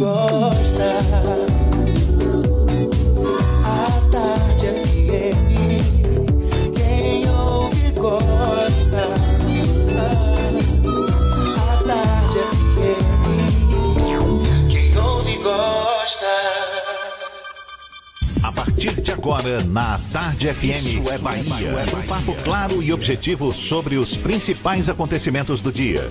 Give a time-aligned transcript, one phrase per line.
[0.00, 0.98] gosta.
[3.64, 5.36] A tarde FM.
[6.74, 9.02] Quem ouve gosta.
[11.58, 13.10] A tarde FM.
[14.70, 16.32] Quem ouve gosta.
[18.42, 21.76] A partir de agora, na Tarde FM, Isso é Bahia.
[21.94, 26.10] Um papo claro e objetivo sobre os principais acontecimentos do dia.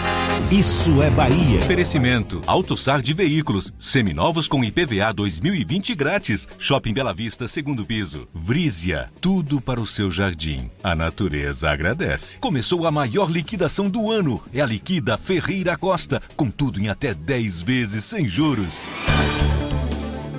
[0.49, 1.59] Isso é Bahia.
[1.59, 2.41] Oferecimento.
[2.45, 3.73] AutoSar de veículos.
[3.77, 6.47] Seminovos com IPVA 2020 grátis.
[6.57, 8.27] Shopping Bela Vista, segundo piso.
[8.33, 9.09] Vrízia.
[9.21, 10.69] Tudo para o seu jardim.
[10.83, 12.37] A natureza agradece.
[12.39, 14.41] Começou a maior liquidação do ano.
[14.53, 16.21] É a Liquida Ferreira Costa.
[16.35, 18.81] Com tudo em até 10 vezes sem juros.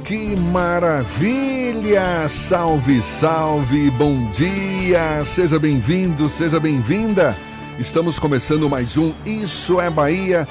[0.05, 2.29] Que maravilha!
[2.29, 5.25] Salve, salve, bom dia!
[5.25, 7.35] Seja bem-vindo, seja bem-vinda!
[7.83, 10.47] Estamos começando mais um Isso é Bahia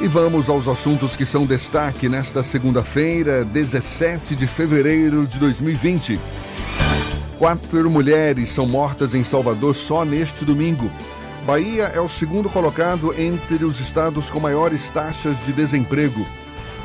[0.00, 6.18] e vamos aos assuntos que são destaque nesta segunda-feira, 17 de fevereiro de 2020.
[7.38, 10.90] Quatro mulheres são mortas em Salvador só neste domingo.
[11.44, 16.26] Bahia é o segundo colocado entre os estados com maiores taxas de desemprego.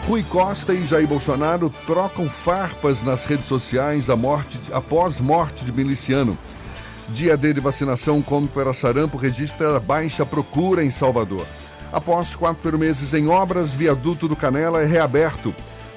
[0.06, 6.38] Rui Costa e Jair Bolsonaro trocam farpas nas redes sociais morte, após morte de miliciano.
[7.09, 11.45] Dia D de vacinação contra sarampo registra baixa procura em Salvador.
[11.91, 15.53] Após quatro meses em obras, viaduto do Canela é reaberto.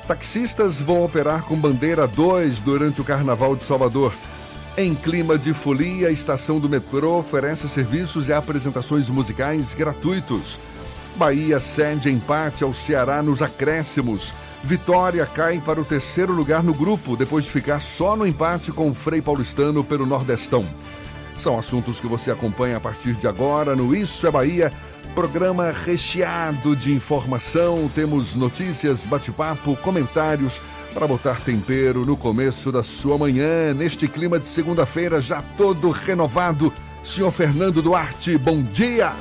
[0.06, 4.12] Taxistas vão operar com bandeira 2 durante o Carnaval de Salvador.
[4.76, 10.58] Em clima de folia, a estação do metrô oferece serviços e apresentações musicais gratuitos.
[11.16, 14.32] Bahia cede empate ao Ceará nos acréscimos.
[14.62, 18.90] Vitória cai para o terceiro lugar no grupo, depois de ficar só no empate com
[18.90, 20.64] o Frei Paulistano pelo Nordestão.
[21.38, 24.72] São assuntos que você acompanha a partir de agora no Isso é Bahia,
[25.14, 27.88] programa recheado de informação.
[27.94, 30.60] Temos notícias, bate-papo, comentários
[30.92, 36.72] para botar tempero no começo da sua manhã, neste clima de segunda-feira já todo renovado.
[37.04, 39.12] Senhor Fernando Duarte, bom dia!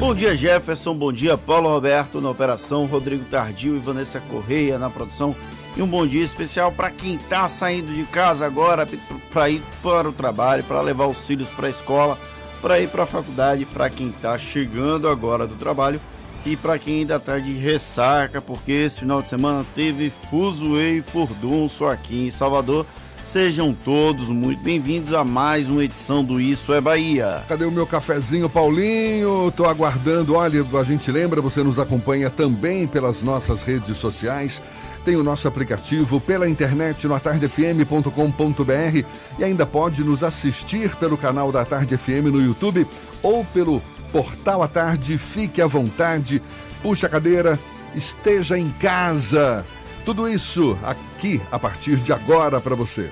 [0.00, 0.96] Bom dia, Jefferson.
[0.96, 5.36] Bom dia, Paulo Roberto na operação, Rodrigo Tardio e Vanessa Correia na produção.
[5.74, 8.86] E um bom dia especial para quem está saindo de casa agora
[9.32, 12.18] para ir para o trabalho, para levar os filhos para a escola,
[12.60, 15.98] para ir para a faculdade, para quem está chegando agora do trabalho
[16.44, 21.02] e para quem ainda está de ressaca, porque esse final de semana teve Fuzuê e
[21.02, 22.84] Furdunço aqui em Salvador.
[23.24, 27.44] Sejam todos muito bem-vindos a mais uma edição do Isso é Bahia.
[27.46, 29.50] Cadê o meu cafezinho, Paulinho?
[29.56, 30.34] Tô aguardando.
[30.34, 34.60] Olha, a gente lembra, você nos acompanha também pelas nossas redes sociais.
[35.04, 39.06] Tem o nosso aplicativo pela internet no atardefm.com.br
[39.38, 42.86] e ainda pode nos assistir pelo canal da Tarde FM no YouTube
[43.22, 43.82] ou pelo
[44.12, 45.18] portal à tarde.
[45.18, 46.40] Fique à vontade,
[46.82, 47.58] puxe a cadeira,
[47.96, 49.64] esteja em casa.
[50.04, 53.10] Tudo isso aqui a partir de agora para você.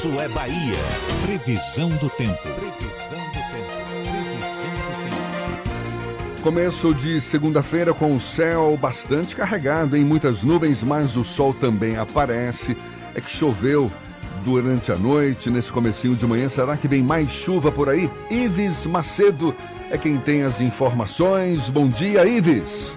[0.00, 0.78] Isso é Bahia.
[1.26, 2.40] Previsão do tempo.
[2.40, 3.68] Previsão do tempo.
[4.00, 4.92] Previsão do
[6.32, 6.42] tempo.
[6.42, 11.98] Começo de segunda-feira com o céu bastante carregado em muitas nuvens, mas o sol também
[11.98, 12.78] aparece.
[13.14, 13.92] É que choveu
[14.42, 16.48] durante a noite, nesse comecinho de manhã.
[16.48, 18.10] Será que vem mais chuva por aí?
[18.30, 19.54] Ives Macedo
[19.90, 21.68] é quem tem as informações.
[21.68, 22.96] Bom dia, Ives.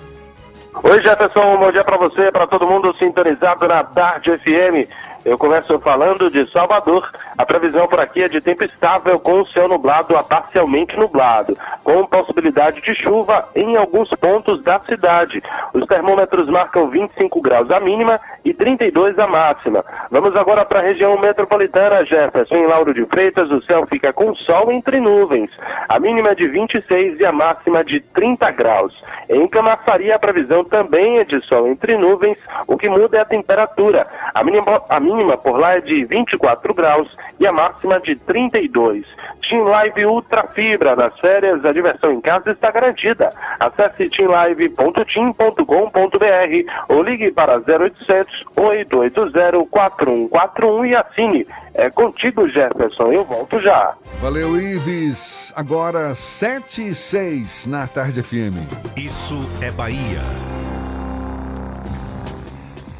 [0.90, 1.58] Oi, Jefferson.
[1.58, 4.90] Bom dia para você, para todo mundo sintonizado na Tarde FM.
[5.26, 7.10] Eu começo falando de Salvador.
[7.38, 11.58] A previsão por aqui é de tempo estável com o céu nublado a parcialmente nublado,
[11.82, 15.42] com possibilidade de chuva em alguns pontos da cidade.
[15.74, 19.86] Os termômetros marcam 25 graus a mínima e 32 a máxima.
[20.12, 22.56] Vamos agora para a região metropolitana, Jefferson.
[22.56, 25.50] Em Lauro de Freitas, o céu fica com sol entre nuvens.
[25.88, 28.94] A mínima é de 26 e a máxima de 30 graus.
[29.30, 32.38] Em Camaçaria, a previsão também é de sol entre nuvens.
[32.68, 34.04] O que muda é a temperatura.
[34.34, 39.06] A mínima, a mínima por lá é de 24 graus e a máxima de 32.
[39.48, 40.96] Team Live Ultra Fibra.
[40.96, 43.30] Nas férias, a diversão em casa está garantida.
[43.60, 51.48] Acesse teamlive.tim.com.br ou ligue para 0800 880 4141 e assine.
[51.74, 53.12] É contigo, Jefferson.
[53.12, 53.94] Eu volto já.
[54.22, 55.54] Valeu, Ives.
[55.56, 58.58] Agora 7 e 6 na Tarde FM.
[58.96, 60.22] Isso é Bahia.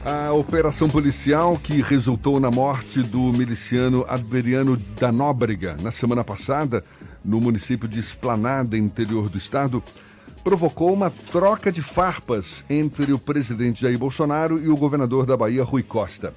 [0.06, 6.84] A operação policial que resultou na morte do miliciano Adriano da Nóbrega na semana passada,
[7.24, 9.82] no município de Esplanada, interior do estado,
[10.44, 15.64] provocou uma troca de farpas entre o presidente Jair Bolsonaro e o governador da Bahia,
[15.64, 16.34] Rui Costa.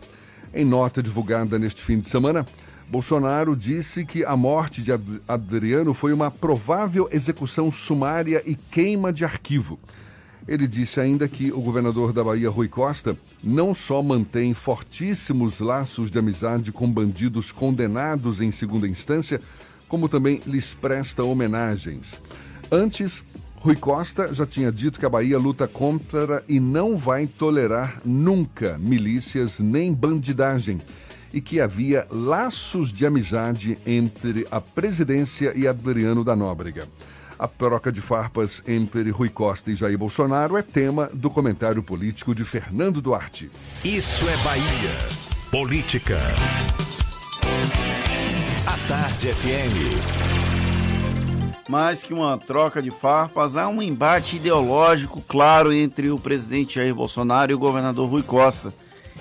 [0.54, 2.46] Em nota divulgada neste fim de semana,
[2.88, 4.92] Bolsonaro disse que a morte de
[5.26, 9.76] Adriano foi uma provável execução sumária e queima de arquivo.
[10.48, 16.10] Ele disse ainda que o governador da Bahia, Rui Costa, não só mantém fortíssimos laços
[16.10, 19.40] de amizade com bandidos condenados em segunda instância,
[19.88, 22.20] como também lhes presta homenagens.
[22.70, 23.24] Antes,
[23.56, 28.78] Rui Costa já tinha dito que a Bahia luta contra e não vai tolerar nunca
[28.78, 30.80] milícias nem bandidagem
[31.32, 36.86] e que havia laços de amizade entre a presidência e Adriano da Nóbrega.
[37.38, 42.34] A troca de farpas entre Rui Costa e Jair Bolsonaro é tema do comentário político
[42.34, 43.50] de Fernando Duarte.
[43.84, 44.64] Isso é Bahia.
[45.50, 46.18] Política.
[48.66, 49.86] A Tarde FM.
[51.68, 56.94] Mais que uma troca de farpas, há um embate ideológico claro entre o presidente Jair
[56.94, 58.72] Bolsonaro e o governador Rui Costa.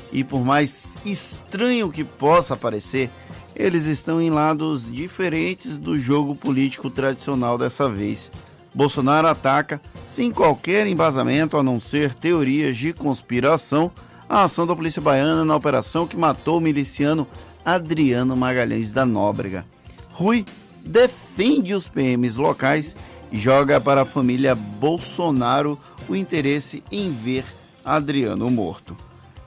[0.10, 3.10] E por mais estranho que possa parecer,
[3.56, 8.32] eles estão em lados diferentes do jogo político tradicional dessa vez.
[8.74, 13.90] Bolsonaro ataca, sem qualquer embasamento a não ser teorias de conspiração,
[14.28, 17.26] a ação da polícia baiana na operação que matou o miliciano
[17.64, 19.66] Adriano Magalhães da Nóbrega.
[20.12, 20.46] Rui
[20.84, 22.96] defende os PMs locais
[23.32, 25.80] e joga para a família Bolsonaro
[26.10, 27.46] o interesse em ver
[27.84, 28.96] Adriano morto.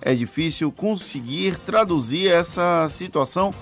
[0.01, 3.53] É difícil conseguir traduzir essa situação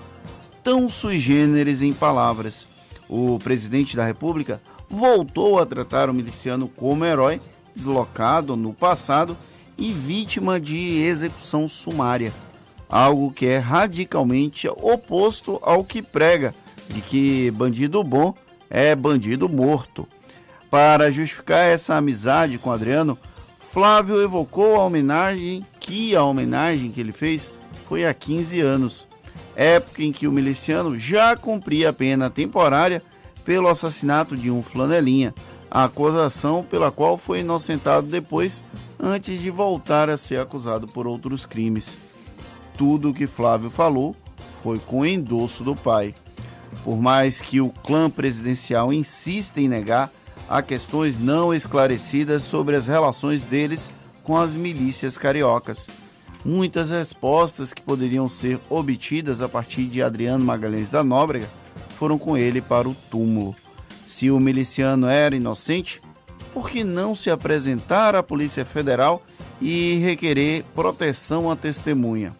[0.67, 2.67] tão sui generis em palavras.
[3.09, 4.61] O presidente da República
[4.91, 7.41] voltou a tratar o miliciano como herói,
[7.73, 9.39] deslocado no passado
[9.79, 12.33] e vítima de execução sumária,
[12.89, 16.53] algo que é radicalmente oposto ao que prega,
[16.89, 18.35] de que bandido bom
[18.69, 20.05] é bandido morto.
[20.69, 23.17] Para justificar essa amizade com Adriano,
[23.61, 27.49] Flávio evocou a homenagem que a homenagem que ele fez
[27.89, 29.07] foi há 15 anos
[29.57, 33.03] época em que o miliciano já cumpria a pena temporária
[33.45, 35.35] pelo assassinato de um flanelinha,
[35.71, 38.63] a acusação pela qual foi inocentado depois,
[39.01, 41.97] antes de voltar a ser acusado por outros crimes.
[42.77, 44.15] Tudo o que Flávio falou
[44.63, 46.15] foi com endosso do pai.
[46.85, 50.13] Por mais que o clã presidencial insista em negar,
[50.49, 53.91] há questões não esclarecidas sobre as relações deles
[54.23, 55.89] com as milícias cariocas.
[56.47, 61.51] Muitas respostas que poderiam ser obtidas a partir de Adriano Magalhães da Nóbrega
[61.99, 63.57] foram com ele para o túmulo.
[64.07, 66.01] Se o miliciano era inocente,
[66.55, 69.25] por que não se apresentar à Polícia Federal
[69.61, 72.33] e requerer proteção à testemunha?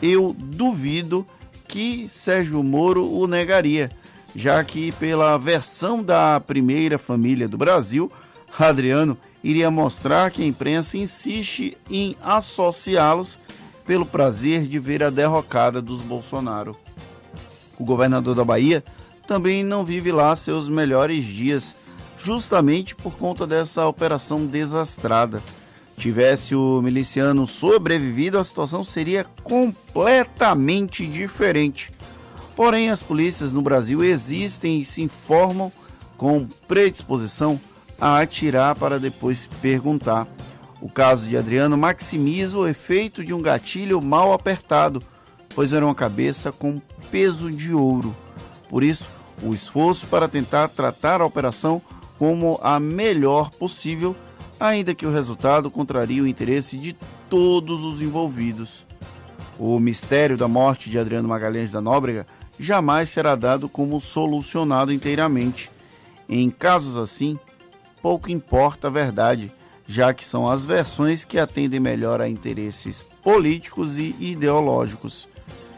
[0.00, 1.26] Eu duvido
[1.66, 3.90] que Sérgio Moro o negaria,
[4.36, 8.08] já que, pela versão da primeira família do Brasil,
[8.56, 13.38] Adriano iria mostrar que a imprensa insiste em associá-los
[13.86, 16.76] pelo prazer de ver a derrocada dos Bolsonaro.
[17.78, 18.84] O governador da Bahia
[19.26, 21.76] também não vive lá seus melhores dias,
[22.18, 25.42] justamente por conta dessa operação desastrada.
[25.96, 31.90] Tivesse o miliciano sobrevivido, a situação seria completamente diferente.
[32.54, 35.72] Porém, as polícias no Brasil existem e se informam
[36.16, 37.60] com predisposição
[38.00, 40.26] a atirar para depois perguntar.
[40.80, 45.02] O caso de Adriano maximiza o efeito de um gatilho mal apertado,
[45.54, 48.14] pois era uma cabeça com peso de ouro.
[48.68, 49.10] Por isso,
[49.42, 51.82] o esforço para tentar tratar a operação
[52.16, 54.14] como a melhor possível,
[54.58, 56.96] ainda que o resultado contraria o interesse de
[57.28, 58.84] todos os envolvidos.
[59.58, 62.26] O mistério da morte de Adriano Magalhães da Nóbrega
[62.58, 65.70] jamais será dado como solucionado inteiramente.
[66.28, 67.38] Em casos assim,
[68.02, 69.52] pouco importa a verdade,
[69.86, 75.28] já que são as versões que atendem melhor a interesses políticos e ideológicos.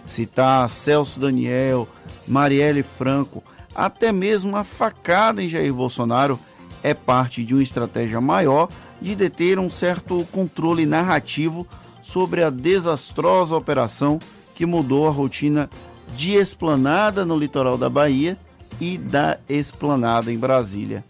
[0.04, 1.88] Citar Celso Daniel,
[2.26, 3.42] Marielle Franco,
[3.74, 6.38] até mesmo a facada em Jair Bolsonaro
[6.82, 8.68] é parte de uma estratégia maior
[9.00, 11.66] de deter um certo controle narrativo
[12.02, 14.18] sobre a desastrosa operação
[14.54, 15.70] que mudou a rotina
[16.16, 18.36] de esplanada no litoral da Bahia
[18.80, 21.04] e da esplanada em Brasília.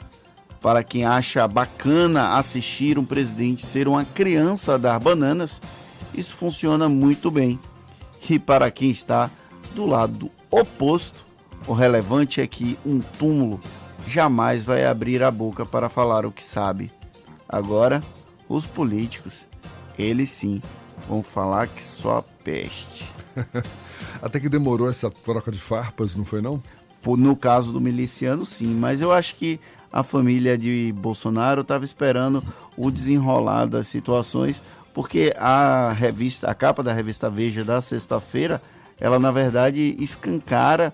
[0.60, 5.60] Para quem acha bacana assistir um presidente ser uma criança dar bananas,
[6.14, 7.58] isso funciona muito bem.
[8.28, 9.30] E para quem está
[9.74, 11.24] do lado oposto,
[11.66, 13.60] o relevante é que um túmulo
[14.06, 16.92] jamais vai abrir a boca para falar o que sabe.
[17.48, 18.02] Agora,
[18.48, 19.46] os políticos,
[19.98, 20.62] eles sim,
[21.08, 23.10] vão falar que só peste.
[24.20, 26.62] Até que demorou essa troca de farpas, não foi não?
[27.06, 29.58] No caso do miliciano, sim, mas eu acho que
[29.92, 32.42] a família de Bolsonaro estava esperando
[32.76, 34.62] o desenrolar das situações,
[34.94, 38.60] porque a revista, a capa da revista Veja da sexta-feira,
[38.98, 40.92] ela na verdade escancara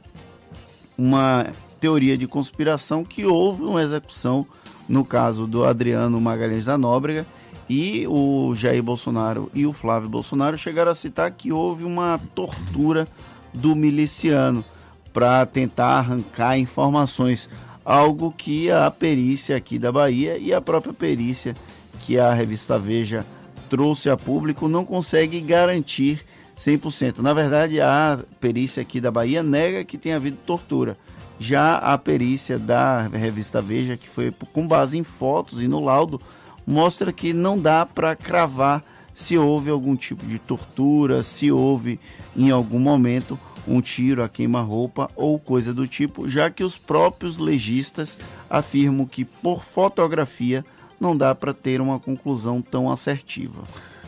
[0.96, 1.46] uma
[1.80, 4.46] teoria de conspiração que houve uma execução
[4.88, 7.26] no caso do Adriano Magalhães da Nóbrega
[7.68, 13.08] e o Jair Bolsonaro e o Flávio Bolsonaro chegaram a citar que houve uma tortura
[13.52, 14.64] do miliciano
[15.12, 17.48] para tentar arrancar informações,
[17.86, 21.54] algo que a perícia aqui da Bahia e a própria perícia
[22.00, 23.24] que a revista Veja
[23.70, 26.20] trouxe a público não consegue garantir
[26.58, 27.18] 100%.
[27.18, 30.98] Na verdade, a perícia aqui da Bahia nega que tenha havido tortura.
[31.38, 36.20] Já a perícia da revista Veja, que foi com base em fotos e no laudo,
[36.66, 38.82] mostra que não dá para cravar
[39.14, 42.00] se houve algum tipo de tortura, se houve
[42.36, 47.36] em algum momento um tiro a queima-roupa ou coisa do tipo, já que os próprios
[47.38, 48.16] legistas
[48.48, 50.64] afirmam que por fotografia
[51.00, 53.62] não dá para ter uma conclusão tão assertiva.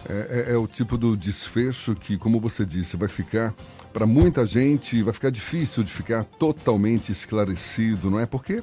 [0.08, 3.54] É, é- é o tipo do desfecho que, como você disse, vai ficar
[3.92, 8.26] para muita gente, vai ficar difícil de ficar totalmente esclarecido, não é?
[8.26, 8.62] Porque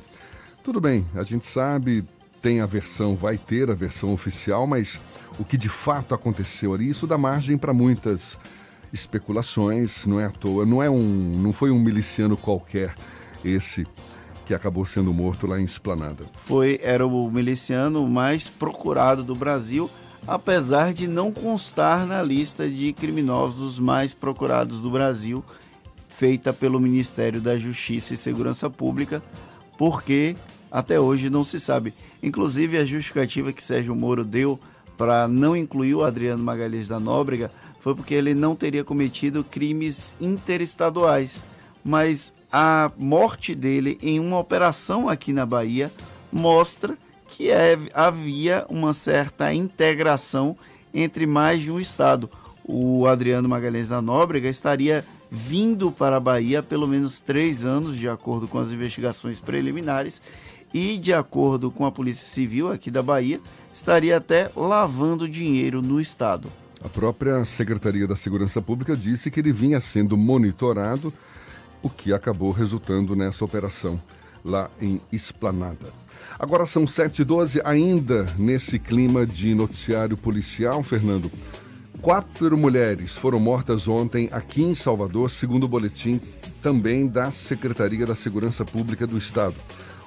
[0.64, 2.04] tudo bem, a gente sabe,
[2.42, 5.00] tem a versão, vai ter a versão oficial, mas
[5.38, 8.38] o que de fato aconteceu ali, isso dá margem para muitas
[8.96, 12.96] especulações, não é à toa, não é um, não foi um miliciano qualquer
[13.44, 13.86] esse
[14.46, 16.26] que acabou sendo morto lá em Esplanada.
[16.34, 19.90] Foi era o miliciano mais procurado do Brasil,
[20.26, 25.44] apesar de não constar na lista de criminosos mais procurados do Brasil,
[26.08, 29.22] feita pelo Ministério da Justiça e Segurança Pública,
[29.78, 30.36] porque
[30.72, 31.94] até hoje não se sabe.
[32.24, 34.60] Inclusive a justificativa que Sérgio Moro deu
[34.98, 37.52] para não incluir o Adriano Magalhães da Nóbrega
[37.86, 41.44] foi porque ele não teria cometido crimes interestaduais.
[41.84, 45.92] Mas a morte dele em uma operação aqui na Bahia
[46.34, 46.98] mostra
[47.30, 50.58] que é- havia uma certa integração
[50.96, 52.28] entre mais de um estado.
[52.64, 58.00] O Adriano Magalhães da Nóbrega estaria vindo para a Bahia há pelo menos três anos,
[58.00, 60.20] de acordo com as investigações preliminares,
[60.74, 63.40] e de acordo com a Polícia Civil aqui da Bahia,
[63.72, 66.52] estaria até lavando dinheiro no estado.
[66.86, 71.12] A própria Secretaria da Segurança Pública disse que ele vinha sendo monitorado,
[71.82, 74.00] o que acabou resultando nessa operação
[74.44, 75.92] lá em Esplanada.
[76.38, 81.32] Agora são 7h12, ainda nesse clima de noticiário policial, Fernando.
[82.04, 86.22] Quatro mulheres foram mortas ontem aqui em Salvador, segundo o boletim
[86.62, 89.56] também da Secretaria da Segurança Pública do Estado.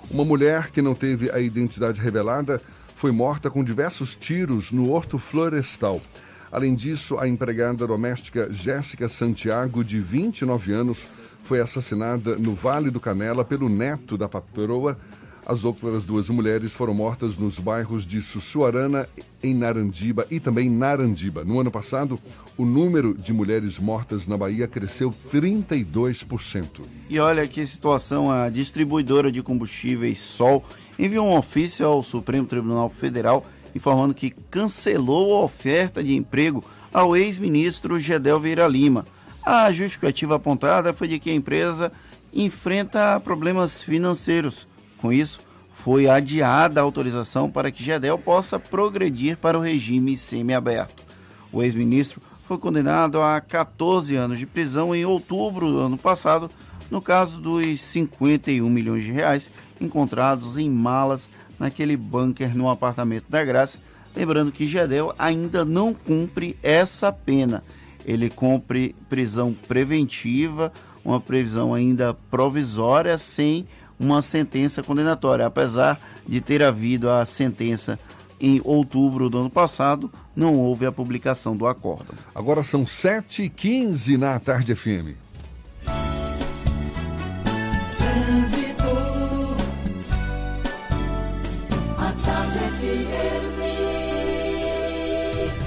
[0.08, 2.62] Uma mulher que não teve a identidade revelada
[2.94, 6.00] foi morta com diversos tiros no horto florestal.
[6.50, 11.06] Além disso, a empregada doméstica Jéssica Santiago, de 29 anos,
[11.44, 14.98] foi assassinada no Vale do Canela pelo neto da patroa.
[15.46, 19.08] As outras duas mulheres foram mortas nos bairros de Sussuarana,
[19.42, 21.42] em Narandiba e também Narandiba.
[21.44, 22.20] No ano passado,
[22.56, 26.82] o número de mulheres mortas na Bahia cresceu 32%.
[27.08, 30.62] E olha que situação, a distribuidora de combustíveis Sol
[30.98, 33.46] enviou um ofício ao Supremo Tribunal Federal
[33.78, 39.06] informando que cancelou a oferta de emprego ao ex-ministro Gedel Vieira Lima.
[39.46, 41.92] A justificativa apontada foi de que a empresa
[42.34, 44.66] enfrenta problemas financeiros.
[44.98, 45.40] Com isso,
[45.72, 51.04] foi adiada a autorização para que Gedel possa progredir para o regime semiaberto.
[51.52, 56.50] O ex-ministro foi condenado a 14 anos de prisão em outubro do ano passado,
[56.90, 63.44] no caso dos 51 milhões de reais encontrados em malas naquele bunker no apartamento da
[63.44, 63.78] Graça.
[64.14, 67.62] Lembrando que Gedel ainda não cumpre essa pena.
[68.04, 70.72] Ele cumpre prisão preventiva,
[71.04, 73.66] uma prisão ainda provisória, sem
[73.98, 75.46] uma sentença condenatória.
[75.46, 77.98] Apesar de ter havido a sentença
[78.40, 82.14] em outubro do ano passado, não houve a publicação do acórdão.
[82.34, 85.27] Agora são 7h15 na Tarde FM.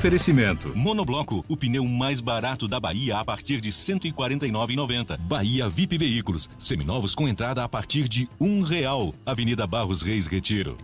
[0.02, 0.76] Oferecimento.
[0.76, 5.16] Monobloco, o pneu mais barato da Bahia a partir de R$ 149,90.
[5.20, 9.14] Bahia VIP Veículos, seminovos com entrada a partir de um real.
[9.24, 10.76] Avenida Barros Reis Retiro.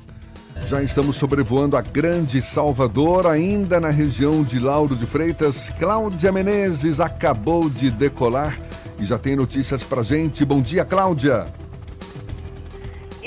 [0.67, 5.71] Já estamos sobrevoando a Grande Salvador, ainda na região de Lauro de Freitas.
[5.71, 8.61] Cláudia Menezes acabou de decolar
[8.99, 10.45] e já tem notícias pra gente.
[10.45, 11.47] Bom dia, Cláudia.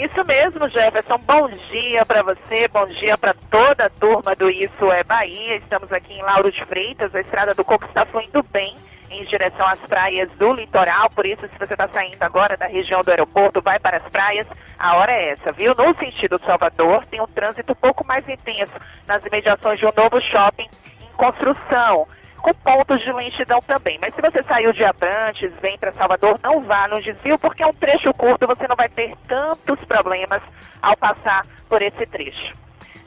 [0.00, 1.18] Isso mesmo, Jefferson.
[1.26, 5.56] Bom dia para você, bom dia para toda a turma do Isso é Bahia.
[5.56, 8.74] Estamos aqui em Lauro de Freitas, a estrada do Coco está fluindo bem
[9.10, 11.10] em direção às praias do litoral.
[11.10, 14.46] Por isso, se você está saindo agora da região do aeroporto, vai para as praias,
[14.78, 15.74] a hora é essa, viu?
[15.74, 18.72] No sentido Salvador, tem um trânsito um pouco mais intenso
[19.06, 20.66] nas imediações de um novo shopping
[21.02, 22.08] em construção
[22.40, 23.98] com pontos de lentidão também.
[24.00, 27.66] Mas se você saiu de Abrantes, vem para Salvador, não vá no desvio, porque é
[27.66, 30.42] um trecho curto, você não vai ter tantos problemas
[30.82, 32.52] ao passar por esse trecho.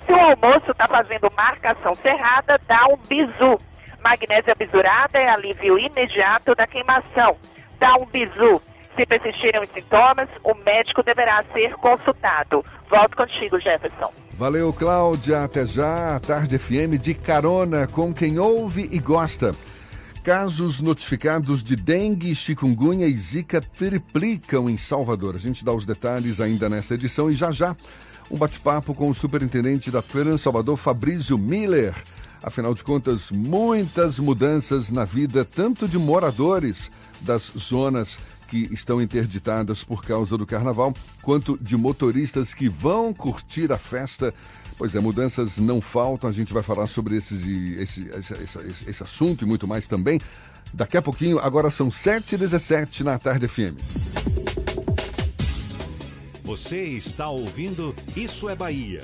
[0.05, 3.57] Se o almoço está fazendo marcação cerrada, dá um bizu.
[4.03, 7.37] Magnésia bisurada é alívio imediato da queimação.
[7.79, 8.61] Dá um bizu.
[8.95, 12.63] Se persistirem os sintomas, o médico deverá ser consultado.
[12.89, 14.22] Volto contigo, Jefferson.
[14.37, 15.43] Valeu, Cláudia.
[15.43, 16.19] Até já.
[16.19, 19.55] Tarde FM de carona com quem ouve e gosta.
[20.23, 25.35] Casos notificados de dengue, chikungunya e zika triplicam em Salvador.
[25.35, 27.75] A gente dá os detalhes ainda nesta edição e já já
[28.31, 31.93] um bate-papo com o superintendente da Trans Salvador, Fabrício Miller.
[32.41, 36.89] Afinal de contas, muitas mudanças na vida tanto de moradores
[37.21, 38.17] das zonas
[38.53, 40.93] que estão interditadas por causa do carnaval,
[41.23, 44.31] quanto de motoristas que vão curtir a festa.
[44.77, 47.33] Pois é, mudanças não faltam, a gente vai falar sobre esse,
[47.79, 50.19] esse, esse, esse assunto e muito mais também.
[50.71, 53.73] Daqui a pouquinho, agora são 7h17 na Tarde FM.
[56.43, 59.03] Você está ouvindo Isso é Bahia.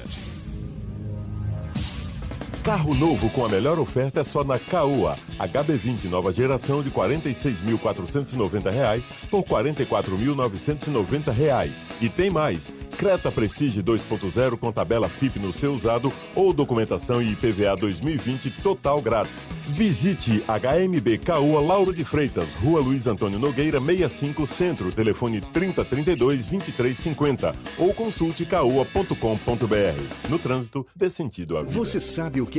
[2.69, 5.17] Carro novo com a melhor oferta é só na Caoa.
[5.39, 11.71] HB20 nova geração de R$ 46.490 por R$ 44.990.
[11.99, 12.71] E tem mais.
[12.99, 19.01] Creta Prestige 2.0 com tabela FIP no seu usado ou documentação e IPVA 2020 total
[19.01, 19.47] grátis.
[19.69, 27.55] Visite HMB Caoa Lauro de Freitas, Rua Luiz Antônio Nogueira 65 Centro, telefone 3032 2350
[27.77, 30.29] ou consulte caoa.com.br.
[30.29, 31.73] No trânsito, dê sentido à vida.
[31.73, 32.58] Você sabe o que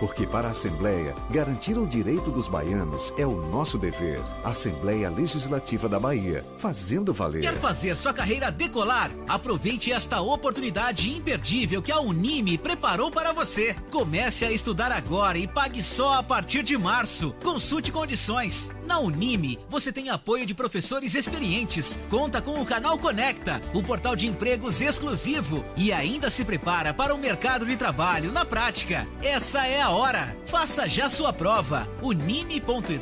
[0.00, 4.20] Porque para a Assembleia, garantir o direito dos baianos é o nosso dever.
[4.44, 7.42] Assembleia Legislativa da Bahia, fazendo valer.
[7.42, 9.10] Quer fazer sua carreira decolar?
[9.26, 13.74] Aproveite esta oportunidade imperdível que a Unime preparou para você.
[13.90, 17.34] Comece a estudar agora e pague só a partir de março.
[17.42, 18.77] Consulte condições.
[18.88, 24.16] Na Unime, você tem apoio de professores experientes, conta com o canal Conecta, o portal
[24.16, 29.06] de empregos exclusivo e ainda se prepara para o mercado de trabalho na prática.
[29.22, 30.34] Essa é a hora.
[30.46, 31.86] Faça já sua prova.
[32.00, 32.96] unime.edu.br.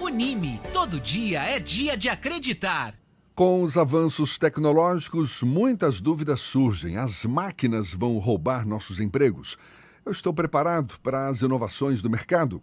[0.00, 2.94] Unime, todo dia é dia de acreditar.
[3.34, 6.96] Com os avanços tecnológicos, muitas dúvidas surgem.
[6.96, 9.58] As máquinas vão roubar nossos empregos.
[10.06, 12.62] Eu estou preparado para as inovações do mercado?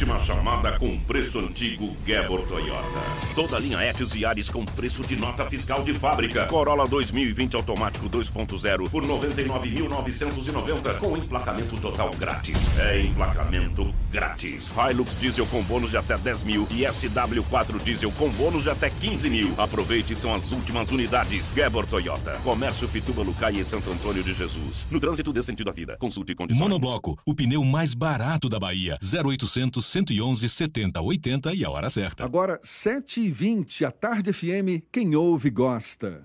[0.00, 3.00] Última chamada com preço antigo Gebor Toyota.
[3.34, 6.46] Toda linha Etios e Ares com preço de nota fiscal de fábrica.
[6.46, 12.56] Corolla 2020 automático 2.0 por 99.990 com emplacamento total grátis.
[12.78, 14.72] É emplacamento grátis.
[14.74, 18.88] Hilux diesel com bônus de até 10 mil e SW4 diesel com bônus de até
[18.88, 19.52] 15 mil.
[19.58, 21.52] Aproveite, são as últimas unidades.
[21.54, 22.40] Gebor Toyota.
[22.42, 24.86] Comércio Pituba Lucai e Santo Antônio de Jesus.
[24.90, 25.98] No trânsito dê sentido à vida.
[25.98, 26.58] Consulte condições.
[26.58, 28.98] Monobloco, o pneu mais barato da Bahia.
[29.02, 32.24] 0800 111 70 80 e a hora certa.
[32.24, 36.24] Agora, 7h20, a Tarde FM, quem ouve gosta.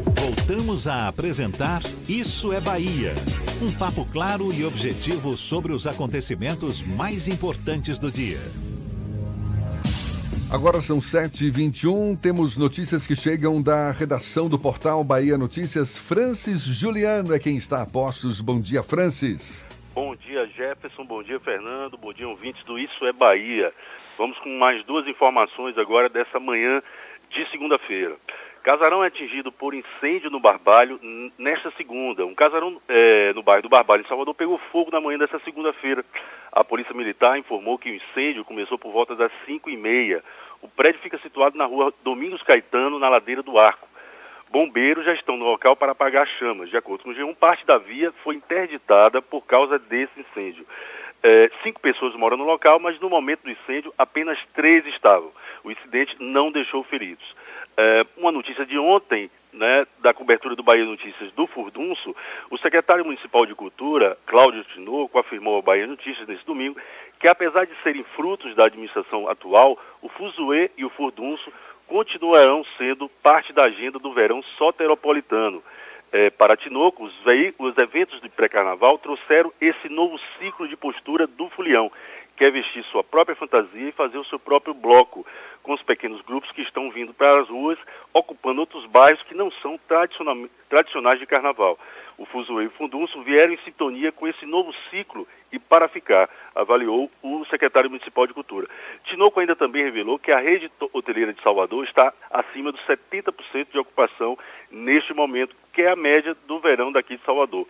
[0.21, 3.09] Voltamos a apresentar Isso é Bahia.
[3.59, 8.37] Um papo claro e objetivo sobre os acontecimentos mais importantes do dia.
[10.53, 15.97] Agora são 7h21, temos notícias que chegam da redação do portal Bahia Notícias.
[15.97, 18.39] Francis Juliano é quem está a postos.
[18.39, 19.65] Bom dia, Francis.
[19.91, 21.03] Bom dia, Jefferson.
[21.03, 21.97] Bom dia, Fernando.
[21.97, 23.73] Bom dia, ouvintes do Isso é Bahia.
[24.19, 26.79] Vamos com mais duas informações agora dessa manhã
[27.31, 28.15] de segunda-feira.
[28.63, 30.99] Casarão é atingido por incêndio no Barbalho
[31.35, 32.25] nesta segunda.
[32.25, 36.05] Um casarão é, no bairro do Barbalho, em Salvador, pegou fogo na manhã dessa segunda-feira.
[36.51, 40.21] A Polícia Militar informou que o incêndio começou por volta das 5h30.
[40.61, 43.89] O prédio fica situado na rua Domingos Caetano, na ladeira do Arco.
[44.51, 46.69] Bombeiros já estão no local para apagar chamas.
[46.69, 50.67] De acordo com o G1, parte da via foi interditada por causa desse incêndio.
[51.23, 55.31] É, cinco pessoas moram no local, mas no momento do incêndio apenas três estavam.
[55.63, 57.40] O incidente não deixou feridos.
[57.77, 62.15] É, uma notícia de ontem, né, da cobertura do Bahia Notícias do Furdunço,
[62.49, 66.79] o secretário municipal de Cultura, Cláudio Tinoco, afirmou ao Bahia Notícias nesse domingo
[67.19, 71.51] que, apesar de serem frutos da administração atual, o Fuzuê e o Furdunço
[71.87, 75.61] continuarão sendo parte da agenda do verão soteropolitano.
[76.11, 77.13] É, para Tinoco, os,
[77.59, 81.91] os eventos de pré-carnaval trouxeram esse novo ciclo de postura do Fulião,
[82.35, 85.25] que é vestir sua própria fantasia e fazer o seu próprio bloco,
[85.61, 87.77] com os pequenos grupos que estão vindo para as ruas,
[88.13, 89.79] ocupando outros bairros que não são
[90.69, 91.77] tradicionais de carnaval.
[92.17, 96.29] O Fuzuê e o Fundunço vieram em sintonia com esse novo ciclo e para ficar,
[96.55, 98.67] avaliou o secretário municipal de Cultura.
[99.05, 103.79] Tinoco ainda também revelou que a rede hoteleira de Salvador está acima dos 70% de
[103.79, 104.37] ocupação
[104.69, 107.67] neste momento, que é a média do verão daqui de Salvador.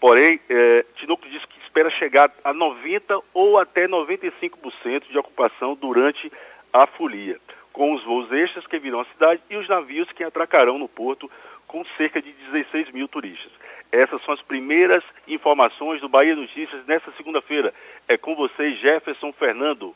[0.00, 6.30] Porém, eh, Tinoco disse que espera chegar a 90% ou até 95% de ocupação durante
[6.72, 7.38] a folia,
[7.72, 11.30] com os voos extras que virão à cidade e os navios que atracarão no porto
[11.66, 13.52] com cerca de 16 mil turistas.
[13.92, 17.72] Essas são as primeiras informações do Bahia Notícias nesta segunda-feira.
[18.08, 19.94] É com vocês, Jefferson Fernando.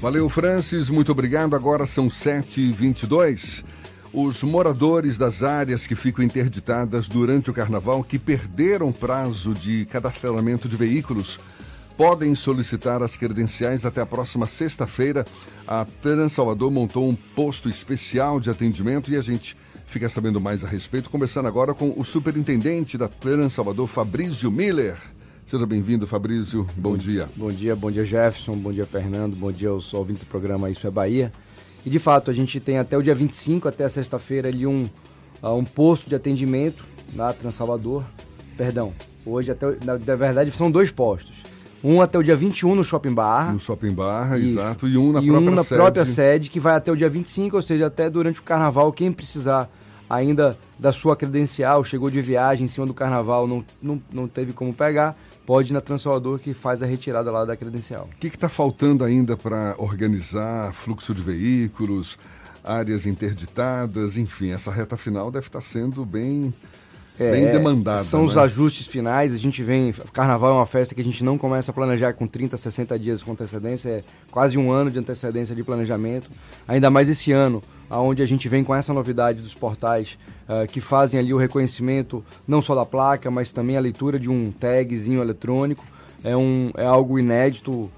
[0.00, 0.90] Valeu, Francis.
[0.90, 1.54] Muito obrigado.
[1.54, 3.64] Agora são 7h22.
[4.12, 10.68] Os moradores das áreas que ficam interditadas durante o carnaval, que perderam prazo de cadastramento
[10.68, 11.40] de veículos,
[11.96, 15.24] podem solicitar as credenciais até a próxima sexta-feira.
[15.66, 20.62] A Trans Salvador montou um posto especial de atendimento e a gente fica sabendo mais
[20.62, 24.98] a respeito, conversando agora com o superintendente da Trans Salvador, Fabrício Miller.
[25.46, 26.64] Seja bem-vindo, Fabrício.
[26.76, 27.30] Bom, bom, dia.
[27.34, 28.56] Bom dia, bom dia, Jefferson.
[28.56, 29.34] Bom dia, Fernando.
[29.36, 31.32] Bom dia aos ouvintes do programa Isso é Bahia.
[31.84, 34.88] E de fato, a gente tem até o dia 25, até sexta-feira, ali um,
[35.42, 38.04] uh, um posto de atendimento na Trans Salvador.
[38.56, 38.92] Perdão,
[39.26, 39.66] hoje até.
[39.84, 41.42] Na, na verdade, são dois postos.
[41.84, 43.52] Um até o dia 21 no Shopping Barra.
[43.52, 44.58] No Shopping Barra, Isso.
[44.58, 44.86] exato.
[44.86, 45.80] E um na e própria um na sede.
[45.80, 49.10] própria sede, que vai até o dia 25, ou seja, até durante o carnaval, quem
[49.10, 49.68] precisar
[50.08, 54.52] ainda da sua credencial, chegou de viagem em cima do carnaval, não, não, não teve
[54.52, 55.16] como pegar,
[55.46, 58.08] pode ir na Transalvador que faz a retirada lá da credencial.
[58.12, 62.18] O que está faltando ainda para organizar fluxo de veículos,
[62.62, 66.52] áreas interditadas, enfim, essa reta final deve estar tá sendo bem
[67.18, 68.02] é, bem demandada.
[68.02, 68.26] São né?
[68.26, 69.34] os ajustes finais.
[69.34, 69.92] A gente vem.
[70.12, 73.22] Carnaval é uma festa que a gente não começa a planejar com 30, 60 dias
[73.22, 76.30] com antecedência, é quase um ano de antecedência de planejamento.
[76.66, 77.62] Ainda mais esse ano,
[78.00, 82.24] onde a gente vem com essa novidade dos portais uh, que fazem ali o reconhecimento
[82.46, 85.84] não só da placa, mas também a leitura de um tagzinho eletrônico.
[86.24, 87.90] É, um, é algo inédito uh,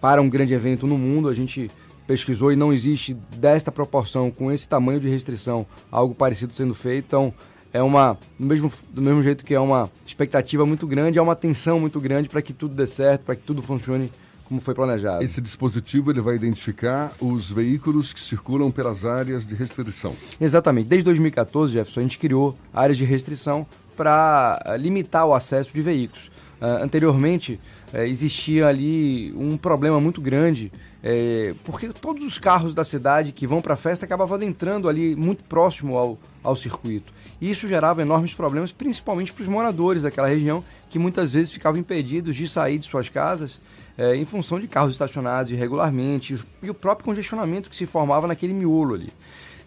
[0.00, 1.28] para um grande evento no mundo.
[1.28, 1.70] A gente
[2.06, 7.04] pesquisou e não existe desta proporção, com esse tamanho de restrição, algo parecido sendo feito.
[7.06, 7.32] Então,
[7.72, 11.34] é uma do mesmo, do mesmo jeito que é uma expectativa muito grande, é uma
[11.34, 14.12] tensão muito grande para que tudo dê certo, para que tudo funcione
[14.48, 15.22] como foi planejado.
[15.22, 20.14] Esse dispositivo ele vai identificar os veículos que circulam pelas áreas de restrição.
[20.40, 20.88] Exatamente.
[20.88, 25.80] Desde 2014, Jefferson, a gente criou áreas de restrição para eh, limitar o acesso de
[25.80, 26.30] veículos.
[26.60, 27.60] Uh, anteriormente,
[27.92, 33.46] uh, existia ali um problema muito grande, uh, porque todos os carros da cidade que
[33.46, 37.12] vão para a festa acabavam entrando ali muito próximo ao, ao circuito.
[37.40, 41.80] E isso gerava enormes problemas, principalmente para os moradores daquela região, que muitas vezes ficavam
[41.80, 43.60] impedidos de sair de suas casas
[43.96, 48.52] é, em função de carros estacionados irregularmente e o próprio congestionamento que se formava naquele
[48.52, 49.12] miolo ali.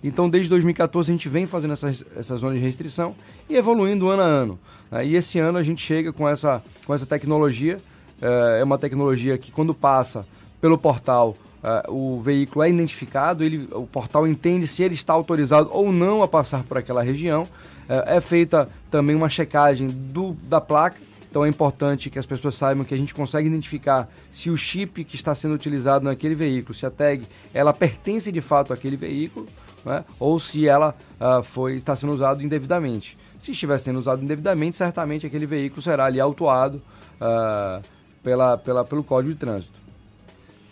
[0.03, 3.15] Então, desde 2014, a gente vem fazendo essa, essa zona de restrição
[3.49, 4.59] e evoluindo ano a ano.
[4.91, 5.07] Né?
[5.07, 7.79] E esse ano a gente chega com essa, com essa tecnologia.
[8.21, 10.25] É, é uma tecnologia que, quando passa
[10.61, 15.69] pelo portal, uh, o veículo é identificado, ele, o portal entende se ele está autorizado
[15.71, 17.43] ou não a passar por aquela região.
[17.43, 20.97] Uh, é feita também uma checagem do, da placa,
[21.37, 25.03] então é importante que as pessoas saibam que a gente consegue identificar se o chip
[25.03, 29.45] que está sendo utilizado naquele veículo, se a tag, ela pertence de fato àquele veículo,
[29.85, 30.03] né?
[30.19, 33.15] ou se ela uh, foi, está sendo usado indevidamente.
[33.37, 36.81] Se estiver sendo usado indevidamente, certamente aquele veículo será ali autuado
[37.21, 37.83] uh,
[38.23, 39.77] pela, pela, pelo Código de Trânsito.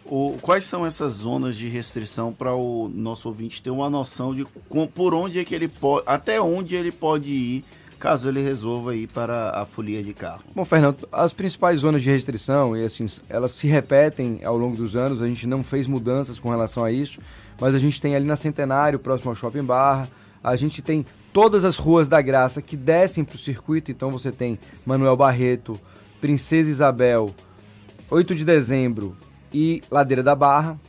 [0.04, 4.46] O, quais são essas zonas de restrição para o nosso ouvinte ter uma noção de
[4.68, 7.66] com, por onde é que ele pode, até onde ele pode ir,
[8.06, 10.44] caso ele resolva ir para a folia de carro?
[10.54, 14.96] Bom, Fernando, as principais zonas de restrição, e assim, elas se repetem ao longo dos
[14.96, 17.20] anos, a gente não fez mudanças com relação a isso,
[17.60, 20.08] mas a gente tem ali na Centenário, próximo ao Shopping Barra,
[20.44, 24.32] a gente tem todas as ruas da Graça que descem para o circuito, então você
[24.32, 25.76] tem Manuel Barreto,
[26.22, 27.34] Princesa Isabel,
[28.12, 29.18] 8 de dezembro
[29.52, 30.80] e Ladeira da Barra.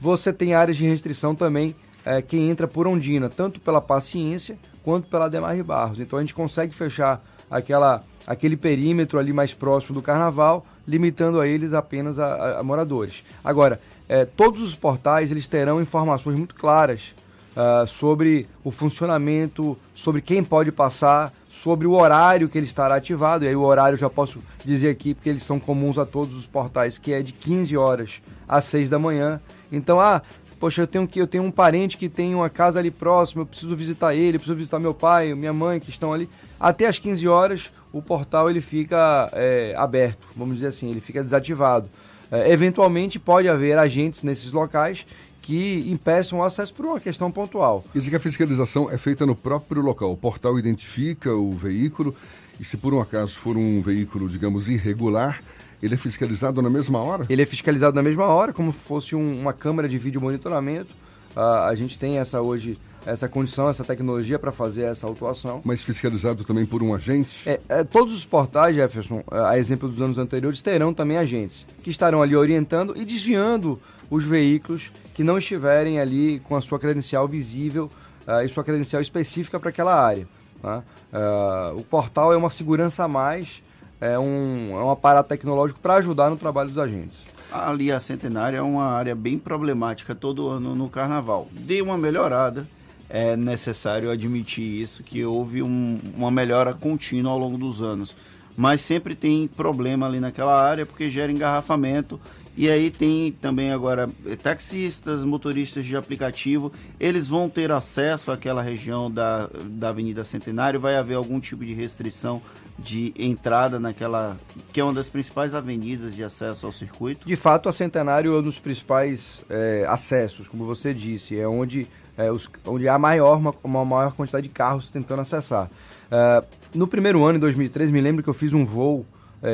[0.00, 5.08] Você tem áreas de restrição também é, quem entra por Ondina, tanto pela Paciência quanto
[5.08, 5.98] pela Demar de Barros.
[5.98, 7.20] Então a gente consegue fechar
[7.50, 12.62] aquela, aquele perímetro ali mais próximo do Carnaval, limitando a eles apenas a, a, a
[12.62, 13.24] moradores.
[13.42, 17.14] Agora, é, todos os portais eles terão informações muito claras
[17.56, 23.44] uh, sobre o funcionamento, sobre quem pode passar, sobre o horário que ele estará ativado.
[23.44, 26.36] E aí o horário eu já posso dizer aqui, porque eles são comuns a todos
[26.36, 29.40] os portais, que é de 15 horas às 6 da manhã.
[29.72, 30.20] Então, ah,
[30.64, 33.46] poxa, eu tenho que eu tenho um parente que tem uma casa ali próxima, eu
[33.46, 36.26] preciso visitar ele, preciso visitar meu pai, minha mãe que estão ali.
[36.58, 41.22] Até às 15 horas o portal ele fica é, aberto, vamos dizer assim, ele fica
[41.22, 41.90] desativado.
[42.32, 45.06] É, eventualmente pode haver agentes nesses locais
[45.42, 47.84] que impeçam o acesso por uma questão pontual.
[47.94, 50.12] Isso que a fiscalização é feita no próprio local.
[50.12, 52.16] O portal identifica o veículo
[52.58, 55.42] e se por um acaso for um veículo, digamos, irregular,
[55.82, 57.26] ele é fiscalizado na mesma hora?
[57.28, 60.94] Ele é fiscalizado na mesma hora, como se fosse um, uma câmera de vídeo monitoramento.
[61.36, 65.60] Uh, a gente tem essa hoje essa condição, essa tecnologia para fazer essa autuação.
[65.64, 67.48] Mas fiscalizado também por um agente?
[67.48, 71.90] É, é, todos os portais, Jefferson, a exemplo dos anos anteriores, terão também agentes que
[71.90, 73.78] estarão ali orientando e desviando
[74.10, 77.90] os veículos que não estiverem ali com a sua credencial visível
[78.26, 80.26] uh, e sua credencial específica para aquela área.
[80.60, 80.82] Tá?
[81.12, 83.62] Uh, o portal é uma segurança a mais,
[84.00, 87.18] é um, é um aparato tecnológico para ajudar no trabalho dos agentes.
[87.52, 91.48] Ali a Centenária é uma área bem problemática todo ano no carnaval.
[91.52, 92.66] Deu uma melhorada,
[93.08, 98.16] é necessário admitir isso, que houve um, uma melhora contínua ao longo dos anos.
[98.56, 102.20] Mas sempre tem problema ali naquela área porque gera engarrafamento
[102.56, 108.62] e aí tem também agora eh, taxistas, motoristas de aplicativo, eles vão ter acesso àquela
[108.62, 112.40] região da, da Avenida Centenário, vai haver algum tipo de restrição
[112.78, 114.36] de entrada naquela
[114.72, 117.26] que é uma das principais avenidas de acesso ao circuito?
[117.26, 121.86] De fato, a Centenário é um dos principais é, acessos, como você disse, é onde,
[122.16, 125.70] é, os, onde há maior, uma, uma, maior quantidade de carros tentando acessar.
[126.10, 129.06] É, no primeiro ano, em 2013, me lembro que eu fiz um voo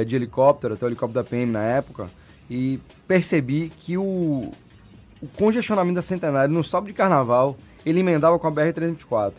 [0.07, 2.09] de helicóptero, até o helicóptero da PM na época,
[2.49, 2.79] e
[3.09, 4.53] percebi que o,
[5.21, 9.33] o congestionamento da Centenário no sábado de carnaval ele emendava com a BR-324.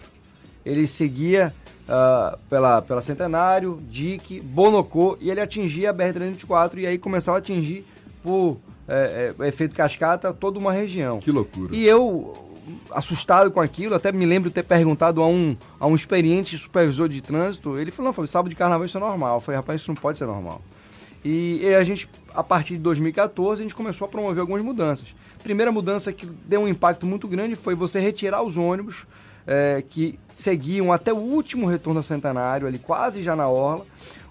[0.65, 1.53] Ele seguia
[1.87, 7.39] uh, pela, pela Centenário, Dique, Bonocô e ele atingia a BR-324 e aí começava a
[7.39, 7.85] atingir
[8.23, 11.19] por é, é, efeito cascata toda uma região.
[11.19, 11.75] Que loucura.
[11.75, 12.33] E eu,
[12.91, 17.07] assustado com aquilo, até me lembro de ter perguntado a um, a um experiente supervisor
[17.07, 19.37] de trânsito, ele falou, não, foi sábado de carnaval isso é normal.
[19.37, 20.61] Eu falei, rapaz, isso não pode ser normal.
[21.23, 25.07] E, e, a gente, a partir de 2014, a gente começou a promover algumas mudanças.
[25.43, 29.05] Primeira mudança que deu um impacto muito grande foi você retirar os ônibus
[29.45, 33.85] é, que seguiam até o último retorno da Centenário, ali quase já na orla,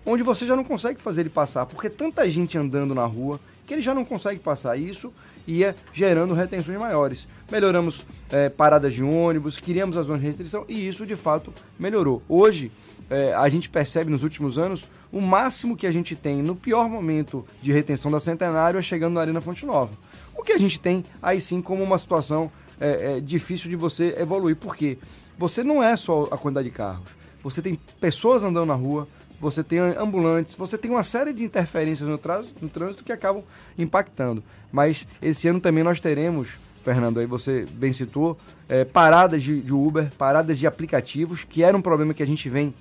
[0.04, 3.74] onde você já não consegue fazer ele passar, porque tanta gente andando na rua que
[3.74, 5.12] ele já não consegue passar isso
[5.46, 7.26] ia gerando retenções maiores.
[7.50, 12.22] Melhoramos é, paradas de ônibus, criamos as zonas de restrição e isso de fato melhorou.
[12.28, 12.70] Hoje,
[13.08, 16.88] é, a gente percebe nos últimos anos o máximo que a gente tem no pior
[16.88, 19.92] momento de retenção da Centenário é chegando na Arena Fonte Nova.
[20.36, 24.16] O que a gente tem aí sim como uma situação é, é, difícil de você
[24.18, 24.56] evoluir.
[24.56, 24.98] Por quê?
[25.38, 27.10] Você não é só a quantidade de carros.
[27.42, 29.06] Você tem pessoas andando na rua,
[29.40, 32.20] você tem ambulantes, você tem uma série de interferências no,
[32.60, 33.42] no trânsito que acabam
[33.78, 34.42] impactando.
[34.70, 38.38] Mas esse ano também nós teremos, Fernando, aí você bem citou,
[38.68, 42.48] é, paradas de, de Uber, paradas de aplicativos, que era um problema que a gente
[42.50, 42.74] vem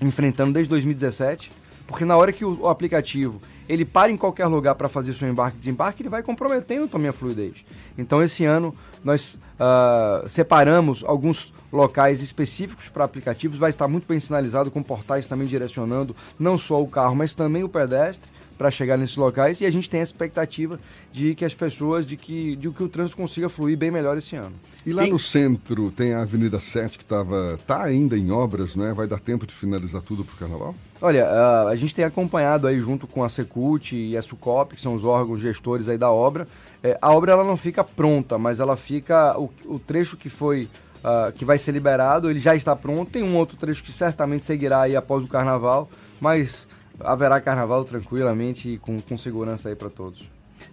[0.00, 1.50] enfrentando desde 2017,
[1.90, 5.28] porque na hora que o, o aplicativo ele para em qualquer lugar para fazer seu
[5.28, 7.64] embarque e desembarque, ele vai comprometendo também a fluidez.
[7.98, 8.72] Então esse ano
[9.02, 15.26] nós uh, separamos alguns locais específicos para aplicativos, vai estar muito bem sinalizado com portais
[15.26, 19.64] também direcionando não só o carro, mas também o pedestre para chegar nesses locais e
[19.64, 20.78] a gente tem a expectativa
[21.10, 24.36] de que as pessoas, de que, de que o trânsito consiga fluir bem melhor esse
[24.36, 24.52] ano.
[24.84, 25.12] E lá tem...
[25.12, 28.92] no centro tem a Avenida 7 que estava tá ainda em obras, né?
[28.92, 30.74] Vai dar tempo de finalizar tudo para o carnaval?
[31.00, 34.82] Olha, a, a gente tem acompanhado aí junto com a Secult e a Sucop, que
[34.82, 36.46] são os órgãos gestores aí da obra.
[36.82, 40.68] É, a obra ela não fica pronta, mas ela fica o, o trecho que foi
[40.98, 43.10] uh, que vai ser liberado, ele já está pronto.
[43.10, 45.88] Tem um outro trecho que certamente seguirá aí após o carnaval,
[46.20, 46.68] mas
[47.00, 50.22] haverá carnaval tranquilamente e com, com segurança aí para todos.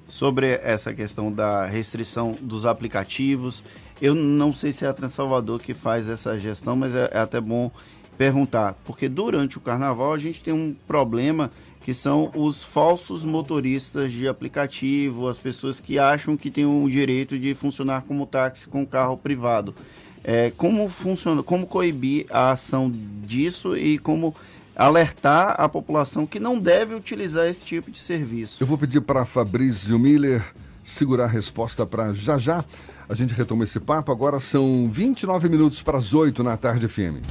[0.10, 3.64] sobre essa questão da restrição dos aplicativos.
[4.02, 7.42] Eu não sei se é a Transalvador que faz essa gestão, mas é, é até
[7.42, 7.72] bom
[8.18, 11.52] perguntar, porque durante o carnaval a gente tem um problema
[11.84, 17.40] que são os falsos motoristas de aplicativo, as pessoas que acham que têm o direito
[17.40, 19.74] de funcionar como táxi com carro privado.
[20.24, 22.92] É, como funciona, como coibir a ação
[23.24, 24.36] disso e como
[24.78, 28.62] alertar a população que não deve utilizar esse tipo de serviço.
[28.62, 30.46] Eu vou pedir para Fabrício Miller
[30.84, 32.64] segurar a resposta para já já.
[33.10, 34.12] A gente retoma esse papo.
[34.12, 37.24] Agora são 29 minutos para as 8 na tarde FM.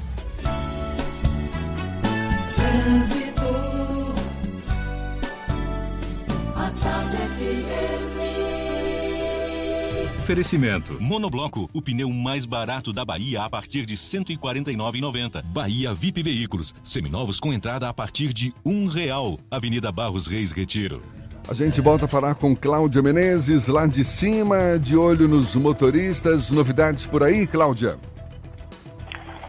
[10.26, 11.00] Oferecimento.
[11.00, 15.40] Monobloco, o pneu mais barato da Bahia a partir de R$ 149,90.
[15.44, 19.38] Bahia VIP Veículos, seminovos com entrada a partir de um real.
[19.48, 21.00] Avenida Barros Reis Retiro.
[21.48, 26.50] A gente volta a falar com Cláudia Menezes, lá de cima, de olho nos motoristas.
[26.50, 27.96] Novidades por aí, Cláudia?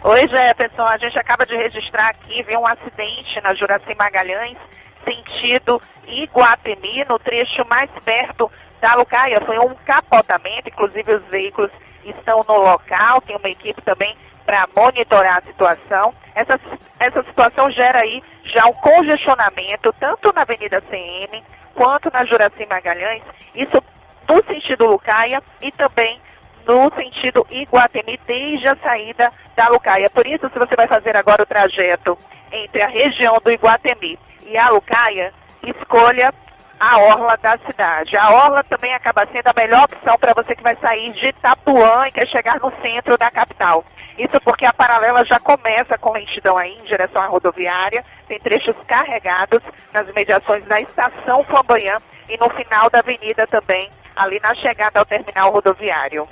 [0.03, 0.83] Oi, Jefferson.
[0.83, 4.59] A gente acaba de registrar aqui, viu um acidente na Juraci Magalhães,
[5.03, 8.47] sentido Iguatemi, no trecho mais perto
[8.81, 9.41] da Lucaia.
[9.45, 11.71] Foi um capotamento, inclusive os veículos
[12.03, 16.13] estão no local, tem uma equipe também para monitorar a situação.
[16.33, 16.59] Essa,
[16.99, 21.43] essa situação gera aí já um congestionamento, tanto na Avenida CM
[21.75, 23.21] quanto na Juraci Magalhães,
[23.53, 23.83] isso
[24.27, 26.19] no sentido Lucaia e também
[26.65, 30.09] no sentido Iguatemi, desde a saída da Lucaia.
[30.09, 32.17] Por isso, se você vai fazer agora o trajeto
[32.51, 36.33] entre a região do Iguatemi e a Lucaia, escolha
[36.79, 38.15] a orla da cidade.
[38.17, 42.07] A orla também acaba sendo a melhor opção para você que vai sair de Itapuã
[42.07, 43.83] e quer chegar no centro da capital.
[44.17, 48.75] Isso porque a paralela já começa com lentidão aí em direção à rodoviária, tem trechos
[48.87, 49.61] carregados
[49.93, 55.05] nas mediações da estação Flamboyant e no final da avenida também, ali na chegada ao
[55.05, 56.27] terminal rodoviário.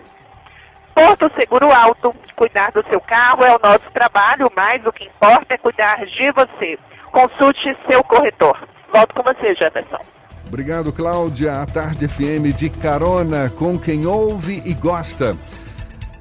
[0.95, 5.53] Porto Seguro Alto, cuidar do seu carro é o nosso trabalho, mas o que importa
[5.53, 6.79] é cuidar de você.
[7.11, 8.57] Consulte seu corretor.
[8.91, 9.99] Volto com você, Jefferson.
[10.47, 11.61] Obrigado, Cláudia.
[11.61, 15.37] A Tarde FM de carona com quem ouve e gosta.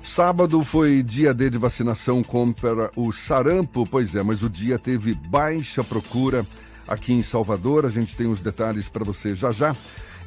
[0.02, 5.14] Sábado foi dia D de vacinação contra o sarampo, pois é, mas o dia teve
[5.28, 6.44] baixa procura
[6.86, 7.86] aqui em Salvador.
[7.86, 9.74] A gente tem os detalhes para você já já.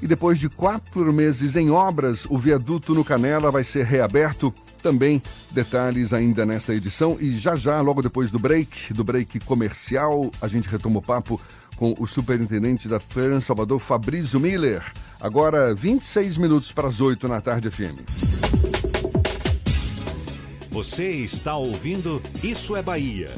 [0.02, 4.54] E depois de quatro meses em obras, o viaduto no Canela vai ser reaberto.
[4.82, 7.18] Também detalhes ainda nesta edição.
[7.20, 11.42] E já já, logo depois do break, do break comercial, a gente retoma o papo
[11.78, 14.84] com o superintendente da Trans Salvador, Fabrício Miller.
[15.22, 17.96] Agora, 26 minutos para as 8 na tarde FM.
[20.72, 23.32] Você está ouvindo Isso é Bahia.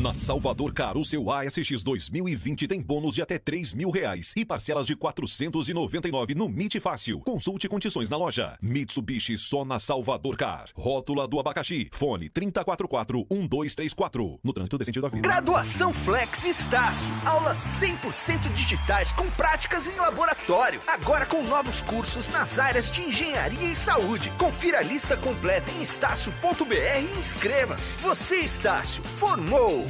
[0.00, 4.46] Na Salvador Car, o seu ASX 2020 tem bônus de até 3 mil reais e
[4.46, 7.20] parcelas de 499 no MIT Fácil.
[7.20, 8.56] Consulte condições na loja.
[8.62, 10.70] Mitsubishi só na Salvador Car.
[10.74, 11.90] Rótula do abacaxi.
[11.92, 14.38] Fone 3044-1234.
[14.42, 15.28] No trânsito sentido da vida.
[15.28, 17.12] Graduação Flex Estácio.
[17.26, 20.80] Aulas 100% digitais com práticas em laboratório.
[20.86, 24.32] Agora com novos cursos nas áreas de engenharia e saúde.
[24.38, 27.96] Confira a lista completa em estácio.br e inscreva-se.
[27.96, 29.89] Você, Estácio, formou!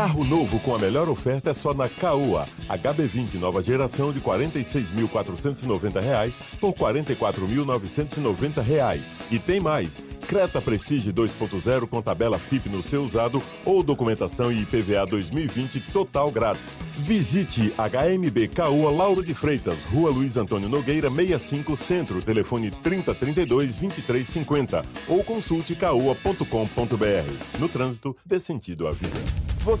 [0.01, 2.47] Carro novo com a melhor oferta é só na Caoa.
[2.67, 8.99] HB20 nova geração de R$ 46.490 por R$ 44.990.
[9.29, 10.01] E tem mais.
[10.27, 16.31] Creta Prestige 2.0 com tabela FIP no seu usado ou documentação e IPVA 2020 total
[16.31, 16.79] grátis.
[16.97, 24.83] Visite HMB Caoa Lauro de Freitas, Rua Luiz Antônio Nogueira 65 Centro, telefone 3032 2350
[25.07, 27.59] ou consulte caoa.com.br.
[27.59, 29.51] No trânsito, dê sentido à vida.
[29.63, 29.80] Você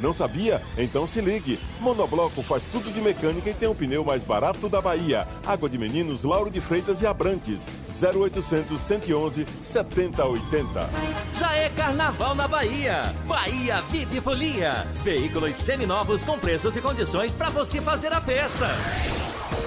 [0.00, 0.62] Não sabia?
[0.76, 1.58] Então se ligue.
[1.80, 5.26] Monobloco faz tudo de mecânica e tem o pneu mais barato da Bahia.
[5.46, 7.60] Água de Meninos, Lauro de Freitas e Abrantes.
[8.02, 10.90] 0800 111 7080.
[11.38, 13.14] Já é carnaval na Bahia.
[13.26, 14.86] Bahia VIP Folia.
[15.02, 18.68] Veículos seminovos com preços e condições para você fazer a festa.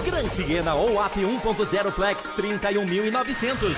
[0.04, 3.74] Gran Siena ou AP 1.0 Flex 31.900.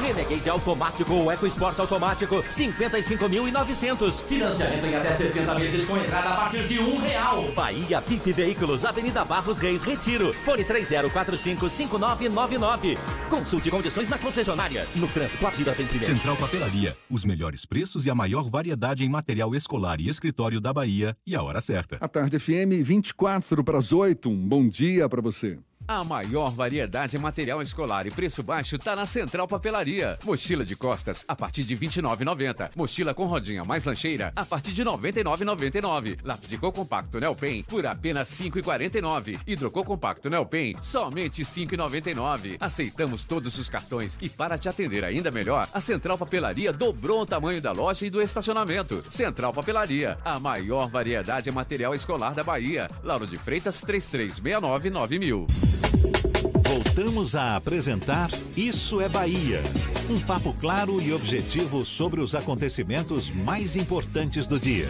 [0.00, 4.22] Renegade automático ou EcoSport automático 55.900.
[4.24, 7.44] Financiamento em até 60 meses com entrada a partir de um real.
[7.54, 10.32] Bahia VIP Veículos, Avenida Barros Reis, Retiro.
[10.44, 12.96] Fone 30455999.
[13.28, 14.86] Consulte condições na concessionária.
[14.94, 16.14] No trânsito, a vida tem primeiro.
[16.14, 16.96] Central Papelaria.
[17.10, 21.16] Os melhores preços e a maior variedade em material escolar e escritório da Bahia.
[21.26, 21.96] E a hora certa.
[22.00, 24.28] A tarde FM 24 para as 8.
[24.28, 25.47] Um bom dia para você.
[25.90, 30.18] A maior variedade em material escolar e preço baixo está na Central Papelaria.
[30.22, 32.72] Mochila de costas a partir de R$ 29,90.
[32.76, 36.18] Mochila com rodinha mais lancheira a partir de R$ 99,99.
[36.22, 39.40] Lápis de cor compacto Nelpen por apenas R$ 5,49.
[39.46, 42.58] Hidrocor compacto Nelpen somente R$ 5,99.
[42.60, 47.26] Aceitamos todos os cartões e para te atender ainda melhor, a Central Papelaria dobrou o
[47.26, 49.02] tamanho da loja e do estacionamento.
[49.08, 52.90] Central Papelaria, a maior variedade em material escolar da Bahia.
[53.02, 55.77] Lauro de Freitas 3369 9000.
[56.78, 59.60] Voltamos a apresentar Isso é Bahia.
[60.08, 64.86] Um papo claro e objetivo sobre os acontecimentos mais importantes do dia.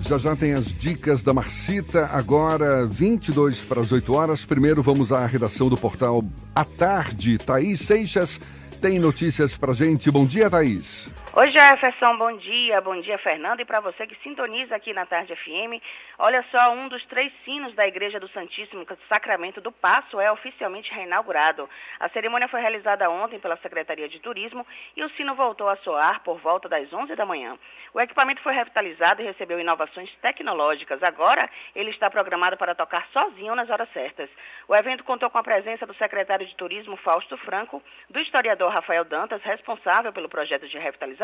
[0.00, 4.44] Já já tem as dicas da Marcita, agora 22 para as 8 horas.
[4.44, 7.38] Primeiro vamos à redação do portal à tarde.
[7.38, 8.40] Thaís Seixas
[8.80, 10.10] tem notícias para gente.
[10.10, 11.08] Bom dia, Thaís.
[11.34, 15.34] Oi Jefferson, bom dia, bom dia Fernando e para você que sintoniza aqui na Tarde
[15.34, 15.80] FM,
[16.18, 20.92] olha só, um dos três sinos da Igreja do Santíssimo Sacramento do Passo é oficialmente
[20.92, 21.66] reinaugurado.
[21.98, 26.20] A cerimônia foi realizada ontem pela Secretaria de Turismo e o sino voltou a soar
[26.22, 27.56] por volta das 11 da manhã.
[27.94, 31.02] O equipamento foi revitalizado e recebeu inovações tecnológicas.
[31.02, 34.28] Agora, ele está programado para tocar sozinho nas horas certas.
[34.68, 39.04] O evento contou com a presença do secretário de Turismo Fausto Franco, do historiador Rafael
[39.06, 41.21] Dantas, responsável pelo projeto de revitalização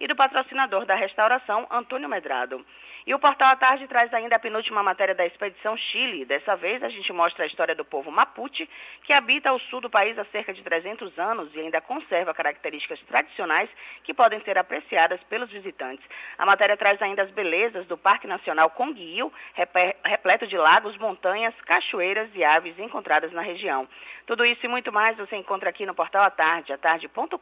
[0.00, 2.64] e do patrocinador da restauração, Antônio Medrado.
[3.06, 6.24] E o Portal à Tarde traz ainda a penúltima matéria da Expedição Chile.
[6.24, 8.68] Dessa vez, a gente mostra a história do povo Mapuche,
[9.04, 12.98] que habita o sul do país há cerca de 300 anos e ainda conserva características
[13.02, 13.70] tradicionais
[14.02, 16.04] que podem ser apreciadas pelos visitantes.
[16.36, 22.28] A matéria traz ainda as belezas do Parque Nacional Conguio, repleto de lagos, montanhas, cachoeiras
[22.34, 23.86] e aves encontradas na região.
[24.26, 27.38] Tudo isso e muito mais você encontra aqui no Portal à Tarde, atarde.com.br.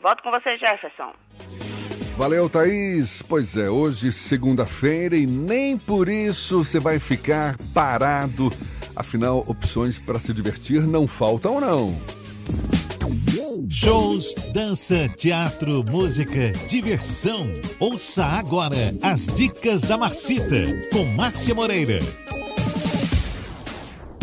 [0.00, 1.12] Volto com você, Jefferson.
[2.20, 3.22] Valeu, Thaís.
[3.22, 8.52] Pois é, hoje, segunda-feira, e nem por isso você vai ficar parado.
[8.94, 11.98] Afinal, opções para se divertir não faltam, não.
[13.70, 17.50] Shows, dança, teatro, música, diversão.
[17.78, 22.00] Ouça agora as dicas da Marcita, com Márcia Moreira.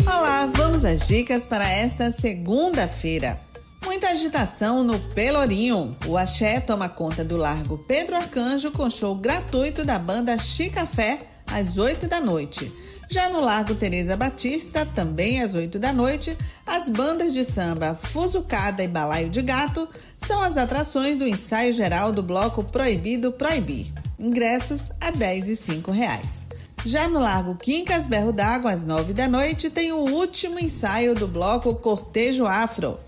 [0.06, 3.47] Olá, vamos às dicas para esta segunda-feira.
[3.88, 5.96] Muita agitação no Pelourinho.
[6.06, 11.78] O Axé toma conta do Largo Pedro Arcanjo com show gratuito da banda Chicafé às
[11.78, 12.70] 8 da noite.
[13.08, 16.36] Já no Largo Teresa Batista, também às 8 da noite,
[16.66, 22.12] as bandas de samba Fuzucada e Balaio de Gato são as atrações do ensaio geral
[22.12, 23.90] do bloco Proibido Proibir.
[24.18, 26.46] Ingressos a R$ 10 e 5 reais.
[26.84, 31.26] Já no Largo Quincas Berro d'Água, às 9 da noite, tem o último ensaio do
[31.26, 33.00] bloco Cortejo Afro.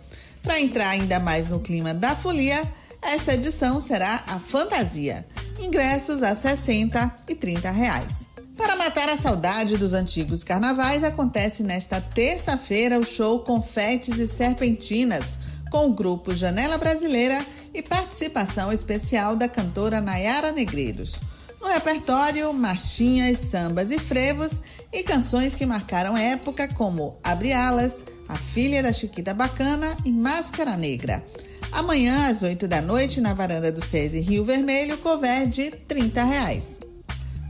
[0.43, 2.63] Para entrar ainda mais no clima da folia,
[3.03, 5.27] essa edição será a Fantasia.
[5.59, 8.29] Ingressos a 60 e 30 reais.
[8.57, 15.39] Para matar a saudade dos antigos carnavais, acontece nesta terça-feira o show Confetes e Serpentinas,
[15.71, 21.15] com o grupo Janela Brasileira e participação especial da cantora Nayara Negreiros.
[21.61, 28.37] No repertório, marchinhas, sambas e frevos e canções que marcaram época como Abre Alas, A
[28.37, 31.23] Filha da Chiquita Bacana e Máscara Negra.
[31.71, 36.79] Amanhã, às 8 da noite, na varanda do SESI Rio Vermelho, cover de 30 reais.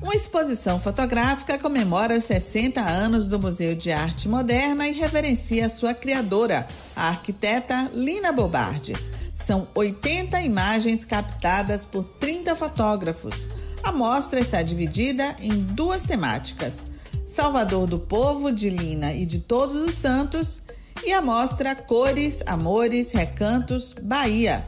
[0.02, 5.94] Uma exposição fotográfica comemora os 60 anos do Museu de Arte Moderna e reverencia sua
[5.94, 8.94] criadora, a arquiteta Lina Bobardi.
[9.34, 13.34] São 80 imagens captadas por 30 fotógrafos.
[13.82, 16.82] A mostra está dividida em duas temáticas:
[17.26, 20.62] Salvador do Povo, de Lina e de Todos os Santos,
[21.04, 24.66] e a mostra Cores, Amores, Recantos, Bahia.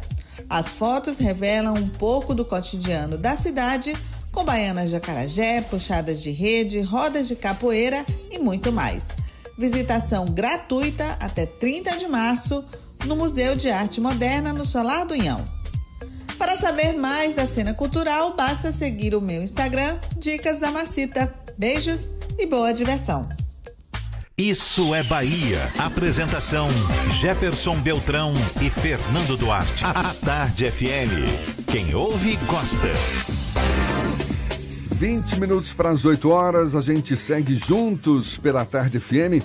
[0.48, 3.94] As fotos revelam um pouco do cotidiano da cidade,
[4.30, 9.08] com baianas de acarajé, puxadas de rede, rodas de capoeira e muito mais.
[9.58, 12.64] Visitação gratuita até 30 de março
[13.04, 15.44] no Museu de Arte Moderna no Solar do Inhão.
[16.42, 21.32] Para saber mais da cena cultural, basta seguir o meu Instagram, Dicas da Macita.
[21.56, 23.28] Beijos e boa diversão.
[24.36, 25.60] Isso é Bahia.
[25.78, 26.68] Apresentação:
[27.20, 29.84] Jefferson Beltrão e Fernando Duarte.
[29.84, 31.70] A Tarde FM.
[31.70, 32.88] Quem ouve, gosta.
[34.90, 39.44] 20 minutos para as 8 horas, a gente segue juntos pela Tarde FM,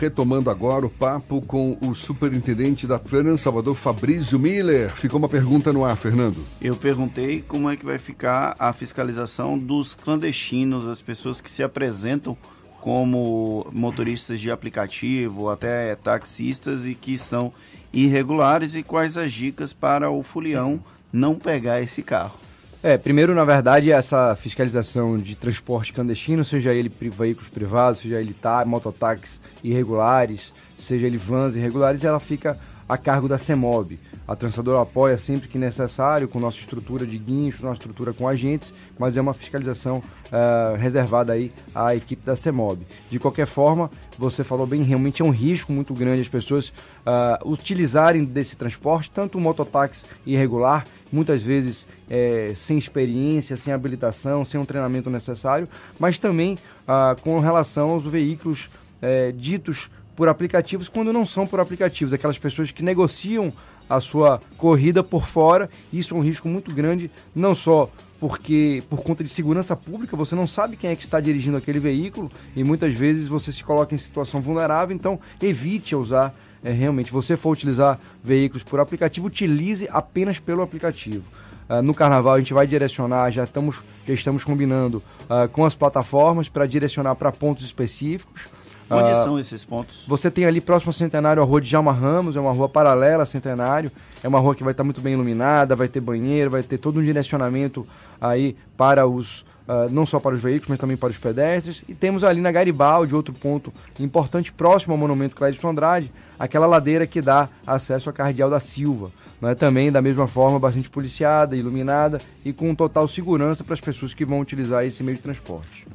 [0.00, 4.90] retomando agora o papo com o superintendente da Trans Salvador, Fabrício Miller.
[4.90, 6.42] Ficou uma pergunta no ar, Fernando.
[6.58, 11.62] Eu perguntei como é que vai ficar a fiscalização dos clandestinos, as pessoas que se
[11.62, 12.34] apresentam
[12.80, 17.52] como motoristas de aplicativo, até taxistas e que são
[17.92, 20.82] irregulares e quais as dicas para o fulião
[21.12, 22.38] não pegar esse carro.
[22.82, 28.32] É, primeiro, na verdade, essa fiscalização de transporte clandestino, seja ele veículos privados, seja ele
[28.32, 32.58] tá, mototáxis irregulares, seja ele vans irregulares, ela fica
[32.88, 34.00] a cargo da CEMOB.
[34.26, 38.72] A trançadora apoia sempre que necessário, com nossa estrutura de guinchos, nossa estrutura com agentes,
[38.98, 42.86] mas é uma fiscalização uh, reservada aí à equipe da CEMOB.
[43.10, 47.48] De qualquer forma, você falou bem, realmente é um risco muito grande as pessoas uh,
[47.48, 54.58] utilizarem desse transporte, tanto o mototáxi irregular, muitas vezes é, sem experiência, sem habilitação, sem
[54.60, 58.70] um treinamento necessário, mas também uh, com relação aos veículos
[59.02, 63.52] é, ditos por aplicativos quando não são por aplicativos, aquelas pessoas que negociam
[63.88, 65.68] a sua corrida por fora.
[65.92, 67.90] Isso é um risco muito grande, não só
[68.20, 71.80] porque por conta de segurança pública você não sabe quem é que está dirigindo aquele
[71.80, 77.12] veículo e muitas vezes você se coloca em situação vulnerável, então evite usar é, realmente.
[77.12, 81.24] Você for utilizar veículos por aplicativo, utilize apenas pelo aplicativo.
[81.68, 85.76] Uh, no carnaval a gente vai direcionar, já estamos, já estamos combinando uh, com as
[85.76, 88.48] plataformas para direcionar para pontos específicos.
[88.90, 90.04] Onde uh, são esses pontos?
[90.08, 93.22] Você tem ali próximo ao Centenário a rua de Jalma Ramos, é uma rua paralela
[93.22, 96.64] ao Centenário, é uma rua que vai estar muito bem iluminada, vai ter banheiro, vai
[96.64, 97.86] ter todo um direcionamento
[98.20, 101.84] aí para os Uh, não só para os veículos, mas também para os pedestres.
[101.88, 106.10] E temos ali na Garibaldi, outro ponto importante, próximo ao Monumento Clédio Andrade,
[106.40, 109.12] aquela ladeira que dá acesso à Cardeal da Silva.
[109.42, 109.54] Né?
[109.54, 114.24] Também, da mesma forma, bastante policiada, iluminada e com total segurança para as pessoas que
[114.24, 115.86] vão utilizar esse meio de transporte.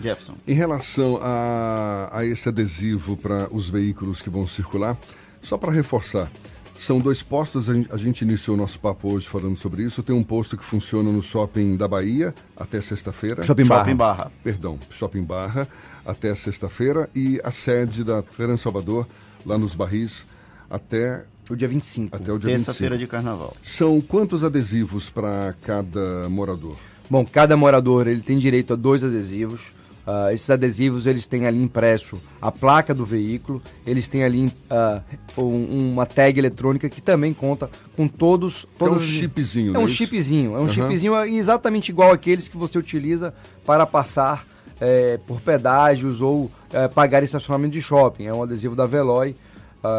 [0.00, 0.34] Jefferson.
[0.48, 4.96] Em relação a, a esse adesivo para os veículos que vão circular,
[5.42, 6.30] só para reforçar,
[6.76, 10.02] são dois postos, a gente, iniciou o nosso papo hoje falando sobre isso.
[10.02, 13.42] Tem um posto que funciona no Shopping da Bahia até sexta-feira.
[13.42, 13.80] Shopping Barra.
[13.84, 14.32] Shopping Barra.
[14.42, 15.68] Perdão, Shopping Barra
[16.04, 17.08] até sexta-feira.
[17.14, 19.06] E a sede da Trans Salvador,
[19.44, 20.26] lá nos Barris,
[20.68, 22.16] até o dia 25.
[22.16, 23.54] Até o dia Terça-feira de carnaval.
[23.62, 26.76] São quantos adesivos para cada morador?
[27.08, 29.60] Bom, cada morador ele tem direito a dois adesivos.
[30.06, 35.40] Uh, esses adesivos eles têm ali impresso a placa do veículo, eles têm ali uh,
[35.40, 38.66] um, uma tag eletrônica que também conta com todos.
[38.78, 40.68] todos é um chipzinho, É um é chipzinho, é um uhum.
[40.68, 43.32] chipzinho exatamente igual aqueles que você utiliza
[43.64, 44.44] para passar
[44.80, 48.26] é, por pedágios ou é, pagar estacionamento de shopping.
[48.26, 49.34] É um adesivo da Veloy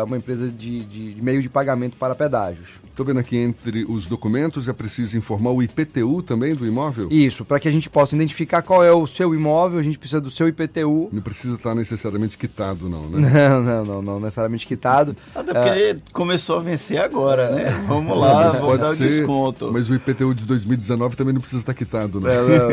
[0.08, 2.70] uma empresa de, de, meio de pagamento para pedágios.
[2.96, 7.10] Estou vendo aqui entre os documentos é preciso informar o IPTU também do imóvel?
[7.12, 10.22] Isso, para que a gente possa identificar qual é o seu imóvel, a gente precisa
[10.22, 11.10] do seu IPTU.
[11.12, 13.26] Não precisa estar necessariamente quitado, não, né?
[13.36, 15.14] Não, não, não, não necessariamente quitado.
[15.36, 15.90] Até porque é...
[15.90, 17.84] ele começou a vencer agora, né?
[17.86, 19.70] Vamos lá, mas vamos dar ser, o desconto.
[19.74, 22.30] Mas o IPTU de 2019 também não precisa estar quitado, né?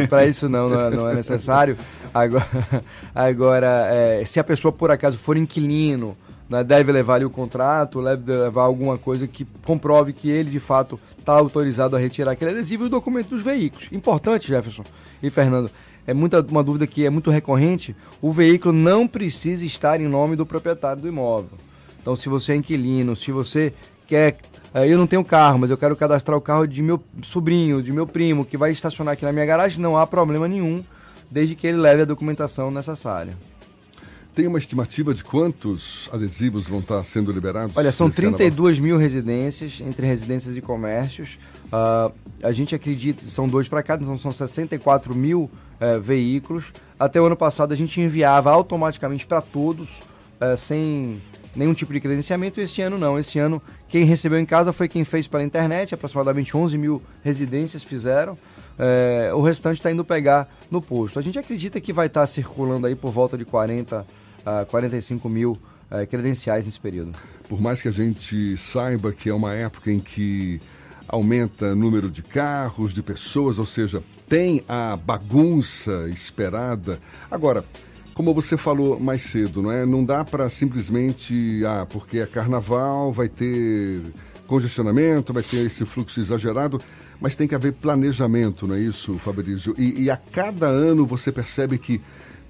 [0.08, 1.76] Para isso não, não é, não é necessário.
[2.14, 2.46] Agora,
[3.14, 6.16] agora é, se a pessoa por acaso for inquilino,
[6.52, 10.60] né, deve levar ali o contrato, deve levar alguma coisa que comprove que ele de
[10.60, 13.88] fato está autorizado a retirar aquele adesivo e o documento dos veículos.
[13.90, 14.84] Importante, Jefferson
[15.22, 15.70] e Fernando,
[16.06, 20.36] é muita, uma dúvida que é muito recorrente, o veículo não precisa estar em nome
[20.36, 21.58] do proprietário do imóvel.
[22.02, 23.72] Então, se você é inquilino, se você
[24.06, 24.36] quer
[24.74, 27.92] eh, eu não tenho carro, mas eu quero cadastrar o carro de meu sobrinho, de
[27.92, 30.84] meu primo, que vai estacionar aqui na minha garagem, não há problema nenhum,
[31.30, 33.32] desde que ele leve a documentação necessária.
[34.34, 37.76] Tem uma estimativa de quantos adesivos vão estar sendo liberados?
[37.76, 38.82] Olha, são 32 carnaval?
[38.82, 41.38] mil residências, entre residências e comércios.
[41.66, 42.12] Uh,
[42.42, 46.72] a gente acredita, são dois para cada, então são 64 mil uh, veículos.
[46.98, 50.00] Até o ano passado a gente enviava automaticamente para todos,
[50.40, 51.20] uh, sem
[51.54, 52.58] nenhum tipo de credenciamento.
[52.58, 53.18] Este ano não.
[53.18, 57.84] Este ano quem recebeu em casa foi quem fez pela internet, aproximadamente 11 mil residências
[57.84, 58.38] fizeram.
[58.78, 61.18] É, o restante está indo pegar no posto.
[61.18, 64.06] A gente acredita que vai estar tá circulando aí por volta de 40
[64.44, 67.12] a 45 mil uh, credenciais nesse período.
[67.48, 70.60] Por mais que a gente saiba que é uma época em que
[71.08, 76.98] aumenta o número de carros, de pessoas, ou seja, tem a bagunça esperada.
[77.30, 77.64] Agora,
[78.14, 79.84] como você falou mais cedo, não é?
[79.84, 84.02] Não dá para simplesmente, ah, porque é carnaval, vai ter
[84.46, 86.80] congestionamento, vai ter esse fluxo exagerado,
[87.20, 89.74] mas tem que haver planejamento, não é isso, Fabrício?
[89.78, 92.00] E, e a cada ano você percebe que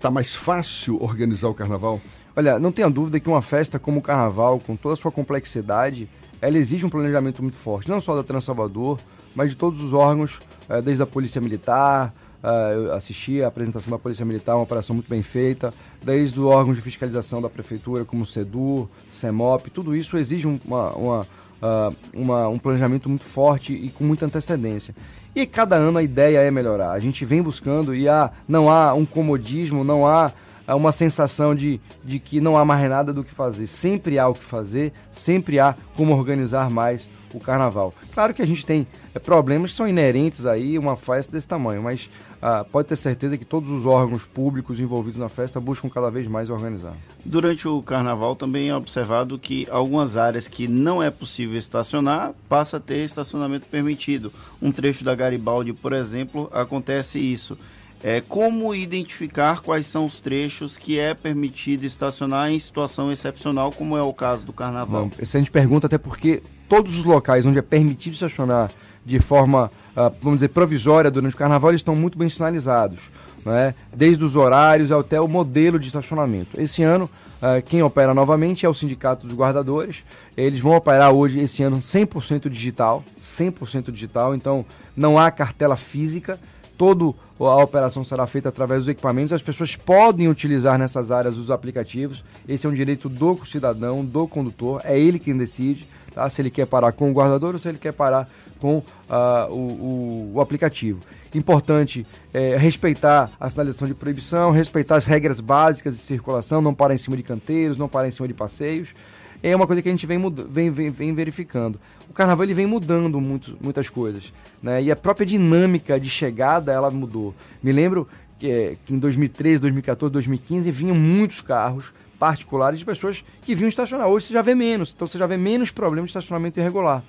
[0.03, 2.01] está mais fácil organizar o carnaval?
[2.35, 6.09] Olha, não tenha dúvida que uma festa como o carnaval, com toda a sua complexidade,
[6.41, 8.99] ela exige um planejamento muito forte, não só da Transalvador,
[9.33, 13.93] mas de todos os órgãos, eh, desde a Polícia Militar, eh, eu assisti a apresentação
[13.93, 15.73] da Polícia Militar, uma operação muito bem feita,
[16.03, 20.91] desde o órgão de fiscalização da Prefeitura, como o SEDUR, CEMOP, tudo isso exige uma,
[20.97, 21.27] uma,
[21.63, 24.93] ah, uma, um planejamento muito forte e com muita antecedência.
[25.35, 26.93] E cada ano a ideia é melhorar.
[26.93, 30.31] A gente vem buscando e há, não há um comodismo, não há
[30.69, 33.67] uma sensação de, de que não há mais nada do que fazer.
[33.67, 37.95] Sempre há o que fazer, sempre há como organizar mais o carnaval.
[38.13, 41.83] Claro que a gente tem é, problemas que são inerentes aí uma festa desse tamanho,
[41.83, 42.11] mas
[42.45, 46.27] ah, pode ter certeza que todos os órgãos públicos envolvidos na festa buscam cada vez
[46.27, 46.93] mais organizar.
[47.25, 52.79] Durante o carnaval também é observado que algumas áreas que não é possível estacionar passa
[52.79, 54.33] a ter estacionamento permitido.
[54.61, 57.57] Um trecho da Garibaldi, por exemplo, acontece isso.
[58.03, 63.97] É, como identificar quais são os trechos que é permitido estacionar em situação excepcional, como
[63.97, 65.03] é o caso do carnaval?
[65.03, 68.73] Não, excelente pergunta, até porque todos os locais onde é permitido estacionar
[69.05, 73.11] de forma, uh, vamos dizer, provisória durante o carnaval, eles estão muito bem sinalizados.
[73.45, 73.75] Né?
[73.95, 76.61] Desde os horários até o modelo de estacionamento.
[76.61, 80.05] Esse ano, uh, quem opera novamente é o Sindicato dos Guardadores.
[80.37, 83.05] Eles vão operar hoje, esse ano, 100% digital.
[83.23, 84.65] 100% digital, então
[84.97, 86.39] não há cartela física
[86.83, 89.33] toda a operação será feita através dos equipamentos.
[89.33, 92.25] As pessoas podem utilizar nessas áreas os aplicativos.
[92.49, 94.81] Esse é um direito do cidadão, do condutor.
[94.85, 96.29] É ele quem decide tá?
[96.29, 98.29] se ele quer parar com o guardador ou se ele quer parar
[98.63, 101.01] com uh, o, o, aplicativo.
[101.35, 106.95] Importante é, respeitar a sinalização de proibição, respeitar as regras básicas de circulação, não parar
[106.95, 108.95] em cima de canteiros, não parar em cima de passeios
[109.43, 111.79] é uma coisa que a gente vem, vem, vem, vem verificando.
[112.09, 114.33] O carnaval ele vem mudando muito, muitas coisas,
[114.63, 114.83] né?
[114.83, 117.35] E a própria dinâmica de chegada ela mudou.
[117.63, 118.07] Me lembro
[118.39, 123.69] que, é, que em 2013, 2014, 2015 vinham muitos carros particulares de pessoas que vinham
[123.69, 124.07] estacionar.
[124.07, 127.03] Hoje você já vê menos, então você já vê menos problemas de estacionamento irregular.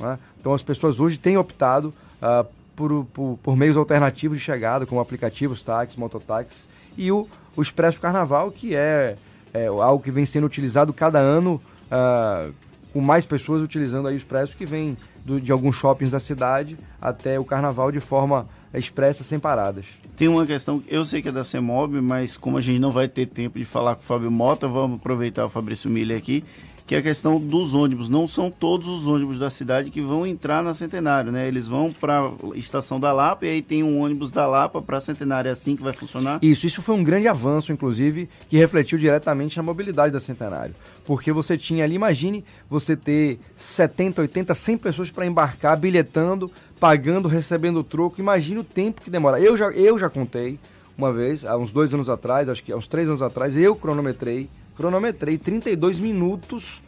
[0.00, 0.18] Né?
[0.40, 1.92] Então as pessoas hoje têm optado
[2.22, 7.62] uh, por, por, por, meios alternativos de chegada, como aplicativos, táxis, mototáxis, e o, o
[7.62, 9.16] Expresso Carnaval, que é,
[9.52, 12.52] é algo que vem sendo utilizado cada ano uh,
[12.92, 16.76] com mais pessoas utilizando aí o expresso que vem do, de alguns shoppings da cidade
[17.00, 19.86] até o carnaval de forma expressa, sem paradas.
[20.16, 23.08] Tem uma questão, eu sei que é da CEMOB, mas como a gente não vai
[23.08, 26.44] ter tempo de falar com o Fábio Mota, vamos aproveitar o Fabrício Miller aqui
[26.90, 28.08] que é a questão dos ônibus.
[28.08, 31.46] Não são todos os ônibus da cidade que vão entrar na Centenário, né?
[31.46, 35.00] Eles vão para a estação da Lapa e aí tem um ônibus da Lapa para
[35.00, 35.48] Centenário.
[35.48, 36.40] É assim que vai funcionar?
[36.42, 40.74] Isso, isso foi um grande avanço, inclusive, que refletiu diretamente na mobilidade da Centenário.
[41.04, 47.28] Porque você tinha ali, imagine você ter 70, 80, 100 pessoas para embarcar, bilhetando, pagando,
[47.28, 48.20] recebendo troco.
[48.20, 49.38] Imagine o tempo que demora.
[49.38, 50.58] Eu já, eu já contei
[50.98, 53.76] uma vez, há uns dois anos atrás, acho que há uns três anos atrás, eu
[53.76, 54.50] cronometrei
[54.80, 56.80] cronometrei 32 minutos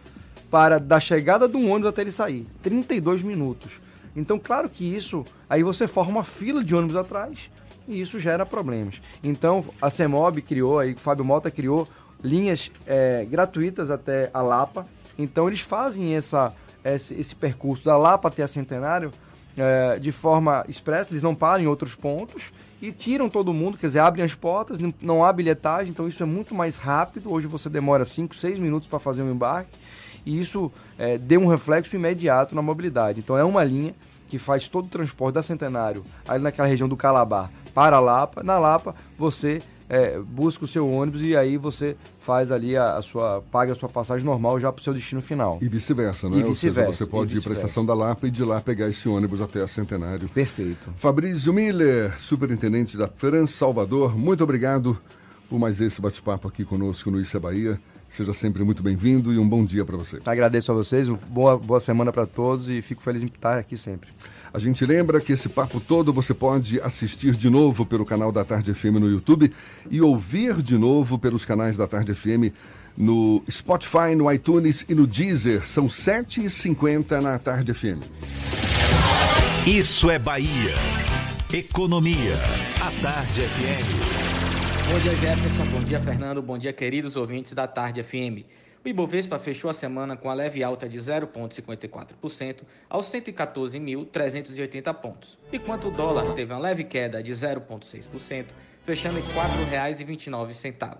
[0.51, 2.47] para da chegada um ônibus até ele sair.
[2.62, 3.82] 32 minutos.
[4.16, 7.51] Então, claro que isso, aí você forma uma fila de ônibus atrás
[7.86, 9.03] e isso gera problemas.
[9.22, 11.86] Então, a CEMOB criou, aí, o Fábio Mota criou
[12.24, 14.86] linhas é, gratuitas até a Lapa.
[15.18, 19.12] Então, eles fazem essa, esse, esse percurso da Lapa até a Centenário
[19.57, 23.86] é, de forma expressa, eles não param em outros pontos e tiram todo mundo, quer
[23.86, 27.30] dizer, abrem as portas, não há bilhetagem, então isso é muito mais rápido.
[27.32, 29.70] Hoje você demora 5, 6 minutos para fazer um embarque
[30.26, 33.20] e isso é, deu um reflexo imediato na mobilidade.
[33.20, 33.94] Então é uma linha
[34.28, 38.42] que faz todo o transporte da Centenário ali naquela região do Calabar para a Lapa.
[38.42, 43.03] Na Lapa você é, busca o seu ônibus e aí você faz ali a, a
[43.03, 45.59] sua paga a sua passagem normal já para o seu destino final.
[45.61, 46.39] E vice-versa, né?
[46.39, 46.89] E vice-versa.
[46.89, 49.09] Ou seja, você pode ir para a estação da Lapa e de lá pegar esse
[49.09, 50.28] ônibus até a Centenário.
[50.28, 50.93] Perfeito.
[50.97, 54.99] Fabrício Miller, superintendente da Trans Salvador, muito obrigado
[55.49, 57.80] por mais esse bate-papo aqui conosco no Isso é Bahia.
[58.09, 60.18] Seja sempre muito bem-vindo e um bom dia para você.
[60.26, 64.11] Agradeço a vocês, boa, boa semana para todos e fico feliz em estar aqui sempre.
[64.55, 68.44] A gente lembra que esse papo todo você pode assistir de novo pelo canal da
[68.44, 69.50] Tarde FM no YouTube
[69.90, 72.53] e ouvir de novo pelos canais da Tarde FM
[72.94, 75.66] no Spotify, no iTunes e no Deezer.
[75.66, 78.03] São 7h50 na Tarde FM.
[79.66, 80.74] Isso é Bahia.
[81.50, 82.34] Economia.
[82.82, 84.92] A Tarde FM.
[84.92, 85.64] Bom dia, Jefferson.
[85.70, 86.42] Bom dia, Fernando.
[86.42, 88.44] Bom dia, queridos ouvintes da Tarde FM.
[88.85, 95.87] O Ibovespa fechou a semana com a leve alta de 0,54% aos 114.380 pontos, enquanto
[95.87, 98.47] o dólar teve uma leve queda de 0,6%,
[98.85, 100.97] fechando em R$ 4,29.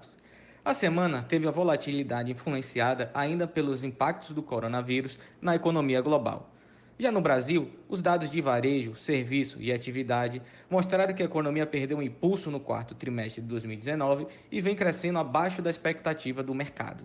[0.65, 6.55] A semana teve a volatilidade influenciada ainda pelos impactos do coronavírus na economia global.
[6.97, 11.99] Já no Brasil, os dados de varejo, serviço e atividade mostraram que a economia perdeu
[11.99, 17.03] um impulso no quarto trimestre de 2019 e vem crescendo abaixo da expectativa do mercado.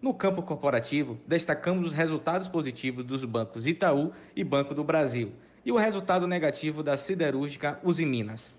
[0.00, 5.32] No campo corporativo, destacamos os resultados positivos dos bancos Itaú e Banco do Brasil
[5.66, 8.56] e o resultado negativo da siderúrgica Usiminas.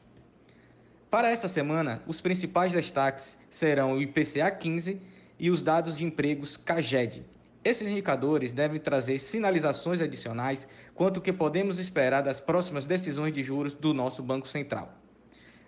[1.09, 5.01] Para esta semana, os principais destaques serão o IPCA 15
[5.39, 7.23] e os dados de empregos CAGED.
[7.63, 13.41] Esses indicadores devem trazer sinalizações adicionais quanto ao que podemos esperar das próximas decisões de
[13.41, 14.93] juros do nosso Banco Central.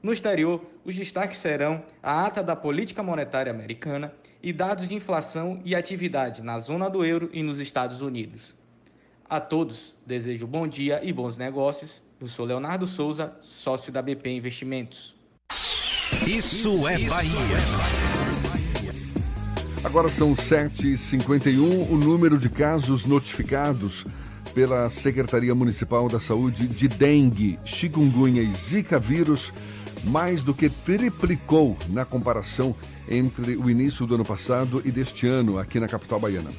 [0.04, 4.14] No exterior, os destaques serão a ata da política monetária americana
[4.44, 8.56] e dados de inflação e atividade na zona do euro e nos Estados Unidos.
[9.30, 12.02] A todos, desejo bom dia e bons negócios.
[12.20, 15.16] Eu sou Leonardo Souza, sócio da BP Investimentos.
[16.28, 17.32] Isso é Bahia.
[19.84, 21.90] Agora são 7h51.
[21.90, 24.06] O número de casos notificados
[24.54, 29.52] pela Secretaria Municipal da Saúde de dengue, chikungunya e zika vírus
[30.04, 32.76] mais do que triplicou na comparação
[33.10, 36.50] entre o início do ano passado e deste ano aqui na capital baiana.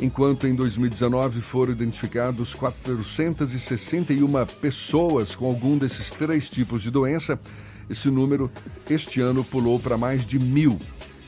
[0.00, 7.38] Enquanto em 2019 foram identificados 461 pessoas com algum desses três tipos de doença,
[7.90, 8.50] esse número,
[8.88, 10.78] este ano, pulou para mais de mil.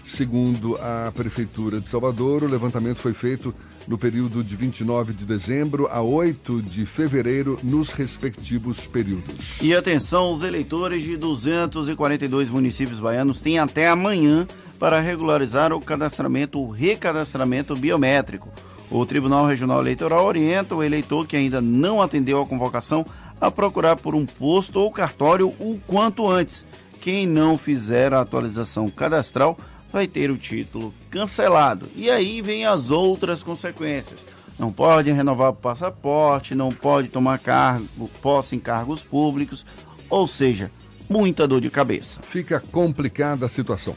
[0.04, 3.54] Segundo a Prefeitura de Salvador, o levantamento foi feito
[3.86, 9.60] no período de 29 de dezembro a 8 de fevereiro, nos respectivos períodos.
[9.62, 14.46] E atenção, os eleitores de 242 municípios baianos têm até amanhã
[14.78, 18.48] para regularizar o cadastramento, o recadastramento biométrico.
[18.90, 23.06] O Tribunal Regional Eleitoral orienta o eleitor que ainda não atendeu a convocação
[23.40, 26.66] a procurar por um posto ou cartório o quanto antes.
[27.00, 29.56] Quem não fizer a atualização cadastral
[29.92, 31.88] vai ter o título cancelado.
[31.94, 34.24] E aí vem as outras consequências.
[34.58, 39.66] Não pode renovar o passaporte, não pode tomar cargo, posse em cargos públicos,
[40.08, 40.70] ou seja,
[41.08, 42.20] muita dor de cabeça.
[42.22, 43.94] Fica complicada a situação.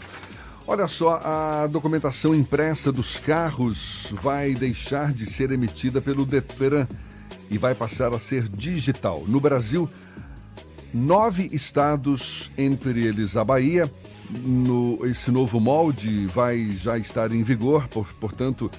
[0.68, 6.88] Olha só, a documentação impressa dos carros vai deixar de ser emitida pelo Detran
[7.52, 9.24] e vai passar a ser digital.
[9.28, 9.88] No Brasil,
[10.92, 13.92] nove estados, entre eles a Bahia.
[14.30, 18.72] No, esse novo molde vai já estar em vigor, por, portanto,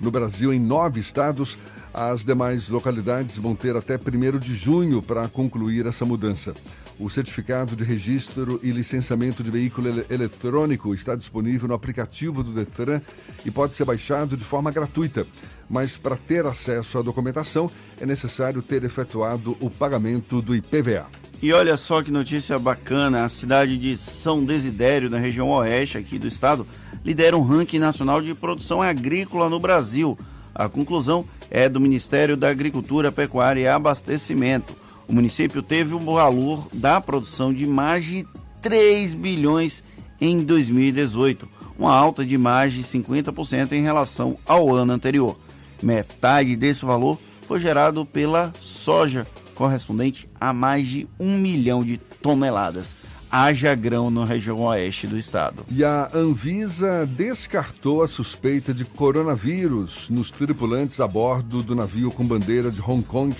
[0.00, 1.58] no Brasil, em nove estados.
[1.92, 6.52] As demais localidades vão ter até 1 de junho para concluir essa mudança.
[6.98, 12.52] O certificado de registro e licenciamento de veículo ele eletrônico está disponível no aplicativo do
[12.52, 13.00] Detran
[13.44, 15.26] e pode ser baixado de forma gratuita.
[15.68, 21.06] Mas para ter acesso à documentação é necessário ter efetuado o pagamento do IPVA.
[21.42, 26.18] E olha só que notícia bacana: a cidade de São Desidério, na região oeste aqui
[26.18, 26.66] do estado,
[27.04, 30.18] lidera um ranking nacional de produção agrícola no Brasil.
[30.54, 34.76] A conclusão é do Ministério da Agricultura, Pecuária e Abastecimento.
[35.06, 38.26] O município teve um valor da produção de mais de
[38.62, 39.82] 3 bilhões
[40.20, 41.46] em 2018,
[41.78, 45.38] uma alta de mais de 50% em relação ao ano anterior.
[45.82, 52.96] Metade desse valor foi gerado pela soja, correspondente a mais de um milhão de toneladas
[53.36, 55.66] haja grão na região oeste do estado.
[55.68, 62.24] E a Anvisa descartou a suspeita de coronavírus nos tripulantes a bordo do navio com
[62.24, 63.34] bandeira de Hong Kong,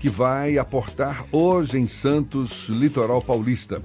[0.00, 3.82] que vai aportar hoje em Santos, litoral paulista.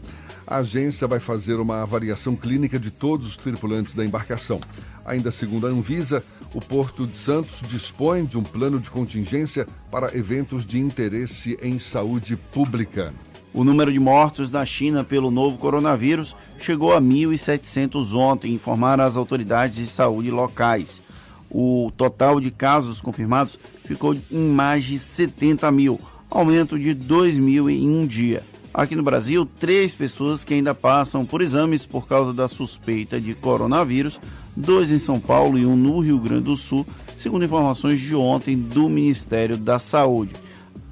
[0.48, 4.62] A agência vai fazer uma avaliação clínica de todos os tripulantes da embarcação.
[5.06, 6.24] Ainda segundo a Anvisa,
[6.54, 11.80] o Porto de Santos dispõe de um plano de contingência para eventos de interesse em
[11.80, 13.14] saúde pública.
[13.54, 19.18] O número de mortos na China pelo novo coronavírus chegou a 1.700 ontem, informaram as
[19.18, 21.02] autoridades de saúde locais.
[21.50, 26.00] O total de casos confirmados ficou em mais de 70 mil,
[26.30, 28.44] aumento de 2 mil em um dia.
[28.74, 33.36] Aqui no Brasil, três pessoas que ainda passam por exames por causa da suspeita de
[33.36, 34.20] coronavírus,
[34.56, 36.86] dois em São Paulo e um no Rio Grande do Sul,
[37.20, 40.34] segundo informações de ontem do Ministério da Saúde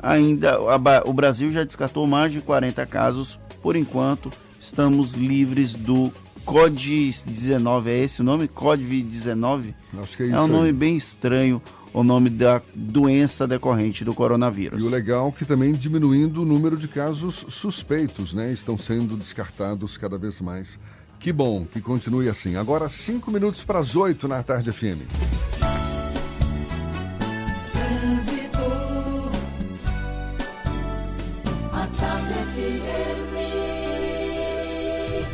[0.02, 0.58] ainda
[1.06, 3.40] o Brasil já descartou mais de 40 casos.
[3.62, 6.12] Por enquanto, estamos livres do
[6.46, 7.88] COD-19.
[7.88, 8.48] É esse o nome?
[8.48, 9.74] COD-19?
[10.02, 10.36] Acho que é isso.
[10.36, 10.74] É um nome aí.
[10.74, 11.62] bem estranho,
[11.94, 14.82] o nome da doença decorrente do coronavírus.
[14.82, 18.52] E o legal é que também diminuindo o número de casos suspeitos, né?
[18.52, 20.80] Estão sendo descartados cada vez mais.
[21.20, 22.56] Que bom que continue assim.
[22.56, 25.61] Agora, cinco minutos para as oito na tarde FM.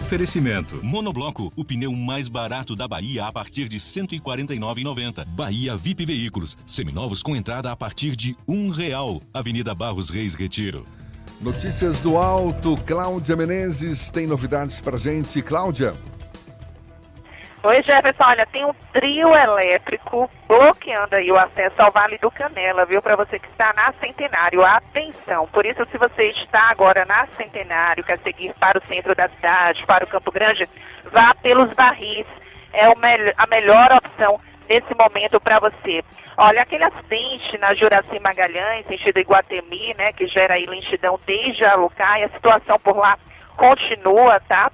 [0.08, 0.80] Oferecimento.
[0.82, 5.26] Monobloco, o pneu mais barato da Bahia a partir de R$ 149,90.
[5.26, 9.22] Bahia VIP Veículos, seminovos com entrada a partir de um real.
[9.34, 10.88] Avenida Barros Reis Retiro.
[11.42, 15.42] Notícias do Alto, Cláudia Menezes tem novidades pra gente.
[15.42, 15.94] Cláudia.
[17.64, 18.24] Oi, Jefferson.
[18.24, 23.02] Olha, tem um trio elétrico bloqueando aí o acesso ao Vale do Canela, viu?
[23.02, 24.64] Para você que está na Centenário.
[24.64, 25.48] Atenção.
[25.48, 29.84] Por isso, se você está agora na Centenário, quer seguir para o centro da cidade,
[29.88, 30.70] para o Campo Grande,
[31.12, 32.28] vá pelos barris.
[32.72, 34.40] É me a melhor opção
[34.70, 36.04] nesse momento para você.
[36.38, 41.74] Olha, aquele acidente na Juraci Magalhães, sentido Iguatemi, né, que gera aí lentidão desde a
[41.76, 43.18] Lucai, a situação por lá
[43.56, 44.72] continua, tá?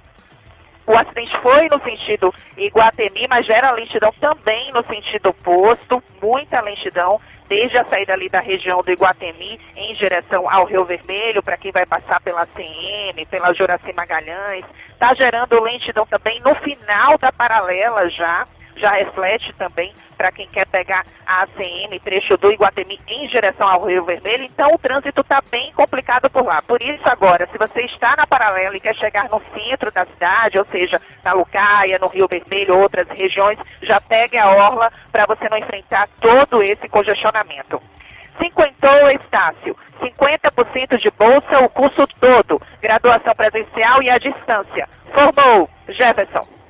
[0.86, 7.18] O acidente foi no sentido Iguatemi, mas gera lentidão também no sentido oposto, muita lentidão,
[7.48, 11.72] desde a saída ali da região do Iguatemi em direção ao Rio Vermelho, para quem
[11.72, 14.64] vai passar pela CM, pela Juraci Magalhães.
[14.90, 18.46] Está gerando lentidão também no final da paralela já
[18.76, 23.84] já reflete também para quem quer pegar a ACM, trecho do Iguatemi em direção ao
[23.84, 24.44] Rio Vermelho.
[24.44, 26.62] Então o trânsito está bem complicado por lá.
[26.62, 30.58] Por isso agora, se você está na paralela e quer chegar no centro da cidade,
[30.58, 35.48] ou seja, na Lucaia, no Rio Vermelho, outras regiões, já pegue a orla para você
[35.48, 37.82] não enfrentar todo esse congestionamento.
[38.38, 39.76] Cinquentou, Estácio.
[40.00, 42.60] 50% de bolsa o curso todo.
[42.80, 44.88] Graduação presencial e à distância.
[45.14, 45.68] Formou.
[45.88, 46.63] Jefferson.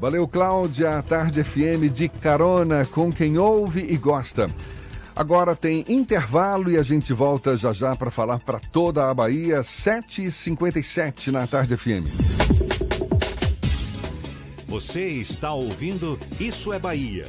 [0.00, 1.02] Valeu, Cláudia.
[1.02, 4.50] Tarde FM de carona com quem ouve e gosta.
[5.14, 9.62] Agora tem intervalo e a gente volta já já para falar para toda a Bahia,
[9.62, 12.04] 7h57 na Tarde FM.
[14.68, 17.26] Você está ouvindo Isso é Bahia.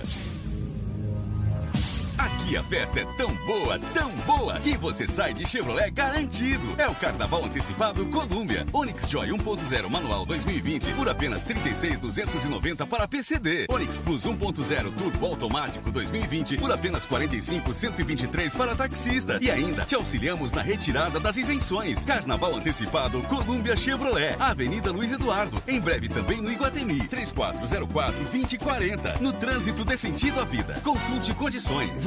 [2.18, 6.74] Aqui a festa é tão boa, tão boa, que você sai de Chevrolet garantido.
[6.80, 8.65] É o Carnaval Antecipado Colômbia.
[8.74, 13.68] Onix Joy 1.0 Manual 2020 por apenas 36,290 para PCD.
[13.70, 19.38] Onix Plus 1.0 Turbo Automático 2020 por apenas 45,123 para taxista.
[19.39, 22.03] E ainda te auxiliamos na retirada das isenções.
[22.03, 24.36] Carnaval Antecipado Colômbia Chevrolet.
[24.39, 25.61] Avenida Luiz Eduardo.
[25.68, 27.07] Em breve também no Iguatemi.
[27.07, 29.20] 3404 2040.
[29.20, 30.82] No trânsito dê sentido à vida.
[30.84, 32.07] Consulte condições.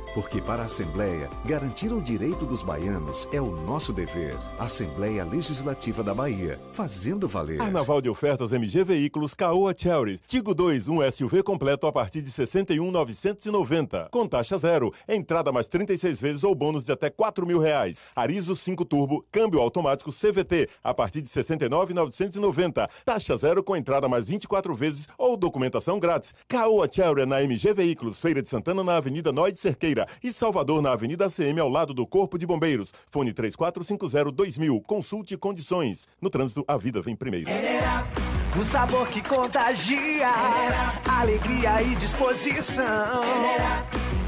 [0.13, 4.35] Porque para a Assembleia, garantir o direito dos baianos é o nosso dever.
[4.59, 7.59] Assembleia Legislativa da Bahia, fazendo valer.
[7.59, 10.19] Carnaval de ofertas MG Veículos Caoa Cherry.
[10.27, 14.09] Tigo 2, um SUV completo a partir de 61,990.
[14.11, 18.01] Com taxa zero, entrada mais 36 vezes ou bônus de até 4 mil reais.
[18.13, 22.89] Arizo 5 Turbo, câmbio automático CVT a partir de 69,990.
[23.05, 26.35] Taxa zero com entrada mais 24 vezes ou documentação grátis.
[26.49, 30.91] Caoa Cherry na MG Veículos, Feira de Santana na Avenida Noide Cerqueira e Salvador na
[30.91, 32.93] Avenida ACM ao lado do Corpo de Bombeiros.
[33.09, 34.81] Fone 3450-2000.
[34.83, 36.07] Consulte condições.
[36.21, 37.49] No trânsito, a vida vem primeiro.
[38.59, 40.29] O sabor que contagia,
[41.07, 43.21] alegria e disposição.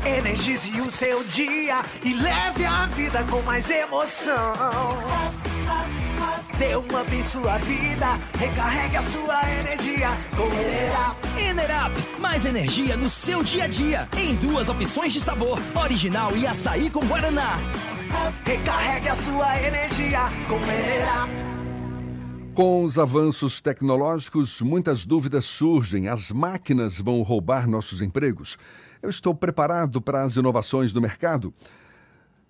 [0.06, 4.34] Energize o seu dia e leve a vida com mais emoção.
[6.64, 11.18] Dê um up em sua vida, recarregue a sua energia com Enerap.
[11.38, 14.08] Enerap, mais energia no seu dia a dia.
[14.18, 17.58] Em duas opções de sabor, original e açaí com guaraná.
[18.46, 21.30] Recarregue a sua energia com Enerap.
[22.54, 26.08] Com os avanços tecnológicos, muitas dúvidas surgem.
[26.08, 28.58] As máquinas vão roubar nossos empregos?
[29.02, 31.54] Eu estou preparado para as inovações do mercado?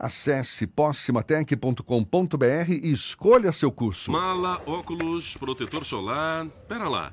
[0.00, 4.10] Acesse possimatec.com.br e escolha seu curso.
[4.10, 6.46] Mala, óculos, protetor solar.
[6.66, 7.12] Pera lá.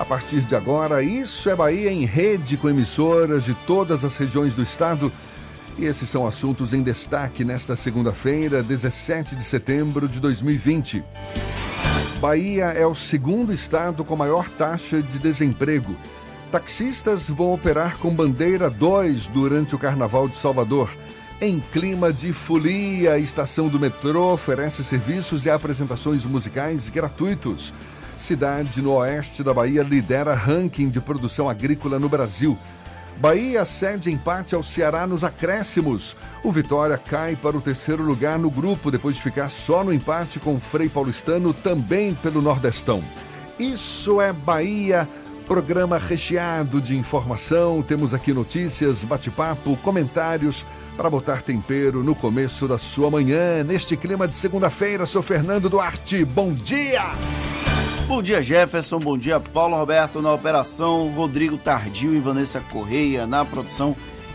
[0.00, 4.54] A partir de agora, Isso é Bahia em rede com emissoras de todas as regiões
[4.54, 5.12] do estado.
[5.78, 11.04] E esses são assuntos em destaque nesta segunda-feira, 17 de setembro de 2020.
[12.18, 15.94] Bahia é o segundo estado com maior taxa de desemprego.
[16.50, 20.88] Taxistas vão operar com bandeira 2 durante o Carnaval de Salvador.
[21.42, 27.74] Em clima de folia, a estação do metrô oferece serviços e apresentações musicais gratuitos.
[28.20, 32.56] Cidade no oeste da Bahia lidera ranking de produção agrícola no Brasil.
[33.16, 36.14] Bahia cede empate ao Ceará nos acréscimos.
[36.44, 40.38] O Vitória cai para o terceiro lugar no grupo depois de ficar só no empate
[40.38, 43.02] com o Frei Paulistano, também pelo Nordestão.
[43.58, 45.08] Isso é Bahia,
[45.46, 47.82] programa recheado de informação.
[47.82, 50.64] Temos aqui notícias, bate-papo, comentários
[50.94, 53.64] para botar tempero no começo da sua manhã.
[53.64, 56.22] Neste clima de segunda-feira, sou Fernando Duarte.
[56.22, 57.02] Bom dia!
[58.10, 58.98] Bom dia, Jefferson.
[58.98, 63.94] Bom dia, Paulo Roberto na operação, Rodrigo Tardio e Vanessa Correia na produção.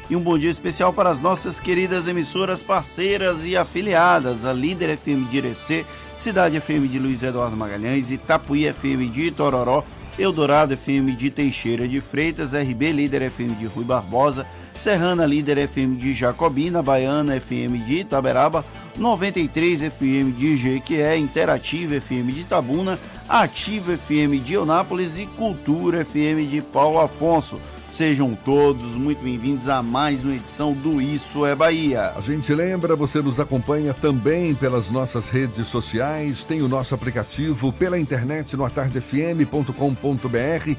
[0.09, 4.97] E um bom dia especial para as nossas queridas emissoras parceiras e afiliadas, a Líder
[4.97, 5.85] FM de Irecê,
[6.17, 9.83] Cidade FM de Luiz Eduardo Magalhães, Itapuí FM de Itororó,
[10.17, 15.97] Eldorado FM de Teixeira de Freitas, RB Líder FM de Rui Barbosa, Serrana Líder FM
[15.97, 18.63] de Jacobina, Baiana FM de Itaberaba,
[18.97, 26.49] 93 FM de Jequié, Interativa FM de Itabuna, Ativa FM de Onápolis e Cultura FM
[26.49, 27.59] de Paulo Afonso.
[27.91, 32.11] Sejam todos muito bem-vindos a mais uma edição do Isso é Bahia.
[32.15, 37.71] A gente lembra, você nos acompanha também pelas nossas redes sociais, tem o nosso aplicativo
[37.71, 40.75] pela internet no atardefm.com.br.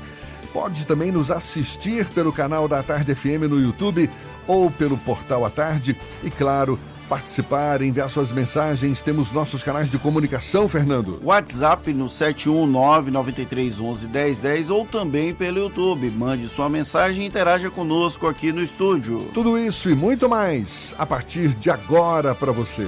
[0.52, 4.10] Pode também nos assistir pelo canal da Tarde FM no YouTube
[4.46, 5.96] ou pelo portal A Tarde.
[6.22, 6.78] E claro,
[7.08, 9.00] participar, enviar suas mensagens.
[9.02, 11.20] Temos nossos canais de comunicação, Fernando.
[11.22, 16.10] WhatsApp no 71993111010 ou também pelo YouTube.
[16.10, 19.30] Mande sua mensagem e interaja conosco aqui no estúdio.
[19.32, 22.86] Tudo isso e muito mais a partir de agora para você.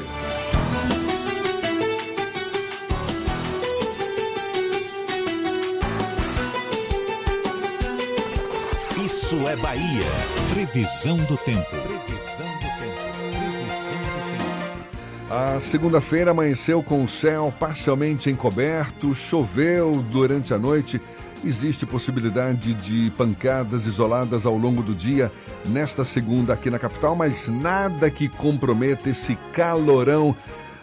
[9.05, 10.05] Isso é Bahia.
[10.53, 11.88] Previsão do tempo.
[15.31, 20.99] A segunda-feira amanheceu com o céu parcialmente encoberto, choveu durante a noite.
[21.45, 25.31] Existe possibilidade de pancadas isoladas ao longo do dia
[25.69, 30.35] nesta segunda aqui na capital, mas nada que comprometa esse calorão.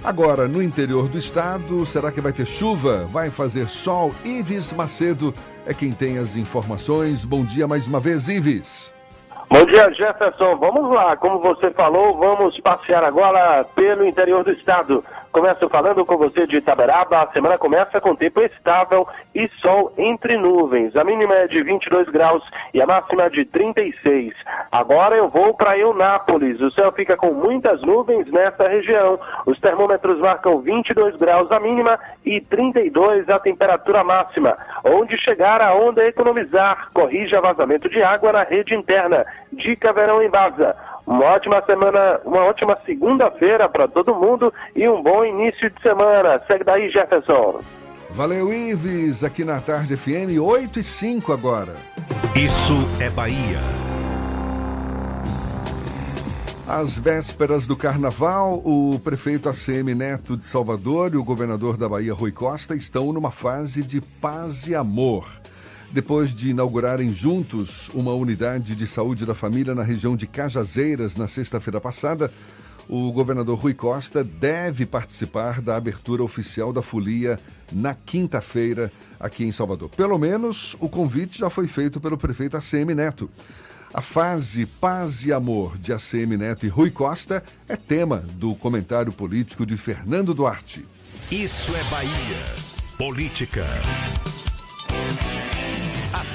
[0.04, 3.10] Agora, no interior do estado, será que vai ter chuva?
[3.12, 4.14] Vai fazer sol?
[4.24, 5.34] Ives Macedo
[5.66, 7.26] é quem tem as informações.
[7.26, 8.95] Bom dia mais uma vez, Ives.
[9.50, 10.58] Bom dia, Jefferson.
[10.58, 11.16] Vamos lá.
[11.18, 15.04] Como você falou, vamos passear agora pelo interior do estado.
[15.36, 17.24] Começo falando com você de Itaberaba.
[17.24, 19.06] A semana começa com tempo estável
[19.36, 20.96] e sol entre nuvens.
[20.96, 22.42] A mínima é de 22 graus
[22.74, 24.34] e a máxima de 36.
[24.72, 26.62] Agora eu vou para Eunápolis.
[26.62, 29.20] O céu fica com muitas nuvens nesta região.
[29.46, 34.58] Os termômetros marcam 22 graus a mínima e 32 a temperatura máxima.
[34.86, 36.88] Onde chegar a onda economizar.
[36.94, 39.26] Corrija vazamento de água na rede interna.
[39.52, 40.95] Dica verão em Vaza.
[41.06, 46.42] Uma ótima semana, uma ótima segunda-feira para todo mundo e um bom início de semana.
[46.48, 47.62] Segue daí, Jefferson.
[48.10, 51.76] Valeu, Ives, aqui na Tarde FM, 8 e 5 agora.
[52.36, 53.60] Isso é Bahia.
[56.68, 62.14] Às vésperas do carnaval, o prefeito ACM Neto de Salvador e o governador da Bahia,
[62.14, 65.28] Rui Costa, estão numa fase de paz e amor.
[65.92, 71.28] Depois de inaugurarem juntos uma unidade de saúde da família na região de Cajazeiras na
[71.28, 72.32] sexta-feira passada,
[72.88, 77.40] o governador Rui Costa deve participar da abertura oficial da folia
[77.72, 79.90] na quinta-feira aqui em Salvador.
[79.90, 83.30] Pelo menos o convite já foi feito pelo prefeito ACM Neto.
[83.94, 89.12] A fase Paz e Amor de ACM Neto e Rui Costa é tema do comentário
[89.12, 90.86] político de Fernando Duarte.
[91.32, 92.66] Isso é Bahia.
[92.98, 93.66] Política.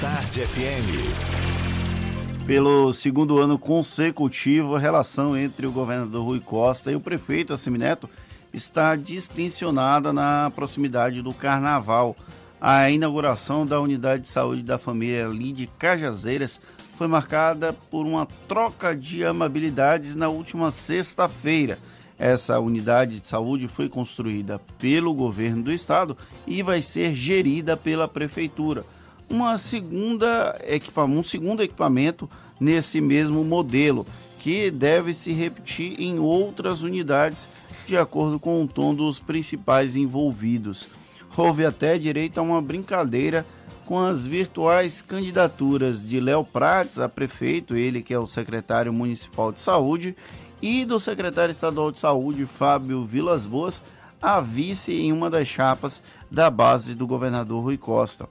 [0.01, 0.87] Tarde FM.
[2.47, 8.09] Pelo segundo ano consecutivo, a relação entre o governador Rui Costa e o prefeito Assemineto
[8.51, 12.15] está distensionada na proximidade do carnaval.
[12.59, 16.59] A inauguração da unidade de saúde da família ali Cajazeiras
[16.97, 21.77] foi marcada por uma troca de amabilidades na última sexta-feira.
[22.17, 28.07] Essa unidade de saúde foi construída pelo governo do estado e vai ser gerida pela
[28.07, 28.83] prefeitura.
[29.31, 32.29] Uma segunda equipa um segundo equipamento
[32.59, 34.05] nesse mesmo modelo,
[34.41, 37.47] que deve se repetir em outras unidades,
[37.87, 40.87] de acordo com o tom dos principais envolvidos.
[41.37, 43.45] Houve até direito a uma brincadeira
[43.85, 49.53] com as virtuais candidaturas de Léo Prates a prefeito, ele que é o secretário municipal
[49.53, 50.13] de saúde,
[50.61, 53.81] e do secretário estadual de saúde, Fábio Vilas Boas,
[54.21, 58.27] a vice em uma das chapas da base do governador Rui Costa.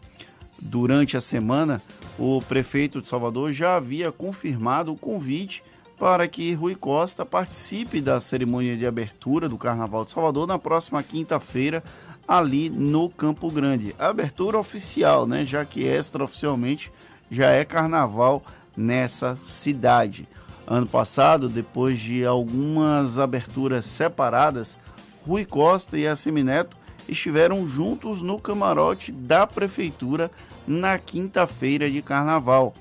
[0.60, 1.80] Durante a semana,
[2.18, 5.62] o prefeito de Salvador já havia confirmado o convite
[5.98, 11.02] para que Rui Costa participe da cerimônia de abertura do Carnaval de Salvador na próxima
[11.02, 11.82] quinta-feira,
[12.26, 13.94] ali no Campo Grande.
[13.98, 15.44] Abertura oficial, né?
[15.44, 16.92] Já que extraoficialmente
[17.30, 18.42] já é carnaval
[18.76, 20.28] nessa cidade.
[20.66, 24.78] Ano passado, depois de algumas aberturas separadas,
[25.26, 26.76] Rui Costa e Assemineto
[27.08, 30.30] estiveram juntos no camarote da prefeitura
[30.66, 32.74] na quinta-feira de carnaval.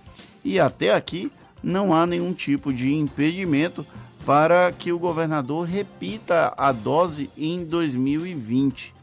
[0.43, 3.85] E até aqui não há nenhum tipo de impedimento
[4.25, 8.99] para que o governador repita a dose em 2020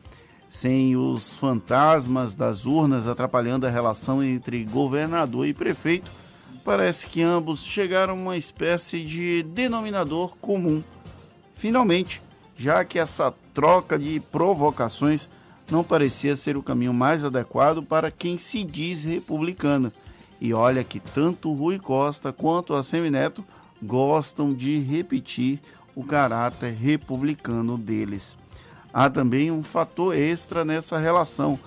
[0.48, 6.10] sem os fantasmas das urnas atrapalhando a relação entre governador e prefeito,
[6.64, 10.82] parece que ambos chegaram a uma espécie de denominador comum.
[11.54, 12.22] Finalmente,
[12.56, 15.28] já que essa troca de provocações
[15.70, 19.92] não parecia ser o caminho mais adequado para quem se diz republicano.
[20.40, 23.44] E olha que tanto Rui Costa quanto a Semineto
[23.82, 25.60] gostam de repetir
[25.94, 28.36] o caráter republicano deles
[28.96, 31.58] há também um fator extra nessa relação.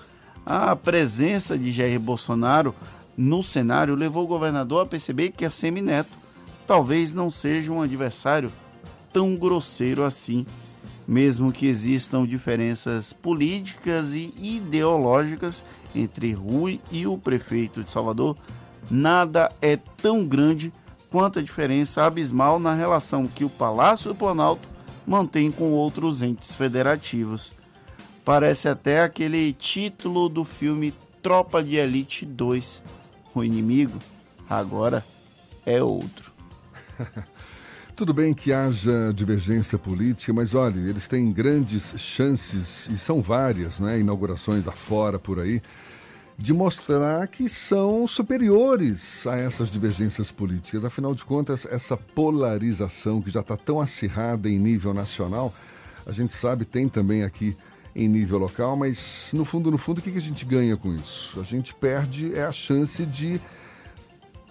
[0.44, 2.74] A presença de Jair Bolsonaro
[3.16, 6.18] no cenário levou o governador a perceber que a Semineto
[6.66, 8.52] talvez não seja um adversário
[9.14, 10.44] tão grosseiro assim,
[11.10, 15.64] mesmo que existam diferenças políticas e ideológicas
[15.96, 18.38] entre Rui e o prefeito de Salvador,
[18.92, 20.72] nada é tão grande
[21.10, 24.70] quanto a diferença abismal na relação que o Palácio do Planalto
[25.08, 27.52] mantém com outros entes federativos.
[28.24, 30.94] Parece até aquele título do filme
[31.24, 32.84] Tropa de Elite 2.
[33.34, 33.98] O inimigo
[34.48, 35.04] agora
[35.66, 36.32] é outro.
[38.00, 43.78] Tudo bem que haja divergência política, mas olha, eles têm grandes chances, e são várias,
[43.82, 44.00] né?
[44.00, 45.62] Inaugurações afora por aí,
[46.38, 50.86] de mostrar que são superiores a essas divergências políticas.
[50.86, 55.54] Afinal de contas, essa polarização que já está tão acirrada em nível nacional,
[56.08, 57.54] a gente sabe tem também aqui
[57.94, 61.38] em nível local, mas no fundo, no fundo, o que a gente ganha com isso?
[61.38, 63.42] A gente perde é a chance de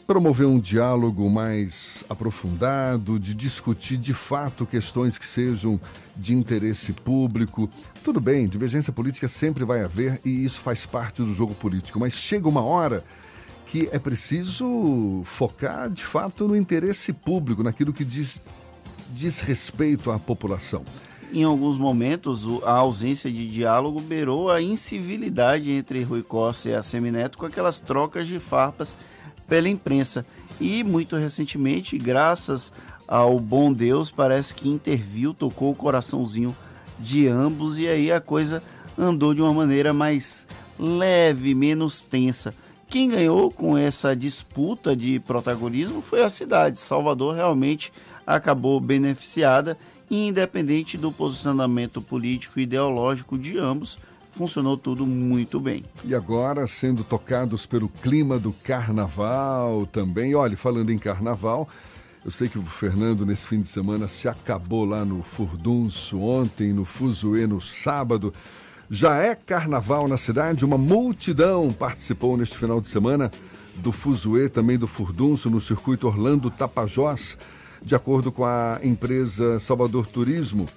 [0.09, 5.79] promover um diálogo mais aprofundado, de discutir de fato questões que sejam
[6.17, 7.69] de interesse público.
[8.03, 12.15] Tudo bem, divergência política sempre vai haver e isso faz parte do jogo político, mas
[12.15, 13.05] chega uma hora
[13.67, 18.41] que é preciso focar de fato no interesse público, naquilo que diz,
[19.11, 20.87] diz respeito à população.
[21.31, 26.83] Em alguns momentos, a ausência de diálogo beirou a incivilidade entre Rui Costa e a
[26.83, 28.97] Semineto com aquelas trocas de farpas
[29.49, 30.25] pela imprensa.
[30.61, 32.73] E muito recentemente, graças
[33.07, 36.55] ao bom Deus, parece que interviu, tocou o coraçãozinho
[36.99, 38.63] de ambos e aí a coisa
[38.97, 40.47] andou de uma maneira mais
[40.79, 42.55] leve, menos tensa.
[42.89, 46.79] Quem ganhou com essa disputa de protagonismo foi a cidade.
[46.81, 47.93] Salvador realmente
[48.27, 49.77] acabou beneficiada
[50.11, 53.99] independente do posicionamento político e ideológico de ambos,
[54.39, 55.85] funcionou tudo muito bem.
[56.05, 61.69] E agora, sendo tocados pelo clima do carnaval também, olha, falando em carnaval,
[62.25, 66.73] eu sei que o Fernando, nesse fim de semana, se acabou lá no Furdunço, ontem
[66.73, 68.33] no Fuzuê, no sábado.
[68.89, 73.33] Já é carnaval na cidade, uma multidão participou neste final de semana
[73.75, 77.37] do Fuzuê, também do Furdunço, no circuito Orlando Tapajós,
[77.83, 80.69] de acordo com a empresa Salvador Turismo.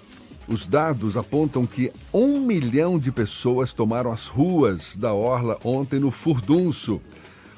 [0.48, 6.12] Os dados apontam que um milhão de pessoas tomaram as ruas da Orla ontem no
[6.12, 7.02] Furdunço.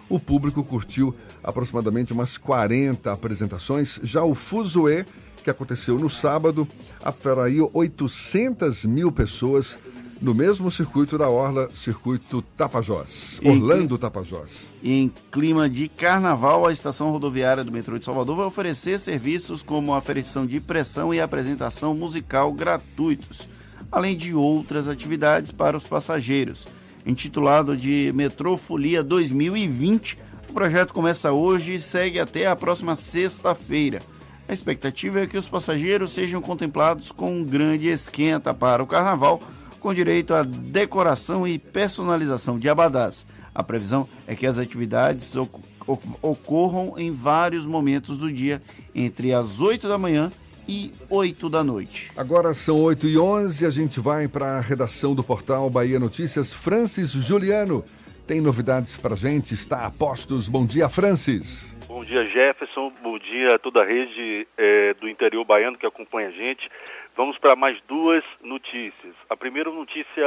[0.09, 3.99] o público curtiu aproximadamente umas 40 apresentações.
[4.03, 5.05] Já o Fuzue,
[5.43, 6.67] que aconteceu no sábado,
[7.03, 9.77] atraiu 800 mil pessoas
[10.23, 14.69] no mesmo circuito da Orla, circuito Tapajós, Em Orlando Tapajós.
[14.81, 19.93] Em clima de carnaval, a estação rodoviária do metrô de Salvador vai oferecer serviços como
[19.93, 23.49] aferição de pressão e apresentação musical gratuitos,
[23.91, 26.65] além de outras atividades para os passageiros.
[27.05, 30.17] Intitulado de Metrofolia 2020,
[30.49, 34.01] o projeto começa hoje e segue até a próxima sexta-feira.
[34.47, 39.41] A expectativa é que os passageiros sejam contemplados com um grande esquenta para o carnaval,
[39.83, 43.27] com direito à decoração e personalização de abadás.
[43.53, 48.61] A previsão é que as atividades oc- oc- ocorram em vários momentos do dia,
[48.95, 50.31] entre as 8 da manhã
[50.67, 52.09] e 8 da noite.
[52.15, 56.53] Agora são 8 e 11 a gente vai para a redação do portal Bahia Notícias.
[56.53, 57.83] Francis Juliano
[58.25, 60.47] tem novidades para gente, está a postos.
[60.47, 61.75] Bom dia, Francis.
[61.89, 62.89] Bom dia, Jefferson.
[63.03, 66.69] Bom dia a toda a rede eh, do interior baiano que acompanha a gente.
[67.15, 69.13] Vamos para mais duas notícias.
[69.29, 70.25] A primeira notícia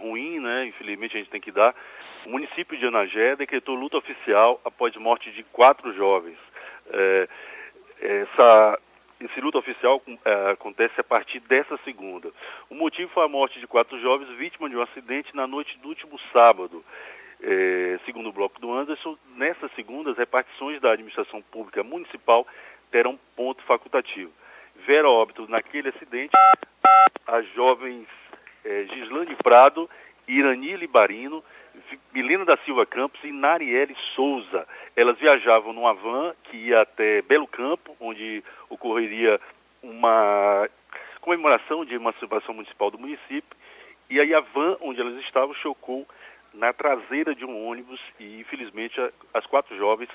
[0.00, 0.66] ruim, né?
[0.66, 1.74] Infelizmente a gente tem que dar.
[2.24, 6.38] O município de Anagé decretou luta oficial após morte de quatro jovens.
[6.90, 7.28] Eh,
[8.00, 8.78] essa,
[9.20, 12.30] esse luta oficial eh, acontece a partir dessa segunda.
[12.70, 15.88] O motivo foi a morte de quatro jovens vítimas de um acidente na noite do
[15.88, 16.82] último sábado.
[17.42, 22.46] Eh, segundo o bloco do Anderson, nessas segundas, repartições da administração pública municipal
[22.90, 24.32] terão ponto facultativo.
[24.86, 26.32] Vera óbito naquele acidente
[27.26, 28.06] as jovens
[28.64, 29.88] eh, Gislane Prado,
[30.26, 31.42] Irani Libarino,
[32.12, 34.66] Milena da Silva Campos e Narielle Souza.
[34.96, 39.40] Elas viajavam numa van que ia até Belo Campo, onde ocorreria
[39.82, 40.68] uma
[41.20, 43.56] comemoração de emancipação municipal do município.
[44.10, 46.06] E aí a van onde elas estavam chocou
[46.52, 50.10] na traseira de um ônibus e infelizmente a- as quatro jovens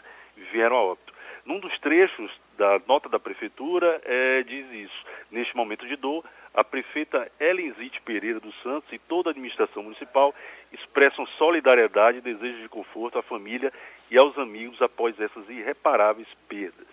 [0.51, 1.13] vieram a óbito.
[1.45, 5.05] Num dos trechos da nota da prefeitura eh, diz isso.
[5.31, 10.33] Neste momento de dor, a prefeita Elenzite Pereira dos Santos e toda a administração municipal
[10.73, 13.71] expressam solidariedade e desejo de conforto à família
[14.09, 16.87] e aos amigos após essas irreparáveis perdas.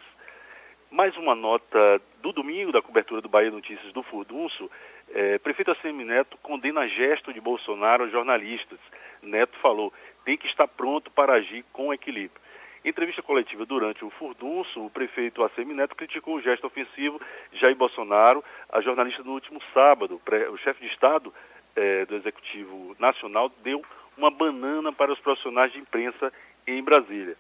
[0.90, 4.70] Mais uma nota do domingo da cobertura do Bahia Notícias do Furdunço.
[5.14, 8.78] Eh, prefeito ACM Neto condena gesto de Bolsonaro aos jornalistas.
[9.22, 9.92] Neto falou,
[10.24, 12.43] tem que estar pronto para agir com equilíbrio.
[12.84, 17.18] Em entrevista coletiva durante o Furdunço, o prefeito ACM Neto criticou o gesto ofensivo
[17.50, 20.20] de Jair Bolsonaro a jornalista no último sábado.
[20.52, 21.32] O chefe de Estado
[21.74, 23.82] eh, do Executivo Nacional deu
[24.18, 26.30] uma banana para os profissionais de imprensa
[26.66, 27.36] em Brasília.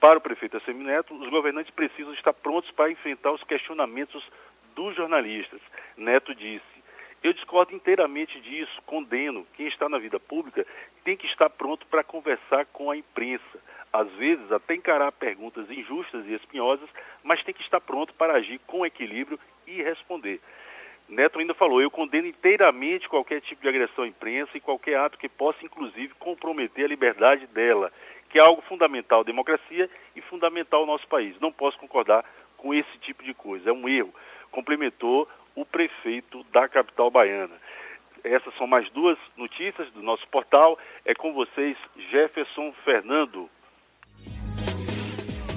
[0.00, 4.24] Para o prefeito ACM Neto, os governantes precisam estar prontos para enfrentar os questionamentos
[4.74, 5.60] dos jornalistas.
[5.98, 6.64] Neto disse,
[7.22, 9.46] eu discordo inteiramente disso, condeno.
[9.54, 10.66] Quem está na vida pública
[11.04, 13.68] tem que estar pronto para conversar com a imprensa.
[13.92, 16.88] Às vezes, até encarar perguntas injustas e espinhosas,
[17.22, 20.40] mas tem que estar pronto para agir com equilíbrio e responder.
[21.08, 25.16] Neto ainda falou, eu condeno inteiramente qualquer tipo de agressão à imprensa e qualquer ato
[25.16, 27.90] que possa, inclusive, comprometer a liberdade dela,
[28.28, 31.40] que é algo fundamental à democracia e fundamental ao nosso país.
[31.40, 32.24] Não posso concordar
[32.58, 34.14] com esse tipo de coisa, é um erro.
[34.50, 37.56] Complementou o prefeito da capital baiana.
[38.22, 40.78] Essas são mais duas notícias do nosso portal.
[41.04, 41.76] É com vocês,
[42.10, 43.48] Jefferson Fernando.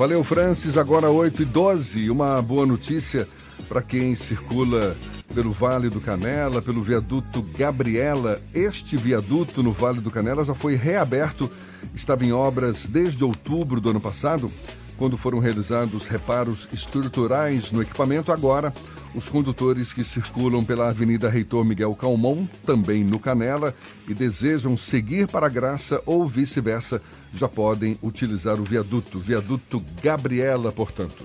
[0.02, 0.78] Valeu, Francis.
[0.78, 2.10] Agora 8 e 12.
[2.10, 3.28] Uma boa notícia
[3.70, 4.98] para quem circula
[5.36, 8.42] pelo Vale do Canela, pelo viaduto Gabriela.
[8.52, 11.52] Este viaduto no Vale do Canela já foi reaberto,
[11.94, 14.52] estava em obras desde outubro do ano passado,
[14.98, 18.32] quando foram realizados reparos estruturais no equipamento.
[18.32, 18.74] Agora,
[19.14, 23.76] os condutores que circulam pela Avenida Reitor Miguel Calmon, também no Canela,
[24.08, 27.00] e desejam seguir para a Graça ou vice-versa,
[27.34, 31.24] já podem utilizar o viaduto, viaduto Gabriela, portanto.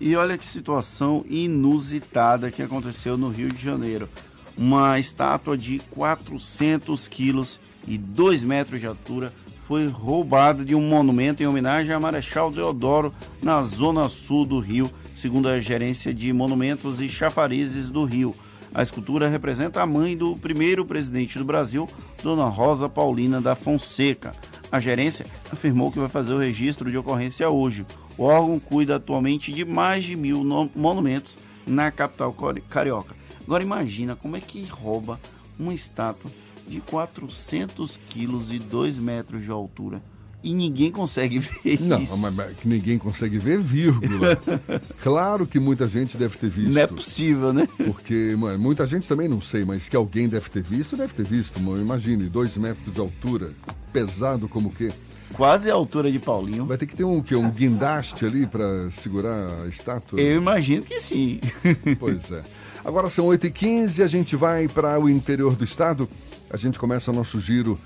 [0.00, 4.08] E olha que situação inusitada que aconteceu no Rio de Janeiro.
[4.56, 9.32] Uma estátua de 400 quilos e 2 metros de altura
[9.68, 13.12] foi roubada de um monumento em homenagem a Marechal Deodoro
[13.42, 18.34] na zona sul do Rio, segundo a gerência de monumentos e chafarizes do Rio.
[18.74, 21.88] A escultura representa a mãe do primeiro presidente do Brasil,
[22.22, 24.34] Dona Rosa Paulina da Fonseca.
[24.70, 27.86] A gerência afirmou que vai fazer o registro de ocorrência hoje.
[28.18, 32.34] O órgão cuida atualmente de mais de mil monumentos na capital
[32.68, 33.16] carioca.
[33.46, 35.18] Agora imagina como é que rouba
[35.58, 36.30] uma estátua
[36.66, 40.02] de 400 quilos e 2 metros de altura
[40.42, 42.16] e ninguém consegue ver Não, isso.
[42.18, 44.38] mas, mas que ninguém consegue ver vírgula.
[45.02, 46.74] claro que muita gente deve ter visto.
[46.74, 47.68] Não é possível, né?
[47.76, 51.24] Porque mano, muita gente também não sei, mas que alguém deve ter visto, deve ter
[51.24, 51.58] visto.
[51.60, 53.50] Mano, imagine, dois metros de altura,
[53.92, 54.92] pesado como o quê?
[55.34, 56.64] Quase a altura de Paulinho.
[56.64, 60.20] Vai ter que ter um, que, um guindaste ali para segurar a estátua?
[60.20, 61.40] Eu imagino que sim.
[62.00, 62.42] Pois é.
[62.84, 66.08] Agora são 8h15, a gente vai para o interior do estado.
[66.50, 67.78] A gente começa o nosso giro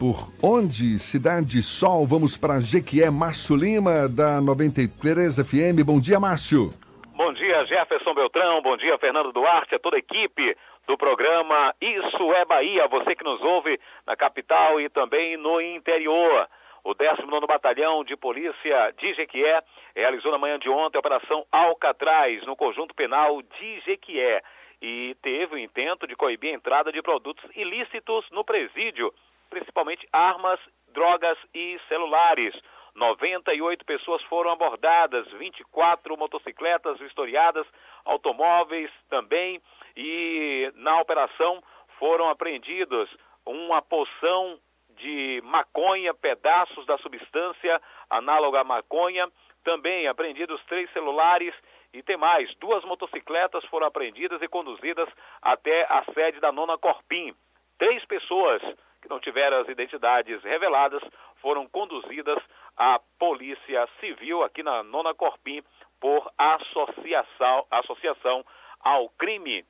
[0.00, 0.98] por onde?
[0.98, 2.06] Cidade Sol.
[2.06, 5.84] Vamos para Jequié, Márcio Lima, da 93 FM.
[5.84, 6.72] Bom dia, Márcio.
[7.14, 8.62] Bom dia, Jefferson Beltrão.
[8.62, 10.56] Bom dia, Fernando Duarte, a toda a equipe
[10.88, 12.88] do programa Isso é Bahia.
[12.88, 16.48] Você que nos ouve na capital e também no interior.
[16.82, 19.62] O 19 Batalhão de Polícia de Jequié
[19.94, 24.40] realizou na manhã de ontem a Operação Alcatraz no conjunto penal de Jequié
[24.80, 29.12] e teve o intento de coibir a entrada de produtos ilícitos no presídio,
[29.50, 30.58] principalmente armas,
[30.88, 32.54] drogas e celulares.
[32.94, 37.66] 98 pessoas foram abordadas, 24 motocicletas vistoriadas,
[38.04, 39.60] automóveis também,
[39.96, 41.62] e na operação
[41.98, 43.08] foram apreendidos
[43.44, 44.58] uma poção
[44.96, 49.28] de maconha, pedaços da substância análoga à maconha,
[49.64, 51.54] também apreendidos três celulares
[51.92, 55.08] e tem mais, duas motocicletas foram apreendidas e conduzidas
[55.42, 57.34] até a sede da Nona Corpim.
[57.78, 58.62] Três pessoas
[59.00, 61.02] que não tiveram as identidades reveladas
[61.36, 62.38] foram conduzidas
[62.76, 65.62] à Polícia Civil aqui na Nona Corpim
[66.00, 68.44] por associação, associação
[68.80, 69.64] ao crime.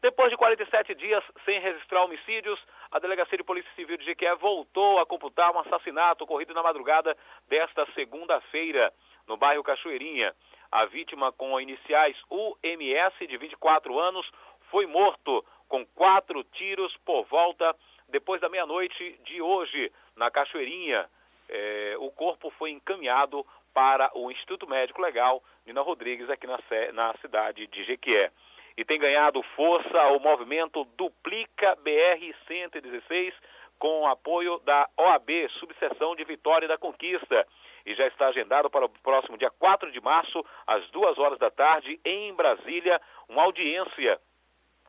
[0.00, 2.58] Depois de 47 dias sem registrar homicídios,
[2.90, 7.16] a Delegacia de Polícia Civil de Jequié voltou a computar um assassinato ocorrido na madrugada
[7.48, 8.92] desta segunda-feira,
[9.28, 10.34] no bairro Cachoeirinha.
[10.72, 14.28] A vítima, com iniciais UMS, de 24 anos,
[14.72, 17.74] foi morto com quatro tiros por volta
[18.12, 21.08] depois da meia-noite de hoje, na Cachoeirinha.
[21.48, 23.44] É, o corpo foi encaminhado
[23.74, 26.58] para o Instituto Médico Legal Nina Rodrigues, aqui na,
[26.92, 28.30] na cidade de Jequié
[28.76, 33.32] e tem ganhado força o movimento Duplica BR-116
[33.78, 37.46] com apoio da OAB, subseção de Vitória da Conquista.
[37.84, 41.50] E já está agendado para o próximo dia 4 de março, às duas horas da
[41.50, 44.20] tarde, em Brasília, uma audiência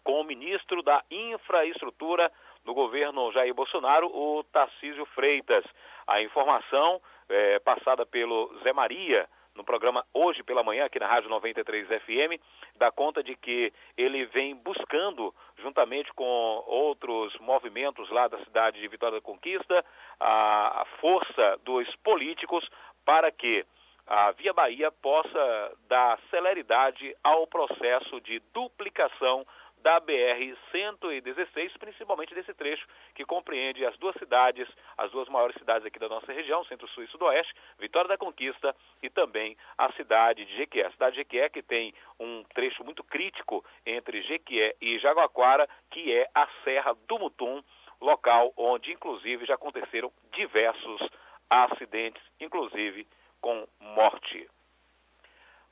[0.04, 2.32] com o ministro da Infraestrutura
[2.64, 5.64] do governo Jair Bolsonaro, o Tarcísio Freitas.
[6.08, 11.30] A informação é, passada pelo Zé Maria, no programa hoje pela manhã, aqui na Rádio
[11.30, 12.42] 93 FM,
[12.76, 18.88] dá conta de que ele vem buscando, juntamente com outros movimentos lá da cidade de
[18.88, 19.86] Vitória da Conquista,
[20.20, 22.68] a, a força dos políticos
[23.06, 23.66] para que
[24.08, 29.46] a Via Bahia possa dar celeridade ao processo de duplicação
[29.84, 36.00] da BR-116, principalmente desse trecho que compreende as duas cidades, as duas maiores cidades aqui
[36.00, 38.74] da nossa região, Centro-Sul e Sudoeste, Vitória da Conquista
[39.04, 40.88] e também a cidade de Jequié.
[40.88, 46.14] A cidade de Jequié que tem um trecho muito crítico entre Jequié e Jaguaquara, que
[46.16, 47.62] é a Serra do Mutum,
[48.00, 51.02] local onde inclusive já aconteceram diversos
[51.50, 53.06] acidentes, inclusive
[53.42, 54.50] com morte.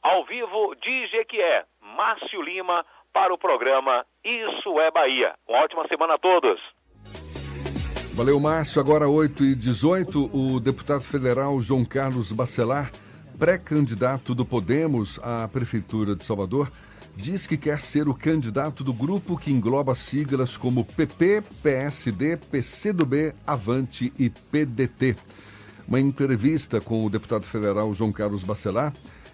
[0.01, 2.83] Ao vivo de Jequié, Márcio Lima,
[3.13, 5.33] para o programa Isso é Bahia.
[5.47, 6.59] Uma ótima semana a todos.
[8.13, 8.81] Valeu, Márcio.
[8.81, 12.91] Agora 8 e 18 o deputado federal João Carlos Bacelar,
[13.39, 16.69] pré-candidato do Podemos à Prefeitura de Salvador,
[17.15, 23.33] diz que quer ser o candidato do grupo que engloba siglas como PP, PSD, PCdoB,
[23.45, 25.15] Avante e PDT.
[25.87, 28.93] Uma entrevista com o deputado federal João Carlos Bacelar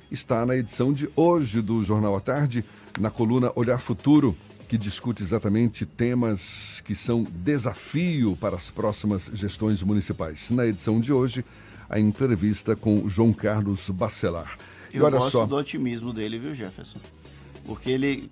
[0.09, 2.63] está na edição de hoje do Jornal à Tarde,
[2.99, 4.35] na coluna Olhar Futuro,
[4.67, 10.51] que discute exatamente temas que são desafio para as próximas gestões municipais.
[10.51, 11.45] Na edição de hoje,
[11.89, 14.57] a entrevista com João Carlos Bacelar.
[14.93, 15.45] Eu olha gosto só...
[15.45, 16.99] do otimismo dele, viu, Jefferson?
[17.65, 18.31] Porque ele,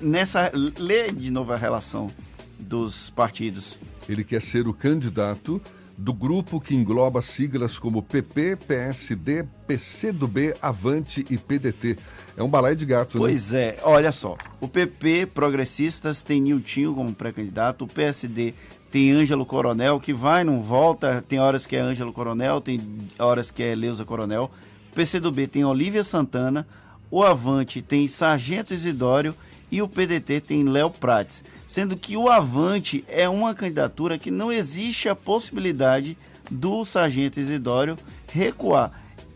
[0.00, 0.50] nessa.
[0.78, 2.10] Lê de novo a relação
[2.58, 3.76] dos partidos.
[4.08, 5.60] Ele quer ser o candidato
[5.96, 11.96] do grupo que engloba siglas como PP, PSD, PCdoB, Avante e PDT.
[12.36, 13.72] É um balai de gato, pois né?
[13.72, 14.36] Pois é, olha só.
[14.60, 18.52] O PP, progressistas, tem Niltinho como pré-candidato, o PSD
[18.90, 22.80] tem Ângelo Coronel, que vai, não volta, tem horas que é Ângelo Coronel, tem
[23.18, 24.50] horas que é Leusa Coronel.
[24.92, 26.66] O PCdoB tem Olívia Santana,
[27.10, 29.34] o Avante tem Sargento Isidório
[29.70, 34.52] e o PDT tem Léo Prates, sendo que o Avante é uma candidatura que não
[34.52, 36.16] existe a possibilidade
[36.50, 37.98] do Sargento Isidório
[38.32, 38.92] recuar.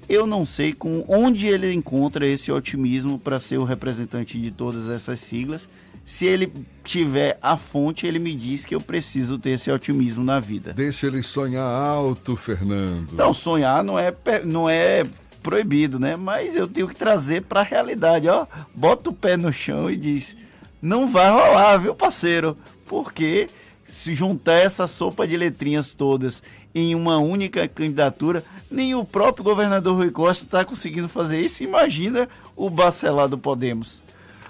[0.08, 4.88] Eu não sei com onde ele encontra esse otimismo para ser o representante de todas
[4.88, 5.68] essas siglas.
[6.04, 6.52] Se ele
[6.82, 10.72] tiver a fonte, ele me diz que eu preciso ter esse otimismo na vida.
[10.72, 13.12] Deixa ele sonhar alto, Fernando.
[13.12, 14.12] Não, sonhar não é,
[14.44, 15.06] não é
[15.42, 16.16] proibido, né?
[16.16, 18.46] Mas eu tenho que trazer para a realidade, ó.
[18.74, 20.36] Bota o pé no chão e diz:
[20.80, 22.56] "Não vai rolar, viu, parceiro?"
[22.86, 23.48] Porque
[23.90, 26.42] se juntar essa sopa de letrinhas todas
[26.74, 31.62] em uma única candidatura, nem o próprio governador Rui Costa está conseguindo fazer isso.
[31.62, 34.02] Imagina o Bacelar do Podemos.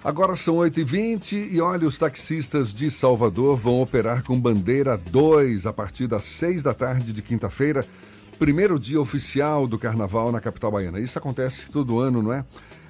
[0.03, 5.75] Agora são 8h20 e olha, os taxistas de Salvador vão operar com bandeira 2 a
[5.75, 7.85] partir das 6 da tarde de quinta-feira,
[8.41, 10.99] primeiro dia oficial do carnaval na capital baiana.
[10.99, 12.43] Isso acontece todo ano, não é?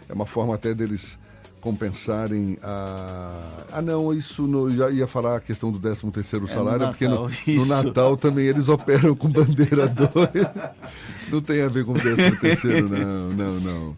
[0.08, 1.18] É uma forma até deles
[1.60, 3.64] compensarem a.
[3.72, 7.08] Ah, não, isso já ia falar a questão do 13 terceiro salário, é no porque
[7.08, 7.66] no, Natal, no.
[7.66, 10.08] Natal também eles operam com bandeira 2.
[11.30, 13.96] não tem a ver com o 13 terceiro, não, não, não.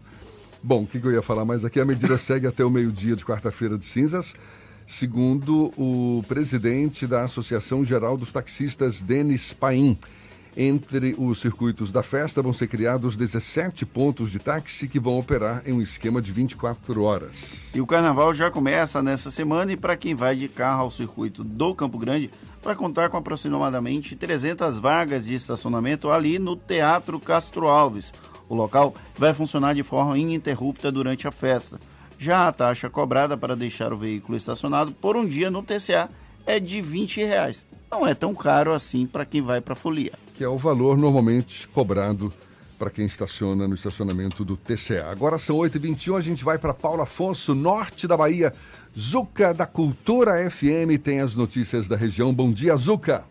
[0.61, 1.79] Bom, o que, que eu ia falar mais aqui?
[1.79, 4.33] A medida segue até o meio-dia de quarta-feira de cinzas,
[4.87, 9.97] segundo o presidente da Associação Geral dos Taxistas, Denis Paim.
[10.55, 15.63] Entre os circuitos da festa vão ser criados 17 pontos de táxi que vão operar
[15.65, 17.71] em um esquema de 24 horas.
[17.73, 21.43] E o carnaval já começa nessa semana e para quem vai de carro ao circuito
[21.43, 22.29] do Campo Grande,
[22.61, 28.13] vai contar com aproximadamente 300 vagas de estacionamento ali no Teatro Castro Alves.
[28.47, 31.79] O local vai funcionar de forma ininterrupta durante a festa.
[32.19, 36.09] Já a taxa cobrada para deixar o veículo estacionado por um dia no TCA
[36.45, 37.65] é de 20 reais.
[37.93, 40.13] Não é tão caro assim para quem vai para a folia.
[40.33, 42.33] Que é o valor normalmente cobrado
[42.79, 45.11] para quem estaciona no estacionamento do TCA.
[45.11, 48.51] Agora são 8h21, a gente vai para Paulo Afonso, norte da Bahia.
[48.97, 52.33] Zuca da Cultura FM tem as notícias da região.
[52.33, 53.23] Bom dia, Zuca.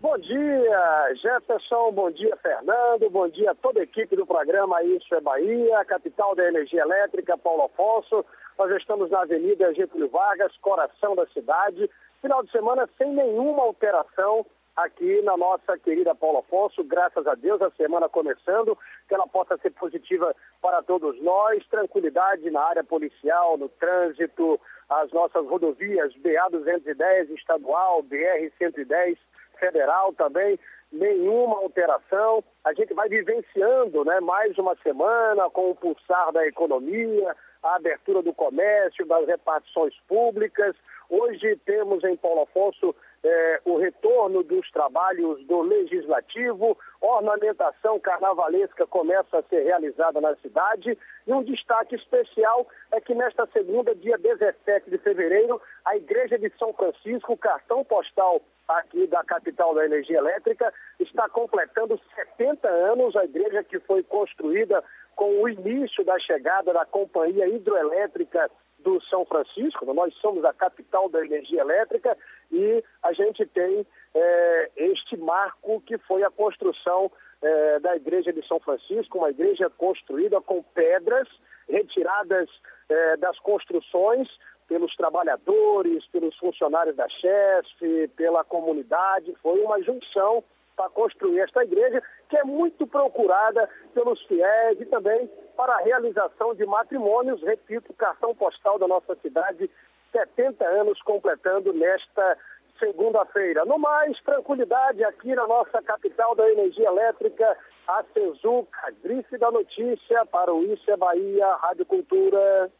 [0.00, 5.14] Bom dia, Jefferson, bom dia, Fernando, bom dia a toda a equipe do programa Isso
[5.14, 8.24] é Bahia, capital da energia elétrica, Paulo Afonso.
[8.56, 11.90] Nós estamos na Avenida Getúlio Vargas, coração da cidade.
[12.22, 14.46] Final de semana sem nenhuma alteração
[14.76, 16.84] aqui na nossa querida Paulo Afonso.
[16.84, 18.78] Graças a Deus, a semana começando,
[19.08, 21.66] que ela possa ser positiva para todos nós.
[21.66, 29.18] Tranquilidade na área policial, no trânsito, as nossas rodovias BA-210 estadual, BR-110
[29.58, 30.56] federal também,
[30.92, 32.44] nenhuma alteração.
[32.64, 38.22] A gente vai vivenciando né, mais uma semana com o pulsar da economia, a abertura
[38.22, 40.74] do comércio, das repartições públicas.
[41.08, 46.76] Hoje temos em Paulo Afonso eh, o retorno dos trabalhos do Legislativo,
[47.06, 50.96] ornamentação carnavalesca começa a ser realizada na cidade.
[51.26, 56.50] E um destaque especial é que nesta segunda, dia 17 de fevereiro, a Igreja de
[56.58, 63.24] São Francisco, cartão postal aqui da capital da energia elétrica, está completando 70 anos, a
[63.24, 64.82] igreja que foi construída
[65.16, 68.50] com o início da chegada da Companhia Hidroelétrica
[68.82, 69.92] do São Francisco.
[69.92, 72.16] Nós somos a capital da energia elétrica
[72.50, 77.10] e a gente tem eh, este marco que foi a construção
[77.40, 81.28] eh, da igreja de São Francisco, uma igreja construída com pedras
[81.68, 82.48] retiradas
[82.88, 84.28] eh, das construções
[84.68, 89.34] pelos trabalhadores, pelos funcionários da CHESF, pela comunidade.
[89.42, 90.42] Foi uma junção
[90.76, 96.54] para construir esta igreja, que é muito procurada pelos fiéis e também para a realização
[96.54, 97.42] de matrimônios.
[97.42, 99.70] Repito, cartão postal da nossa cidade,
[100.12, 102.38] 70 anos completando nesta
[102.78, 103.64] segunda-feira.
[103.64, 110.26] No mais, tranquilidade aqui na nossa capital da energia elétrica, a Cezuca, grife da notícia
[110.26, 112.70] para o Isso é Bahia, Rádio Cultura.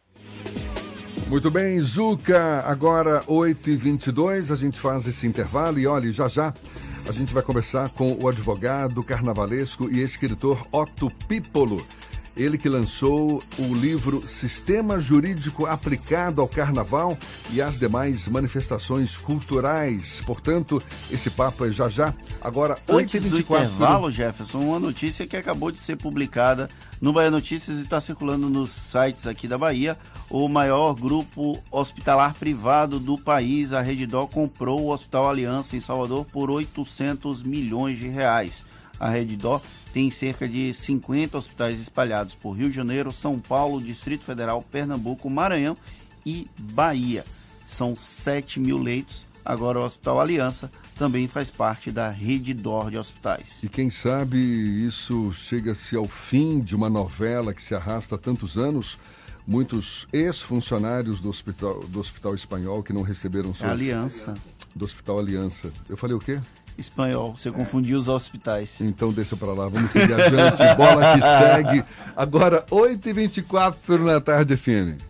[1.29, 6.53] Muito bem, Zuca, agora 8h22, a gente faz esse intervalo e olha, já já
[7.09, 11.85] a gente vai conversar com o advogado carnavalesco e escritor Otto Pipolo.
[12.37, 17.17] Ele que lançou o livro Sistema Jurídico Aplicado ao Carnaval
[17.53, 20.23] e às demais manifestações culturais.
[20.25, 22.15] Portanto, esse papo é já já.
[22.41, 23.41] Agora, Antes do 8h24.
[23.41, 28.49] intervalo, Jefferson, uma notícia que acabou de ser publicada no Bahia Notícias e está circulando
[28.49, 29.99] nos sites aqui da Bahia.
[30.31, 36.25] O maior grupo hospitalar privado do país, a Redidó, comprou o Hospital Aliança em Salvador
[36.33, 38.65] por 800 milhões de reais.
[39.03, 39.61] A Redidó
[39.93, 45.29] tem cerca de 50 hospitais espalhados por Rio de Janeiro, São Paulo, Distrito Federal, Pernambuco,
[45.29, 45.77] Maranhão
[46.25, 47.25] e Bahia.
[47.67, 49.27] São 7 mil leitos.
[49.45, 53.61] Agora o Hospital Aliança também faz parte da rede DOR de hospitais.
[53.65, 58.57] E quem sabe isso chega-se ao fim de uma novela que se arrasta há tantos
[58.57, 58.97] anos.
[59.45, 63.73] Muitos ex-funcionários do hospital, do hospital Espanhol que não receberam suas...
[63.73, 64.33] Aliança.
[64.77, 65.73] Do Hospital Aliança.
[65.89, 66.41] Eu falei o quê?
[66.79, 68.81] Espanhol, você confundiu os hospitais.
[68.81, 70.59] Então deixa pra lá, vamos seguir adiante.
[70.77, 71.85] Bola que segue.
[72.17, 75.01] Agora, 8h24 na Tarde FM.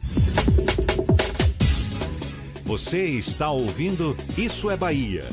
[2.65, 5.25] Você está ouvindo Isso é Bahia.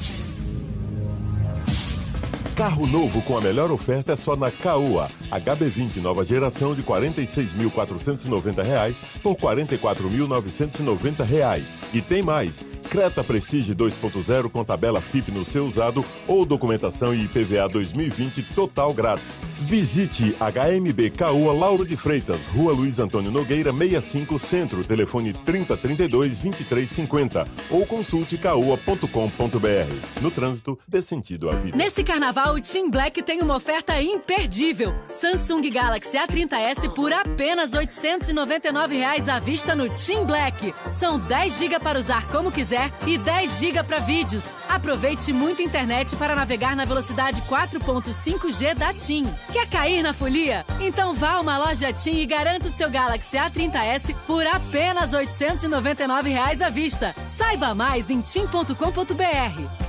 [2.60, 5.10] Carro novo com a melhor oferta é só na Caoa.
[5.31, 11.68] HB20 nova geração de 46.490 reais por 44.990 reais.
[11.93, 12.61] E tem mais.
[12.90, 18.91] Creta Prestige 2.0 com tabela FIP no seu usado ou documentação e IPVA 2020 total
[18.95, 19.40] grátis.
[19.60, 27.45] Visite HMB Caoa Lauro de Freitas, Rua Luiz Antônio Nogueira 65 Centro, telefone 3032 2350
[27.70, 30.22] ou consulte caoa.com.br.
[30.22, 31.78] No trânsito, dê sentido à vida.
[31.78, 34.95] Nesse carnaval, o Team Black tem uma oferta imperdível.
[35.07, 40.74] Samsung Galaxy A30s por apenas 899 reais à vista no Team Black.
[40.88, 44.56] São 10 GB para usar como quiser e 10 GB para vídeos.
[44.68, 49.26] Aproveite muita internet para navegar na velocidade 4.5G da TIM.
[49.51, 50.65] Quer cair na folia?
[50.80, 56.30] Então vá a uma loja TIM e garanta o seu Galaxy A30s por apenas 899
[56.30, 57.15] reais à vista.
[57.27, 59.89] Saiba mais em tim.com.br.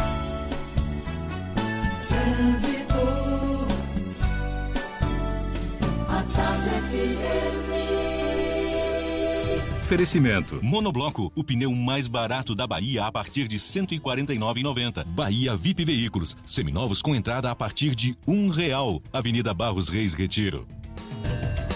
[9.91, 10.57] Oferecimento.
[10.63, 15.03] Monobloco, o pneu mais barato da Bahia a partir de R$ 149,90.
[15.05, 19.01] Bahia VIP Veículos, seminovos com entrada a partir de um real.
[19.11, 20.65] Avenida Barros Reis Retiro.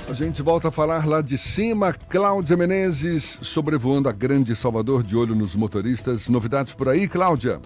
[0.09, 1.91] A gente volta a falar lá de cima.
[1.91, 6.29] Cláudia Menezes sobrevoando a grande Salvador de olho nos motoristas.
[6.29, 7.59] Novidades por aí, Cláudia?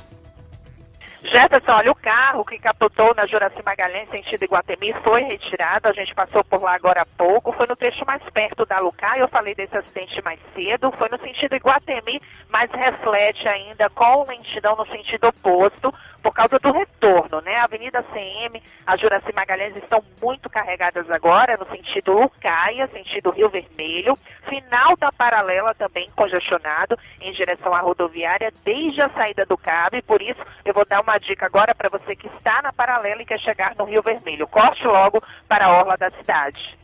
[1.32, 5.88] Jefferson, olha, o carro que capotou na Juraci Magalhães, sentido Iguatemi, foi retirado.
[5.88, 7.52] A gente passou por lá agora há pouco.
[7.52, 9.22] Foi no trecho mais perto da Lucai.
[9.22, 10.92] Eu falei desse acidente mais cedo.
[10.94, 12.20] Foi no sentido Iguatemi,
[12.50, 17.56] mas reflete ainda com lentidão no sentido oposto por causa do retorno, né?
[17.56, 23.50] A Avenida CM, a Juraci Magalhães estão muito carregadas agora no sentido Lucaia, sentido Rio
[23.50, 24.18] Vermelho.
[24.48, 30.02] Final da paralela também congestionado em direção à rodoviária desde a saída do CAB.
[30.04, 33.26] Por isso, eu vou dar uma dica agora para você que está na paralela e
[33.26, 34.48] quer chegar no Rio Vermelho.
[34.48, 36.78] Corte logo para a orla da cidade.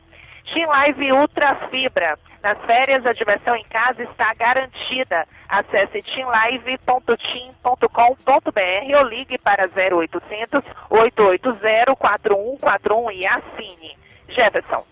[0.53, 2.17] Team Live Ultra Fibra.
[2.45, 5.27] Nas férias, a diversão em casa está garantida.
[5.49, 13.97] Acesse teamlive.team.com.br ou ligue para 0800 880 4141 e assine.
[14.29, 14.85] Jefferson.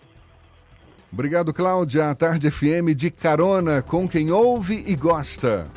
[1.12, 2.10] Obrigado, Cláudia.
[2.10, 5.70] A Tarde FM de carona com quem ouve e gosta.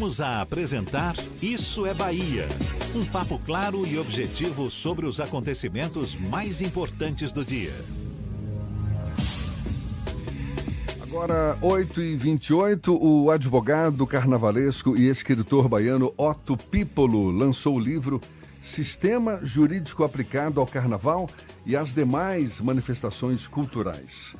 [0.00, 2.48] Voltamos a apresentar Isso é Bahia.
[2.94, 7.74] Um papo claro e objetivo sobre os acontecimentos mais importantes do dia.
[11.02, 18.22] Agora, 8h28, o advogado carnavalesco e escritor baiano Otto Pipolo lançou o livro
[18.62, 21.28] Sistema Jurídico Aplicado ao Carnaval
[21.66, 24.34] e às demais manifestações culturais.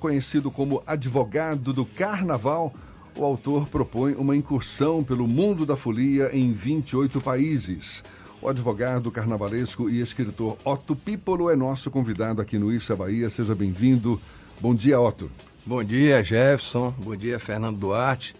[0.00, 2.74] Conhecido como advogado do carnaval,
[3.16, 8.02] o autor propõe uma incursão pelo mundo da folia em 28 países.
[8.42, 13.30] O advogado carnavalesco e escritor Otto Pipolo é nosso convidado aqui no Isso é Bahia.
[13.30, 14.20] Seja bem-vindo.
[14.60, 15.30] Bom dia, Otto.
[15.64, 16.92] Bom dia, Jefferson.
[16.98, 18.34] Bom dia, Fernando Duarte.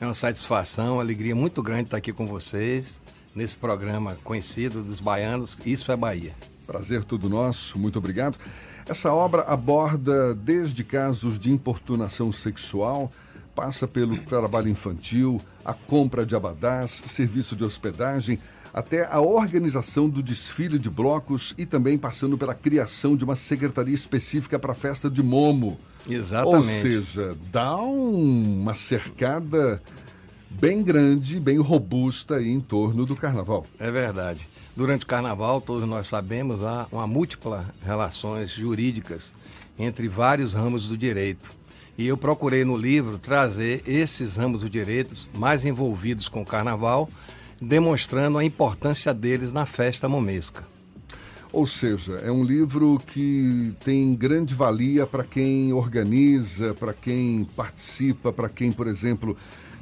[0.00, 3.00] É uma satisfação, uma alegria muito grande estar aqui com vocês
[3.34, 6.34] nesse programa conhecido dos baianos Isso é Bahia.
[6.66, 8.38] Prazer todo nosso, muito obrigado.
[8.88, 13.12] Essa obra aborda desde casos de importunação sexual,
[13.54, 18.38] passa pelo trabalho infantil, a compra de abadás, serviço de hospedagem,
[18.72, 23.94] até a organização do desfile de blocos e também passando pela criação de uma secretaria
[23.94, 25.78] específica para a festa de Momo.
[26.08, 26.56] Exatamente.
[26.56, 29.82] Ou seja, dá um- uma cercada
[30.48, 33.66] bem grande, bem robusta aí em torno do carnaval.
[33.78, 34.48] É verdade.
[34.76, 39.32] Durante o carnaval, todos nós sabemos, há uma múltipla relações jurídicas
[39.78, 41.52] entre vários ramos do direito.
[42.00, 47.10] E eu procurei no livro trazer esses ramos do direito mais envolvidos com o carnaval,
[47.60, 50.66] demonstrando a importância deles na festa momesca.
[51.52, 58.32] Ou seja, é um livro que tem grande valia para quem organiza, para quem participa,
[58.32, 59.36] para quem, por exemplo,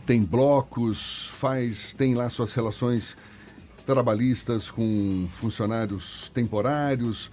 [0.04, 3.16] tem blocos, faz, tem lá suas relações
[3.86, 7.30] trabalhistas com funcionários temporários.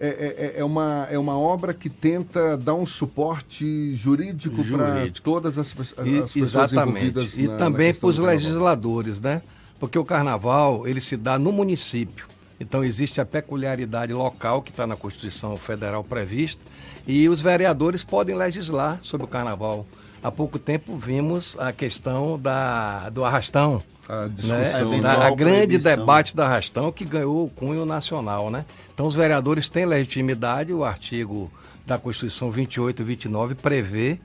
[0.00, 5.24] É, é, é, uma, é uma obra que tenta dar um suporte jurídico, para Jurídico.
[5.24, 7.40] todas as, as E- pessoas envolvidas Exatamente.
[7.42, 9.42] E na- também para os legisladores, né?
[9.80, 12.26] Porque o carnaval, ele se dá no município.
[12.60, 16.62] Então existe a peculiaridade local que está na Constituição Federal prevista
[17.06, 19.86] e os vereadores podem legislar sobre o carnaval.
[20.22, 23.80] Há pouco tempo vimos a questão da, do arrastão.
[24.08, 24.28] A né?
[24.28, 25.00] discussão.
[25.00, 25.96] Da- a grande proibição.
[25.96, 28.64] debate da arrastão que ganhou o cunho nacional, né?
[28.94, 31.52] Então os vereadores têm legitimidade, o artigo
[31.86, 34.18] da Constituição 28 e 29 prevê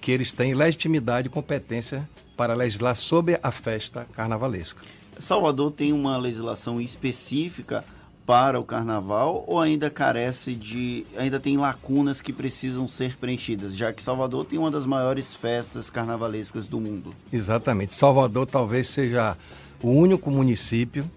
[0.00, 4.80] que eles têm legitimidade e competência para legislar sobre a festa carnavalesca.
[5.18, 7.84] Salvador tem uma legislação específica
[8.30, 11.04] para o carnaval ou ainda carece de.
[11.16, 15.90] ainda tem lacunas que precisam ser preenchidas, já que Salvador tem uma das maiores festas
[15.90, 17.12] carnavalescas do mundo?
[17.32, 17.92] Exatamente.
[17.92, 19.36] Salvador talvez seja
[19.82, 21.10] o único município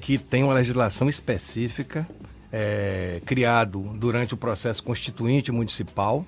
[0.00, 2.08] que tem uma legislação específica
[2.50, 6.24] é, criado durante o processo constituinte municipal,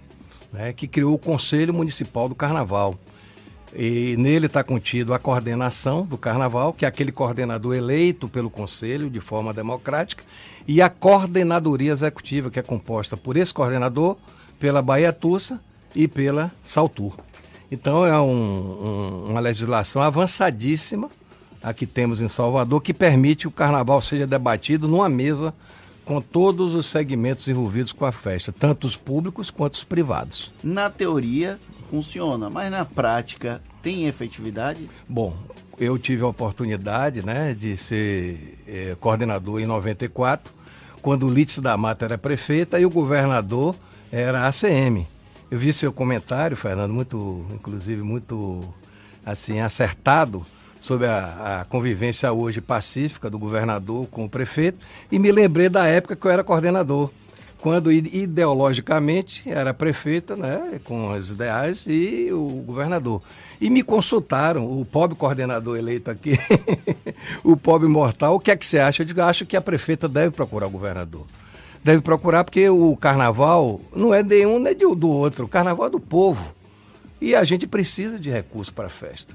[0.52, 2.94] né, que criou o Conselho Municipal do Carnaval.
[3.78, 9.10] E nele está contido a coordenação do Carnaval, que é aquele coordenador eleito pelo Conselho
[9.10, 10.24] de forma democrática,
[10.66, 14.16] e a coordenadoria executiva, que é composta por esse coordenador,
[14.58, 15.60] pela Bahia Tussa
[15.94, 17.12] e pela Saltur.
[17.70, 21.10] Então é um- um- uma legislação avançadíssima
[21.62, 25.52] a que temos em Salvador, que permite que o carnaval seja debatido numa mesa
[26.06, 30.52] com todos os segmentos envolvidos com a festa, tanto os públicos quanto os privados.
[30.62, 31.58] Na teoria
[31.90, 34.88] funciona, mas na prática tem efetividade?
[35.08, 35.36] Bom,
[35.76, 40.54] eu tive a oportunidade né, de ser eh, coordenador em 94,
[41.02, 43.74] quando o Lídice da Mata era prefeita e o governador
[44.10, 45.04] era ACM.
[45.50, 48.62] Eu vi seu comentário, Fernando, muito, inclusive muito
[49.24, 50.46] assim acertado
[50.86, 54.78] sobre a, a convivência hoje pacífica do governador com o prefeito
[55.10, 57.10] e me lembrei da época que eu era coordenador
[57.60, 63.20] quando ide- ideologicamente era prefeita, né, com os ideais e o governador.
[63.60, 66.38] E me consultaram, o pobre coordenador eleito aqui,
[67.42, 69.02] o pobre mortal, o que é que você acha?
[69.02, 71.26] Eu digo, acho que a prefeita deve procurar o governador.
[71.82, 75.90] Deve procurar porque o carnaval não é de um nem do outro, o carnaval é
[75.90, 76.54] do povo.
[77.20, 79.34] E a gente precisa de recursos para a festa.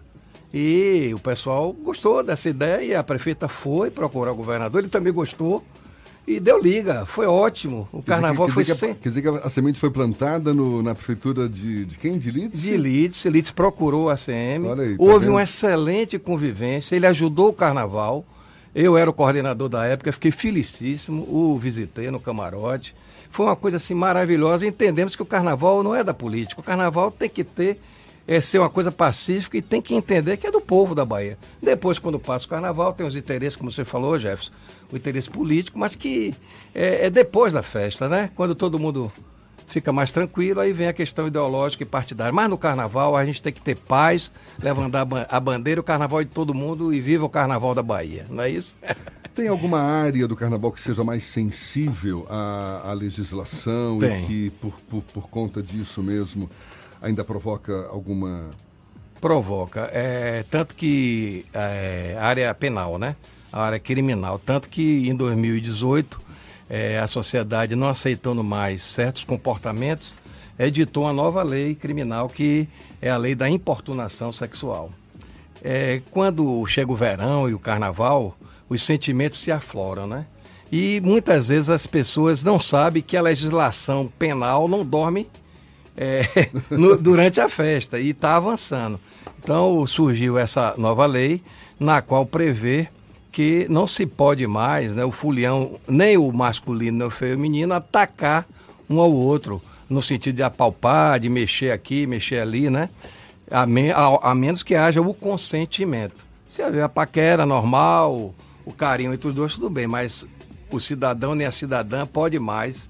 [0.53, 5.13] E o pessoal gostou dessa ideia e a prefeita foi procurar o governador, ele também
[5.13, 5.63] gostou
[6.27, 7.87] e deu liga, foi ótimo.
[7.91, 8.93] O carnaval quer foi dizer, sem...
[8.93, 12.17] quer dizer que a, a semente foi plantada no- na prefeitura de, de quem?
[12.19, 12.61] De Leeds?
[12.61, 15.31] De Leeds, Leeds procurou a CM, aí, tá houve vendo?
[15.31, 18.25] uma excelente convivência, ele ajudou o carnaval,
[18.75, 22.93] eu era o coordenador da época, fiquei felicíssimo, o visitei no camarote,
[23.31, 27.09] foi uma coisa assim maravilhosa, entendemos que o carnaval não é da política, o carnaval
[27.09, 27.79] tem que ter,
[28.27, 31.37] é, ser uma coisa pacífica e tem que entender que é do povo da Bahia.
[31.61, 34.51] Depois, quando passa o carnaval, tem os interesses, como você falou, Jefferson,
[34.91, 36.33] o interesse político, mas que
[36.73, 38.29] é, é depois da festa, né?
[38.35, 39.11] Quando todo mundo
[39.67, 42.33] fica mais tranquilo, aí vem a questão ideológica e partidária.
[42.33, 44.29] Mas no carnaval a gente tem que ter paz,
[44.61, 47.73] levantar a ban- a bandeira, o carnaval é de todo mundo e viva o carnaval
[47.73, 48.75] da Bahia, não é isso?
[49.33, 54.23] Tem alguma área do carnaval que seja mais sensível à, à legislação Tem.
[54.23, 56.49] e que, por, por, por conta disso mesmo,
[57.01, 58.49] ainda provoca alguma.
[59.19, 59.89] Provoca.
[59.91, 63.15] É, tanto que é, área penal, né?
[63.51, 64.39] A área criminal.
[64.39, 66.21] Tanto que em 2018
[66.69, 70.13] é, a sociedade não aceitando mais certos comportamentos,
[70.57, 72.67] editou uma nova lei criminal que
[73.01, 74.89] é a lei da importunação sexual.
[75.63, 78.35] É, quando chega o verão e o carnaval,
[78.69, 80.25] os sentimentos se afloram, né?
[80.71, 85.27] E muitas vezes as pessoas não sabem que a legislação penal não dorme
[85.97, 86.25] é,
[86.69, 88.99] no- durante a festa e está avançando.
[89.43, 91.41] Então surgiu essa nova lei
[91.79, 92.87] na qual prevê
[93.31, 98.45] que não se pode mais, né, o fulião, nem o masculino nem o feminino, atacar
[98.89, 102.89] um ao outro, no sentido de apalpar, de mexer aqui, mexer ali, né?
[103.49, 106.15] A, a- a menos que haja o consentimento.
[106.49, 108.33] Se haver a paquera normal,
[108.65, 110.27] o carinho entre os dois, tudo bem, mas
[110.69, 112.89] o cidadão nem a cidadã pode mais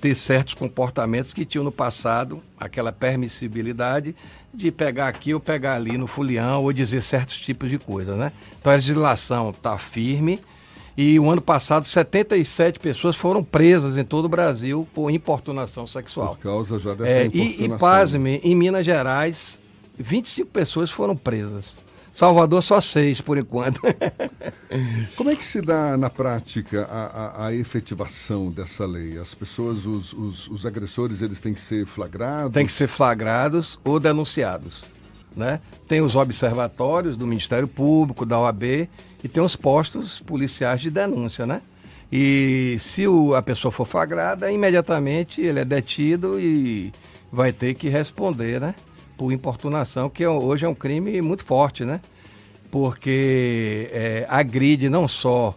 [0.00, 4.14] ter certos comportamentos que tinham no passado, aquela permissibilidade
[4.52, 8.32] de pegar aqui ou pegar ali no fulião ou dizer certos tipos de coisas, né?
[8.58, 10.40] Então a legislação está firme
[10.96, 16.34] e o ano passado 77 pessoas foram presas em todo o Brasil por importunação sexual.
[16.34, 17.78] Por causa já dessa É, e, e importunação.
[17.78, 19.58] pasme, em Minas Gerais,
[19.98, 21.76] 25 pessoas foram presas.
[22.24, 23.80] Salvador só seis, por enquanto.
[25.16, 29.16] Como é que se dá na prática a, a- a efetivação dessa lei?
[29.18, 32.52] As pessoas, os, os- os agressores, eles têm que ser flagrados?
[32.52, 34.84] Tem que ser flagrados ou denunciados.
[35.34, 35.60] Né?
[35.88, 38.64] Tem os observatórios do Ministério Público, da OAB,
[39.24, 41.62] e tem os postos policiais de denúncia, né?
[42.12, 46.92] E se o- a pessoa for flagrada, imediatamente ele é detido e
[47.32, 48.74] vai ter que responder, né?
[49.20, 52.00] Por importunação, que é- hoje é um crime muito forte, né?
[52.70, 55.54] porque é, agride não só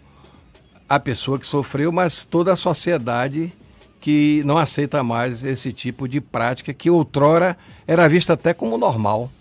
[0.90, 3.54] a pessoa que sofreu, mas toda a sociedade
[4.02, 7.58] que não aceita mais esse tipo de prática que outrora
[7.88, 9.32] era vista até como normal.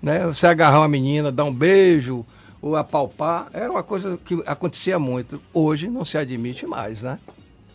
[0.00, 0.24] Né?
[0.24, 2.24] Você agarrar uma menina, dar um beijo
[2.62, 5.42] ou apalpar, era uma coisa que acontecia muito.
[5.52, 7.18] Hoje não se admite mais, né?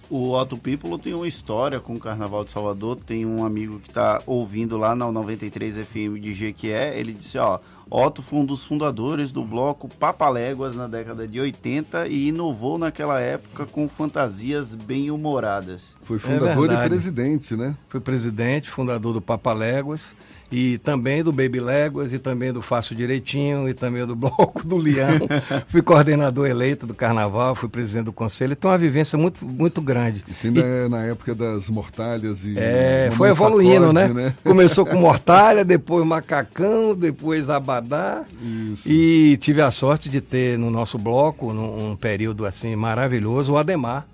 [0.10, 2.98] O Otto Pípolo tem uma história com o Carnaval de Salvador.
[2.98, 7.00] Tem um amigo que está ouvindo lá na 93 FM de Jequié.
[7.00, 7.60] Ele disse: Ó,
[7.92, 13.20] Otto foi um dos fundadores do bloco Papaléguas na década de 80 e inovou naquela
[13.20, 15.96] época com fantasias bem humoradas.
[16.02, 17.76] Foi fundador é e presidente, né?
[17.88, 20.16] Foi presidente, fundador do Papaléguas
[20.52, 24.78] e também do Baby Léguas, e também do Faço Direitinho, e também do Bloco do
[24.78, 25.28] Leão.
[25.68, 30.24] fui coordenador eleito do Carnaval, fui presidente do conselho, então uma vivência muito, muito grande.
[30.28, 32.56] Isso ainda e, é na época das mortalhas e...
[32.58, 34.24] É, foi evoluindo, sacode, né?
[34.26, 34.36] né?
[34.44, 38.90] Começou com mortalha, depois macacão, depois abadá, Isso.
[38.90, 43.58] e tive a sorte de ter no nosso bloco, num um período assim maravilhoso, o
[43.58, 44.06] Ademar,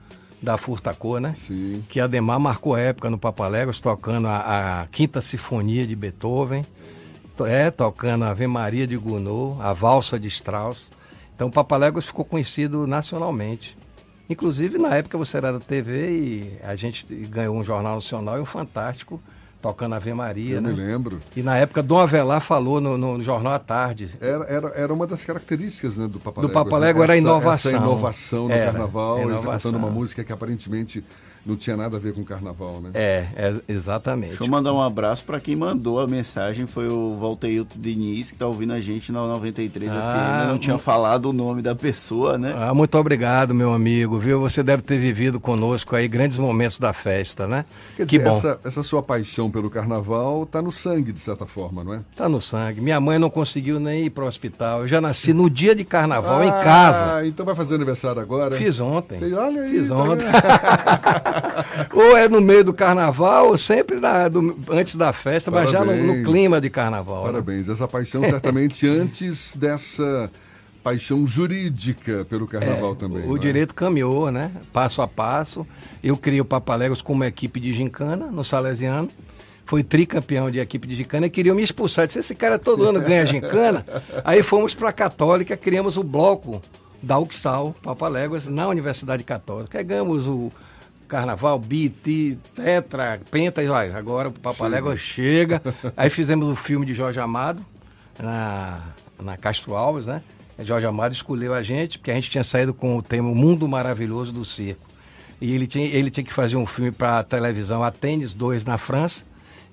[0.42, 1.34] da Furtacô, né?
[1.36, 1.84] Sim.
[1.90, 6.66] Que Ademar marcou época no Papaléguas, tocando a, a, Quinta Sinfonia de Beethoven,
[7.46, 10.92] é, tocando a Ave Maria de Gounod, a Valsa de Strauss.
[11.34, 13.76] Então o Papaléguas ficou conhecido nacionalmente.
[14.30, 18.42] Inclusive, na época você era da TV e a gente ganhou um jornal nacional e
[18.42, 19.22] um fantástico
[19.66, 20.56] tocando Ave Maria.
[20.56, 20.70] Eu né?
[20.70, 21.20] me lembro.
[21.36, 24.12] E na época Dom Avelar falou no, no, Jornal à Tarde.
[24.22, 26.48] Era, era, era uma das características né, do Papalégua.
[26.48, 27.06] Do Papalégua né?
[27.06, 27.72] era a inovação.
[27.72, 29.54] Essa inovação era, no carnaval, inovação.
[29.54, 31.04] executando uma música que aparentemente
[31.46, 32.90] não tinha nada a ver com carnaval, né?
[32.94, 34.30] É, é exatamente.
[34.30, 38.38] Deixa eu mandar um abraço para quem mandou a mensagem, foi o Valteilton Diniz, que
[38.38, 40.50] tá ouvindo a gente na 93 ah, FM.
[40.50, 42.56] Não tinha falado o nome da pessoa, né?
[42.58, 44.40] Ah, muito obrigado, meu amigo, viu?
[44.42, 47.66] Você deve ter vivido conosco aí grandes momentos da festa, né?
[47.96, 48.38] Quer que dizer, bom.
[48.38, 52.00] Essa, essa sua paixão pelo carnaval tá no sangue, de certa forma, não é?
[52.16, 52.82] Tá no sangue.
[52.82, 54.82] Minha mãe não conseguiu nem ir para o hospital.
[54.82, 57.28] Eu já nasci no dia de carnaval, ah, em casa.
[57.28, 58.56] então vai fazer aniversário agora?
[58.56, 59.34] Fiz ontem.
[59.34, 59.70] Olha aí.
[59.70, 60.26] Fiz tá ontem.
[61.94, 65.74] ou é no meio do carnaval, ou sempre na, do, antes da festa, Parabéns.
[65.74, 67.26] mas já no, no, clima de carnaval.
[67.26, 67.32] Né?
[67.32, 67.68] Parabéns.
[67.68, 67.74] Né?
[67.74, 70.30] Essa paixão certamente antes dessa
[70.84, 73.28] paixão jurídica pelo carnaval é, também.
[73.28, 73.40] O é?
[73.40, 74.52] direito caminhou, né?
[74.72, 75.66] Passo a passo.
[76.04, 79.10] Eu criei o Papaléguas como equipe de gincana no Salesiano.
[79.66, 82.06] Foi tricampeão de equipe de gincana e queriam me expulsar.
[82.06, 83.84] Disse, esse cara todo ano ganha gincana.
[84.24, 86.62] Aí fomos para a Católica, criamos o bloco
[87.02, 89.80] da UXAL, Papaléguas, na Universidade Católica.
[89.80, 90.52] Aí ganhamos o
[91.08, 95.62] Carnaval, BT, Tetra, Penta, e olha, agora o Papalégua chega.
[95.96, 97.64] Aí fizemos o filme de Jorge Amado,
[98.20, 98.80] na,
[99.22, 100.22] na Castro Alves, né?
[100.60, 103.68] Jorge Amado escolheu a gente, porque a gente tinha saído com o tema O Mundo
[103.68, 104.86] Maravilhoso do Circo.
[105.42, 109.26] E ele tinha, ele tinha que fazer um filme para televisão Atenes 2 na França.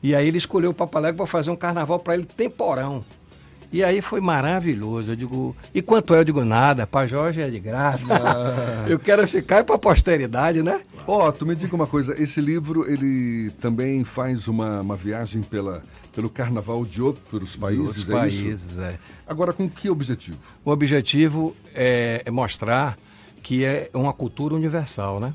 [0.02, 3.04] E aí ele escolheu o Papalégua para fazer um carnaval para ele temporão.
[3.72, 5.12] E aí foi maravilhoso.
[5.12, 6.18] Eu digo, e quanto é?
[6.18, 8.06] Eu digo, nada, para Jorge é de graça.
[8.10, 8.84] Ah.
[8.86, 10.82] Eu quero ficar para a posteridade, né?
[11.06, 15.42] Ó, oh, tu me diga uma coisa, esse livro, ele também faz uma, uma viagem
[15.42, 15.82] pela,
[16.14, 18.80] pelo carnaval de outros países, outros é países, isso?
[18.80, 18.98] é.
[19.26, 20.36] Agora, com que objetivo?
[20.64, 22.98] O objetivo é, é mostrar
[23.42, 25.34] que é uma cultura universal, né?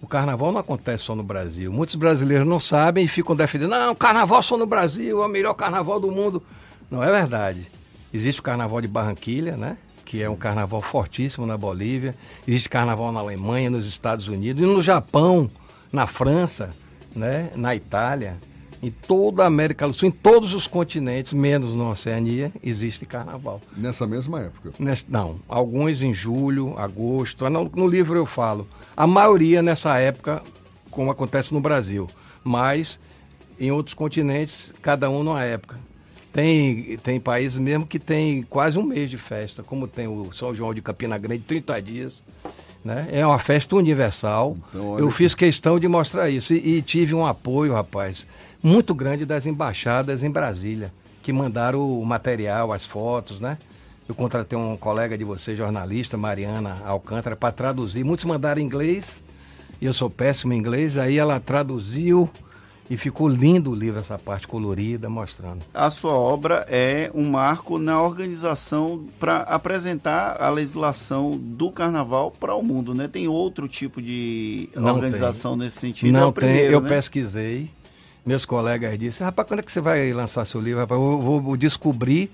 [0.00, 1.72] O carnaval não acontece só no Brasil.
[1.72, 5.54] Muitos brasileiros não sabem e ficam defendendo, não, carnaval só no Brasil, é o melhor
[5.54, 6.42] carnaval do mundo.
[6.90, 7.77] Não é verdade.
[8.12, 9.76] Existe o carnaval de Barranquilha, né?
[10.04, 12.14] Que é um carnaval fortíssimo na Bolívia.
[12.46, 15.50] Existe carnaval na Alemanha, nos Estados Unidos, e no Japão,
[15.92, 16.70] na França,
[17.14, 17.50] né?
[17.54, 18.36] na Itália.
[18.80, 23.60] Em toda a América do Sul, em todos os continentes, menos na Oceania, existe carnaval.
[23.76, 24.72] Nessa mesma época?
[25.08, 27.50] Não, alguns em julho, agosto.
[27.50, 28.68] No, no livro eu falo.
[28.96, 30.42] A maioria nessa época,
[30.92, 32.08] como acontece no Brasil.
[32.44, 33.00] Mas
[33.58, 35.76] em outros continentes, cada um numa época.
[36.32, 40.54] Tem, tem países mesmo que tem quase um mês de festa, como tem o São
[40.54, 42.22] João de Campina Grande, 30 dias.
[42.84, 43.08] Né?
[43.10, 44.56] É uma festa universal.
[44.68, 46.52] Então, Eu fiz questão de mostrar isso.
[46.54, 48.26] E, e, tive um apoio, rapaz,
[48.62, 50.92] muito grande das embaixadas em Brasília,
[51.22, 53.58] que mandaram o material, as fotos, né?
[54.08, 58.04] Eu contratei um colega de você, jornalista, Mariana Alcântara, para traduzir.
[58.04, 59.22] Muitos mandaram em inglês,
[59.80, 62.28] e eu sou péssimo em inglês, aí ela traduziu
[62.90, 65.60] e ficou lindo o livro, essa parte colorida, mostrando.
[65.74, 72.54] A sua obra é um marco na organização para apresentar a legislação do carnaval para
[72.54, 73.06] o mundo, né?
[73.06, 75.66] Tem outro tipo de Não organização tem.
[75.66, 76.12] nesse sentido?
[76.12, 76.88] Não é tem, eu né?
[76.88, 77.70] pesquisei,
[78.24, 80.80] meus colegas disseram, rapaz, quando é que você vai lançar seu livro?
[80.80, 82.30] Rapaz, eu vou descobrir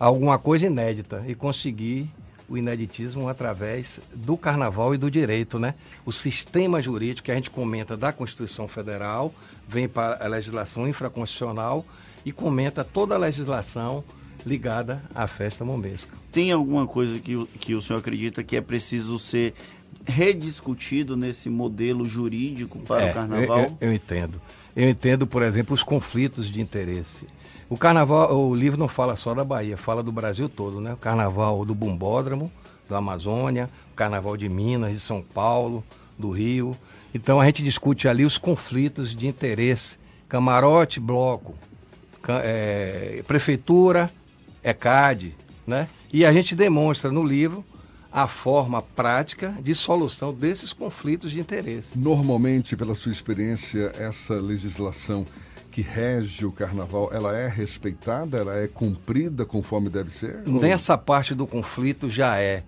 [0.00, 2.10] alguma coisa inédita e conseguir
[2.48, 5.74] o ineditismo através do carnaval e do direito, né?
[6.06, 9.34] O sistema jurídico que a gente comenta da Constituição Federal,
[9.68, 11.84] vem para a legislação infraconstitucional
[12.24, 14.02] e comenta toda a legislação
[14.46, 16.16] ligada à festa mombesca.
[16.32, 19.52] Tem alguma coisa que, o- que o senhor acredita que é preciso ser
[20.06, 23.58] rediscutido nesse modelo jurídico para É, o carnaval?
[23.58, 24.40] Eu, eu- eu entendo.
[24.74, 27.26] Eu entendo, por exemplo, os conflitos de interesse.
[27.70, 30.94] O carnaval, o livro não fala só da Bahia, fala do Brasil todo, né?
[30.94, 32.50] O carnaval do Bumbódromo,
[32.88, 35.84] da Amazônia, o carnaval de Minas, de São Paulo,
[36.18, 36.74] do Rio.
[37.14, 39.98] Então a gente discute ali os conflitos de interesse.
[40.28, 41.54] Camarote, bloco,
[42.26, 44.10] é, prefeitura,
[44.64, 45.34] ECAD,
[45.66, 45.88] né?
[46.10, 47.62] E a gente demonstra no livro
[48.10, 51.96] a forma prática de solução desses conflitos de interesse.
[51.98, 55.26] Normalmente, pela sua experiência, essa legislação
[55.70, 60.42] que rege o carnaval, ela é respeitada, ela é cumprida conforme deve ser?
[60.46, 62.62] Ou- Nessa parte do conflito já é,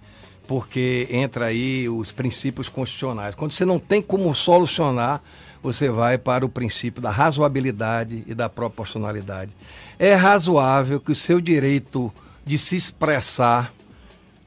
[0.46, 3.34] porque entra aí os princípios constitucionais.
[3.34, 5.22] Quando você não tem como solucionar,
[5.62, 9.50] você vai para o princípio da razoabilidade e da proporcionalidade.
[9.98, 12.12] É razoável que o seu direito
[12.46, 13.72] de se expressar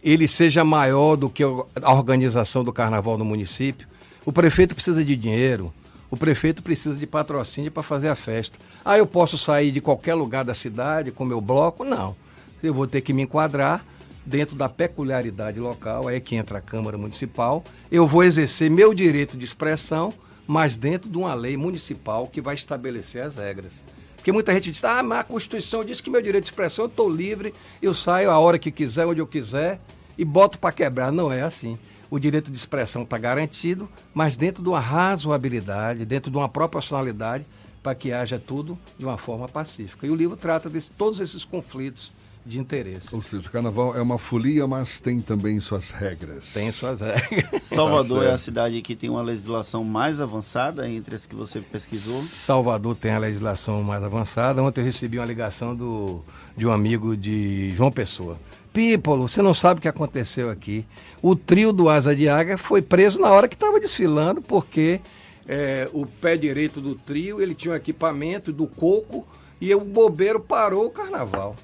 [0.04, 3.88] ele seja maior do que a organização do carnaval no município.
[4.26, 5.72] O prefeito precisa de dinheiro,
[6.14, 8.60] o prefeito precisa de patrocínio para fazer a festa.
[8.85, 11.84] Ah, eu posso sair de qualquer lugar da cidade com meu bloco?
[11.84, 12.15] Não.
[12.61, 13.84] Eu vou ter que me enquadrar
[14.23, 17.64] dentro da peculiaridade local, aí é que entra a Câmara Municipal.
[17.91, 20.14] Eu vou exercer meu direito de expressão,
[20.45, 23.84] mas dentro de uma lei municipal que vai estabelecer as regras.
[24.15, 26.90] Porque muita gente diz, ah, mas a Constituição diz que meu direito de expressão, eu
[26.90, 29.80] estou livre, eu saio a hora que quiser, onde eu quiser,
[30.15, 31.11] e boto para quebrar.
[31.11, 31.76] Não é assim.
[32.14, 37.44] O direito de expressão está garantido, mas dentro de uma razoabilidade, dentro de uma proporcionalidade,
[37.81, 40.06] para que haja tudo de uma forma pacífica.
[40.06, 42.14] E o livro trata de todos esses conflitos
[42.45, 43.15] de interesse.
[43.15, 46.53] Ou seja, o carnaval é uma folia, mas tem também suas regras.
[46.53, 47.64] Tem suas regras.
[47.64, 51.61] Salvador Tá é a cidade que tem uma legislação mais avançada entre as que você
[51.61, 52.22] pesquisou.
[52.22, 54.61] Salvador tem a legislação mais avançada.
[54.61, 56.22] Ontem eu recebi uma ligação do,
[56.57, 58.38] de um amigo de João Pessoa.
[58.74, 60.86] Pípolo, você não sabe o que aconteceu aqui.
[61.22, 64.99] O trio do Asa de Águia foi preso na hora que estava desfilando, porque
[65.48, 69.26] é, o pé direito do trio, ele tinha um equipamento do coco
[69.61, 71.56] e o bobeiro parou o carnaval.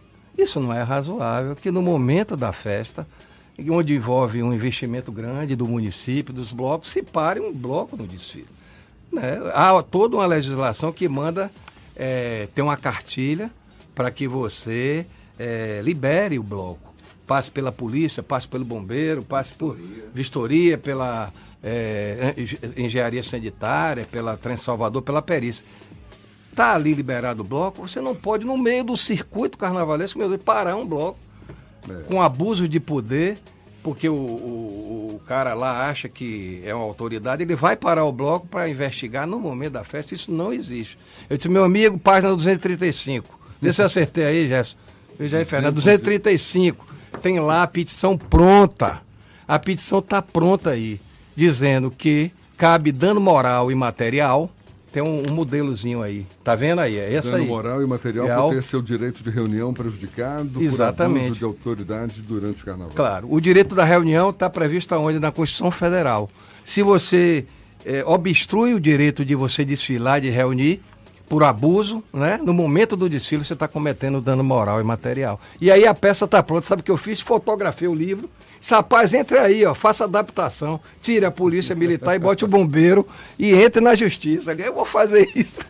[0.42, 3.06] Isso não é razoável, que no momento da festa,
[3.70, 8.48] onde envolve um investimento grande do município, dos blocos, se pare um bloco no desfile.
[9.12, 9.38] né?
[9.54, 11.52] Há toda uma legislação que manda
[11.96, 13.52] é, ter uma cartilha
[13.94, 15.06] para que você
[15.38, 16.94] é, libere o bloco.
[17.28, 19.78] Passe pela polícia, passe pelo bombeiro, passe por
[20.14, 25.64] vistoria, pela é, en- engenharia sanitária, pela Trans Salvador, pela perícia.
[26.60, 30.42] Está ali liberado o bloco, você não pode, no meio do circuito carnavalesco, meu Deus,
[30.44, 31.18] parar um bloco
[32.06, 33.38] com abuso de poder,
[33.82, 38.12] porque o, o, o cara lá acha que é uma autoridade, ele vai parar o
[38.12, 40.14] bloco para investigar no momento da festa.
[40.14, 40.98] Isso não existe.
[41.30, 43.40] Eu disse, meu amigo, página 235.
[43.62, 44.78] Vê se eu acertei aí, Jefferson.
[45.18, 45.76] Veja aí, Fernando.
[45.76, 46.86] 235.
[47.22, 49.00] Tem lá a petição pronta.
[49.48, 51.00] A petição está pronta aí,
[51.38, 54.52] dizendo que cabe dano moral e material.
[54.92, 56.26] Tem um, um modelozinho aí.
[56.44, 56.98] Tá vendo aí?
[56.98, 57.48] É essa Dano aí.
[57.48, 58.48] moral e material Real.
[58.48, 61.26] por ter seu direito de reunião prejudicado por Exatamente.
[61.26, 62.94] abuso de autoridade durante o carnaval.
[62.96, 65.20] Claro, o direito da reunião está previsto aonde?
[65.20, 66.30] Na Constituição Federal.
[66.66, 67.46] Se você
[67.86, 70.82] eh, obstrui o direito de você desfilar, de reunir,
[71.30, 72.40] por abuso, né?
[72.44, 75.40] No momento do desfile você está cometendo dano moral e material.
[75.62, 77.22] E aí a peça está pronta, sabe o que eu fiz?
[77.22, 78.28] Fotografei o livro.
[78.68, 83.08] Rapaz, entre aí, ó, faça adaptação, tire a polícia militar e bote o bombeiro
[83.38, 84.54] e entre na justiça.
[84.54, 85.62] Eu vou fazer isso.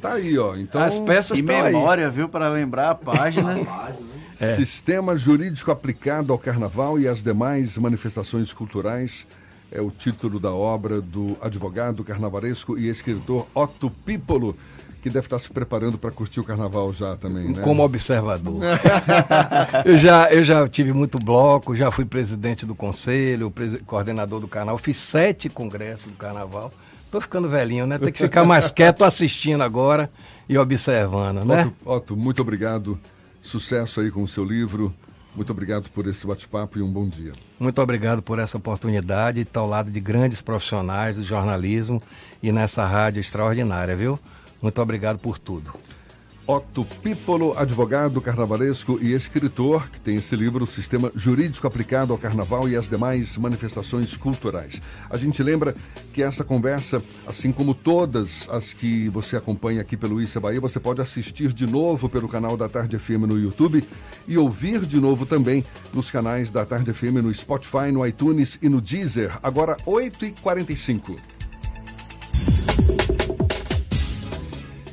[0.00, 0.54] Tá aí, ó.
[0.56, 1.72] Então, As peças estão aí.
[1.72, 3.56] memória, viu, para lembrar a página.
[4.38, 4.54] É.
[4.54, 9.26] Sistema Jurídico Aplicado ao Carnaval e às demais manifestações culturais
[9.72, 14.54] é o título da obra do advogado carnavalesco e escritor Otto Pípolo,
[15.02, 17.62] que deve estar se preparando para curtir o carnaval já também, né?
[17.62, 18.60] Como observador.
[19.84, 24.48] eu, já, eu já tive muito bloco, já fui presidente do conselho, presi- coordenador do
[24.48, 26.72] canal, fiz sete congressos do carnaval.
[27.10, 27.98] Tô ficando velhinho, né?
[27.98, 30.10] Tem que ficar mais quieto assistindo agora
[30.48, 31.64] e observando, né?
[31.66, 32.98] Otto, Otto, muito obrigado.
[33.40, 34.92] Sucesso aí com o seu livro.
[35.36, 37.30] Muito obrigado por esse bate-papo e um bom dia.
[37.60, 42.02] Muito obrigado por essa oportunidade de estar ao lado de grandes profissionais do jornalismo
[42.42, 44.18] e nessa rádio extraordinária, viu?
[44.60, 45.72] Muito obrigado por tudo.
[46.48, 52.68] Otto Pípolo, advogado carnavalesco e escritor, que tem esse livro, Sistema Jurídico Aplicado ao Carnaval
[52.68, 54.80] e às demais manifestações culturais.
[55.10, 55.74] A gente lembra
[56.12, 60.78] que essa conversa, assim como todas as que você acompanha aqui pelo Issa Bahia, você
[60.78, 63.82] pode assistir de novo pelo canal da Tarde FM no YouTube
[64.28, 68.68] e ouvir de novo também nos canais da Tarde FM no Spotify, no iTunes e
[68.68, 69.36] no Deezer.
[69.42, 71.16] Agora, 8h45.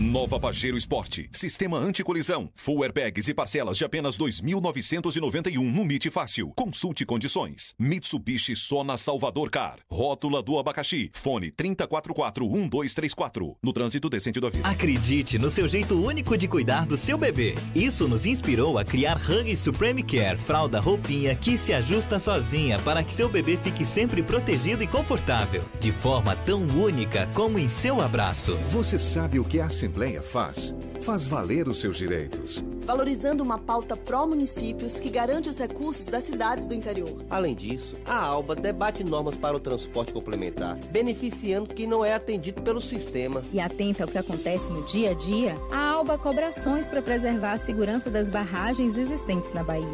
[0.00, 6.52] Nova Pajero Esporte, sistema anticolisão, full airbags e parcelas de apenas 2.991 no MIT Fácil.
[6.54, 7.74] Consulte condições.
[7.76, 13.56] Mitsubishi Sona Salvador Car, rótula do abacaxi, fone 3044-1234.
[13.60, 14.68] No trânsito decente da vida.
[14.68, 17.56] Acredite no seu jeito único de cuidar do seu bebê.
[17.74, 23.02] Isso nos inspirou a criar Hug Supreme Care, fralda roupinha que se ajusta sozinha para
[23.02, 28.00] que seu bebê fique sempre protegido e confortável, de forma tão única como em seu
[28.00, 28.56] abraço.
[28.68, 30.74] Você sabe o que a Assembleia faz?
[31.00, 32.62] Faz valer os seus direitos.
[32.84, 37.16] Valorizando uma pauta pró-municípios que garante os recursos das cidades do interior.
[37.30, 42.60] Além disso, a ALBA debate normas para o transporte complementar, beneficiando quem não é atendido
[42.60, 43.42] pelo sistema.
[43.50, 47.52] E atenta ao que acontece no dia a dia, a ALBA cobra ações para preservar
[47.52, 49.88] a segurança das barragens existentes na Bahia.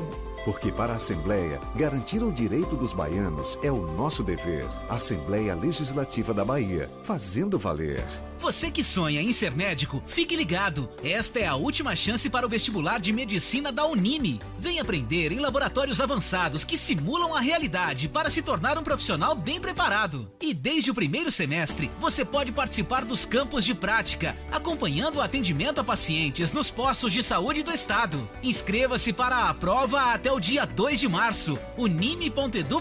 [0.45, 4.66] Porque para a Assembleia, garantir o direito dos baianos é o nosso dever.
[4.89, 8.05] Assembleia Legislativa da Bahia, fazendo valer.
[8.45, 10.91] Você que sonha em ser médico, fique ligado.
[11.03, 14.39] Esta é a última chance para o vestibular de medicina da Unime.
[14.59, 19.59] Vem aprender em laboratórios avançados que simulam a realidade para se tornar um profissional bem
[19.59, 20.31] preparado.
[20.43, 25.81] E desde o primeiro semestre, você pode participar dos campos de prática, acompanhando o atendimento
[25.81, 28.29] a pacientes nos postos de saúde do estado.
[28.43, 31.59] Inscreva-se para a prova até o dia 2 de março.
[31.79, 32.77] unime.edu.br.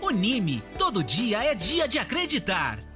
[0.00, 2.93] Unime, todo dia é dia de acreditar.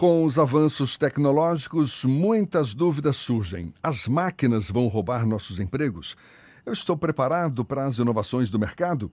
[0.00, 3.74] Com os avanços tecnológicos, muitas dúvidas surgem.
[3.82, 6.16] As máquinas vão roubar nossos empregos?
[6.64, 9.12] Eu estou preparado para as inovações do mercado?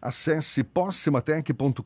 [0.00, 1.82] Acesse possimatec.com.br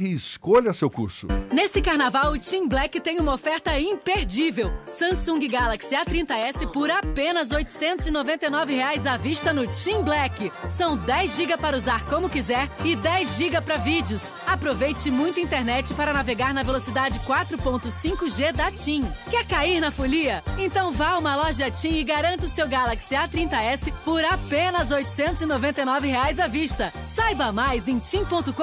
[0.00, 1.28] e escolha seu curso.
[1.52, 4.72] Nesse carnaval, o Team Black tem uma oferta imperdível.
[4.84, 10.50] Samsung Galaxy A30s por apenas 899 reais à vista no Team Black.
[10.66, 14.32] São 10 GB para usar como quiser e 10 GB para vídeos.
[14.46, 19.04] Aproveite muita internet para navegar na velocidade 4.5G da TIM.
[19.30, 20.42] Quer cair na folia?
[20.58, 26.08] Então vá a uma loja TIM e garanta o seu Galaxy A30s por apenas 899
[26.08, 26.92] reais à vista.
[27.14, 28.54] Saiba mais em tim.com.br.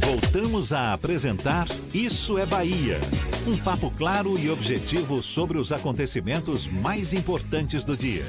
[0.00, 3.00] Voltamos a apresentar Isso é Bahia.
[3.44, 8.22] Um papo claro e objetivo sobre os acontecimentos mais importantes do dia.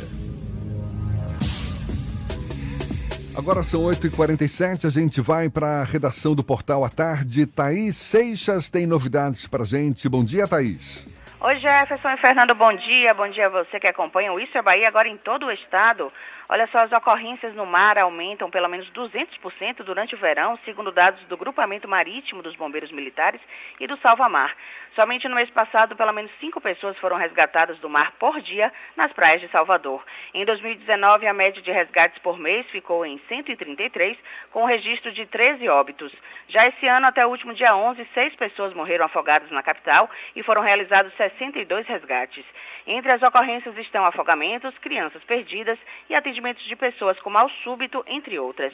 [3.38, 7.46] Agora são 8h47, a gente vai para a redação do Portal à Tarde.
[7.46, 10.10] Thaís Seixas tem novidades para gente.
[10.10, 11.06] Bom dia, Thaís.
[11.42, 13.14] Oi, Jefferson e Fernando, bom dia.
[13.14, 16.12] Bom dia a você que acompanha o Isso é Bahia agora em todo o estado.
[16.48, 21.20] Olha só, as ocorrências no mar aumentam pelo menos 200% durante o verão, segundo dados
[21.26, 23.42] do Grupamento Marítimo dos Bombeiros Militares
[23.80, 24.56] e do Salva Mar.
[24.94, 29.12] Somente no mês passado, pelo menos cinco pessoas foram resgatadas do mar por dia nas
[29.12, 30.02] praias de Salvador.
[30.34, 34.18] Em 2019, a média de resgates por mês ficou em 133,
[34.52, 36.14] com o registro de 13 óbitos.
[36.48, 40.44] Já esse ano, até o último dia 11, seis pessoas morreram afogadas na capital e
[40.44, 42.46] foram realizados 62 resgates.
[42.88, 45.80] Entre as ocorrências estão afogamentos, crianças perdidas
[46.10, 48.74] e atendimentos de pessoas com mal súbito, entre outras.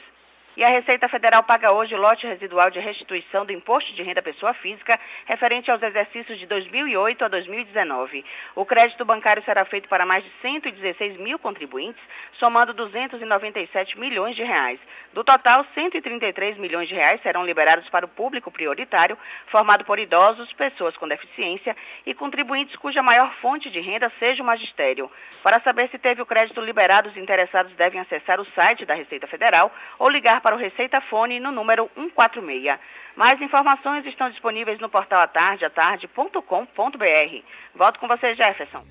[0.54, 4.20] E a Receita Federal paga hoje o lote residual de restituição do Imposto de Renda
[4.20, 8.22] Pessoa Física referente aos exercícios de 2008 a 2019.
[8.54, 12.02] O crédito bancário será feito para mais de 116 mil contribuintes,
[12.38, 14.78] somando 297 milhões de reais.
[15.14, 19.16] Do total, 133 milhões de reais serão liberados para o público prioritário,
[19.46, 21.74] formado por idosos, pessoas com deficiência
[22.04, 25.10] e contribuintes cuja maior fonte de renda seja o magistério.
[25.42, 29.26] Para saber se teve o crédito liberado, os interessados devem acessar o site da Receita
[29.26, 32.78] Federal ou ligar para o Receita Fone no número 146.
[33.16, 37.44] Mais informações estão disponíveis no portal atardeatarde.com.br.
[37.74, 38.82] Volto com você, Jefferson.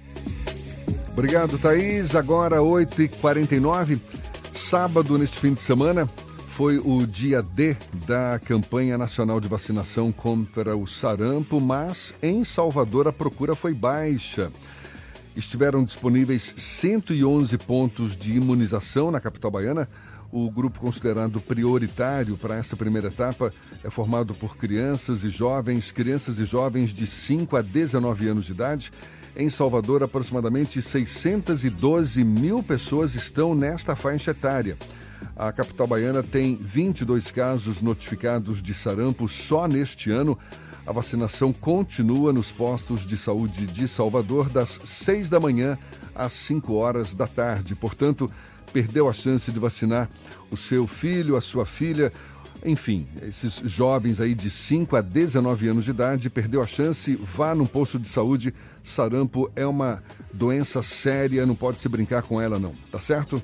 [1.11, 2.15] Obrigado, Thaís.
[2.15, 3.99] Agora 8h49,
[4.53, 6.07] sábado neste fim de semana.
[6.47, 7.75] Foi o dia D
[8.05, 14.51] da campanha nacional de vacinação contra o sarampo, mas em Salvador a procura foi baixa.
[15.35, 19.89] Estiveram disponíveis 111 pontos de imunização na capital baiana.
[20.31, 23.51] O grupo considerado prioritário para essa primeira etapa
[23.83, 28.53] é formado por crianças e jovens, crianças e jovens de 5 a 19 anos de
[28.53, 28.93] idade.
[29.35, 34.77] Em Salvador, aproximadamente 612 mil pessoas estão nesta faixa etária.
[35.35, 40.39] A capital baiana tem 22 casos notificados de sarampo só neste ano.
[40.87, 45.77] A vacinação continua nos postos de saúde de Salvador das 6 da manhã
[46.15, 47.75] às 5 horas da tarde.
[47.75, 48.31] Portanto,
[48.71, 50.09] perdeu a chance de vacinar
[50.49, 52.11] o seu filho, a sua filha,
[52.63, 57.55] enfim, esses jovens aí de 5 a 19 anos de idade, perdeu a chance, vá
[57.55, 58.53] num posto de saúde.
[58.83, 63.41] Sarampo é uma doença séria, não pode se brincar com ela não, tá certo?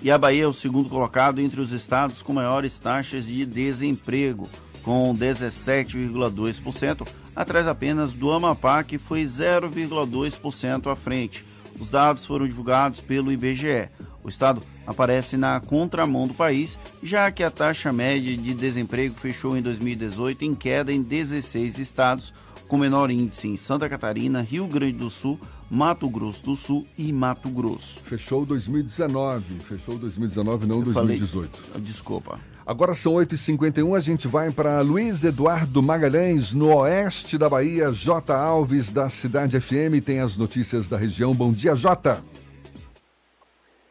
[0.00, 4.48] E a Bahia é o segundo colocado entre os estados com maiores taxas de desemprego,
[4.84, 11.44] com 17,2%, atrás apenas do Amapá, que foi 0,2% à frente.
[11.78, 13.88] Os dados foram divulgados pelo IBGE.
[14.24, 19.56] O estado aparece na contramão do país, já que a taxa média de desemprego fechou
[19.56, 22.34] em 2018 em queda em 16 estados,
[22.66, 25.38] com menor índice em Santa Catarina, Rio Grande do Sul,
[25.70, 28.00] Mato Grosso do Sul e Mato Grosso.
[28.04, 31.58] Fechou 2019, fechou 2019, não Eu 2018.
[31.58, 32.40] Falei, desculpa.
[32.66, 37.92] Agora são 8h51, a gente vai para Luiz Eduardo Magalhães, no oeste da Bahia.
[37.92, 38.34] J.
[38.34, 41.32] Alves, da Cidade FM, tem as notícias da região.
[41.32, 42.24] Bom dia, Jota.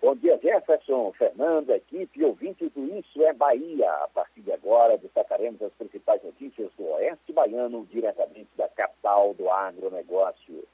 [0.01, 3.89] Bom dia, Jefferson, Fernando, equipe e ouvintes do Isso é Bahia.
[4.03, 9.49] A partir de agora, destacaremos as principais notícias do Oeste Baiano, diretamente da capital do
[9.49, 10.65] agronegócio.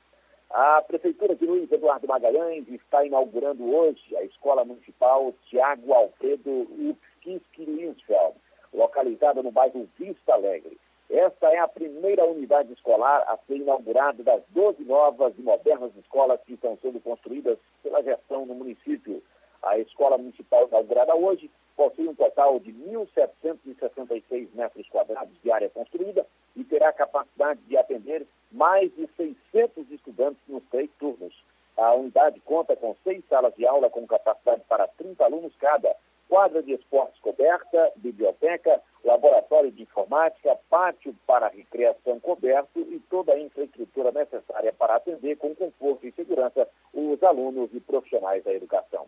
[0.49, 7.10] A Prefeitura de Luiz Eduardo Magalhães está inaugurando hoje a Escola Municipal Tiago Alfredo Upskiski
[7.26, 8.35] Linsfeld,
[8.73, 10.77] localizada no bairro Vista Alegre.
[11.10, 16.39] Esta é a primeira unidade escolar a ser inaugurada das 12 novas e modernas escolas
[16.45, 19.22] que estão sendo construídas pela gestão no município.
[19.61, 26.26] A escola municipal inaugurada hoje possui um total de 1.766 metros quadrados de área construída
[26.56, 31.34] e terá capacidade de atender mais de 600 estudantes nos três turnos.
[31.77, 35.95] A unidade conta com seis salas de aula com capacidade para 30 alunos cada,
[36.31, 43.39] quadra de esportes coberta, biblioteca, laboratório de informática, pátio para recreação coberto e toda a
[43.39, 49.07] infraestrutura necessária para atender com conforto e segurança os alunos e profissionais da educação.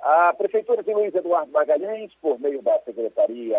[0.00, 3.58] A Prefeitura de Luiz Eduardo Magalhães, por meio da Secretaria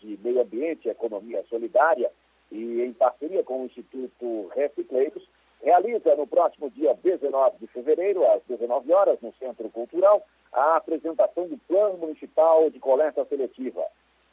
[0.00, 2.10] de Meio Ambiente e Economia Solidária
[2.50, 5.28] e em parceria com o Instituto Recicleiros,
[5.62, 11.46] realiza no próximo dia 19 de fevereiro, às 19 horas, no Centro Cultural, a apresentação
[11.46, 13.84] do Plano Municipal de Coleta Seletiva.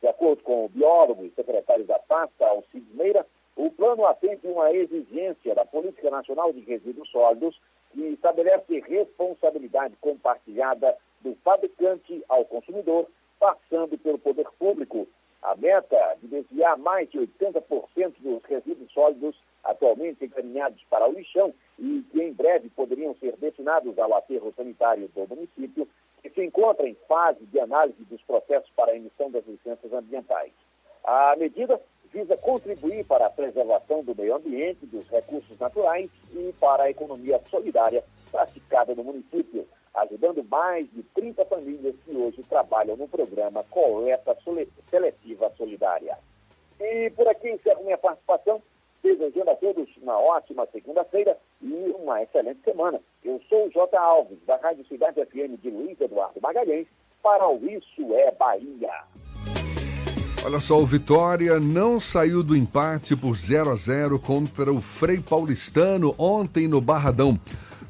[0.02, 3.26] De acordo com o biólogo e secretário da pasta, Alcides Meira,
[3.56, 7.60] o plano atende uma exigência da Política Nacional de Resíduos Sólidos
[7.92, 13.08] que estabelece responsabilidade compartilhada do fabricante ao consumidor,
[13.40, 15.08] passando pelo poder público.
[15.46, 21.54] A meta de desviar mais de 80% dos resíduos sólidos atualmente encaminhados para o lixão
[21.78, 25.88] e que em breve poderiam ser destinados ao aterro sanitário do município,
[26.24, 30.52] que se encontra em fase de análise dos processos para a emissão das licenças ambientais.
[31.04, 31.80] A medida
[32.12, 37.40] visa contribuir para a preservação do meio ambiente, dos recursos naturais e para a economia
[37.52, 44.36] solidária praticada no município, ajudando mais de 30 famílias que hoje trabalham no programa Coleta
[44.90, 46.18] Seletiva Solidária.
[46.80, 48.62] E por aqui encerro minha participação,
[49.02, 53.00] desejando a todos uma ótima segunda-feira e uma excelente semana.
[53.24, 53.98] Eu sou o J.
[53.98, 56.88] Alves, da Rádio Cidade FM de Luiz Eduardo Magalhães,
[57.24, 58.92] para o Isso é Bahia.
[60.46, 65.20] Olha só, o Vitória não saiu do empate por 0 a 0 contra o Frei
[65.20, 67.40] Paulistano ontem no Barradão.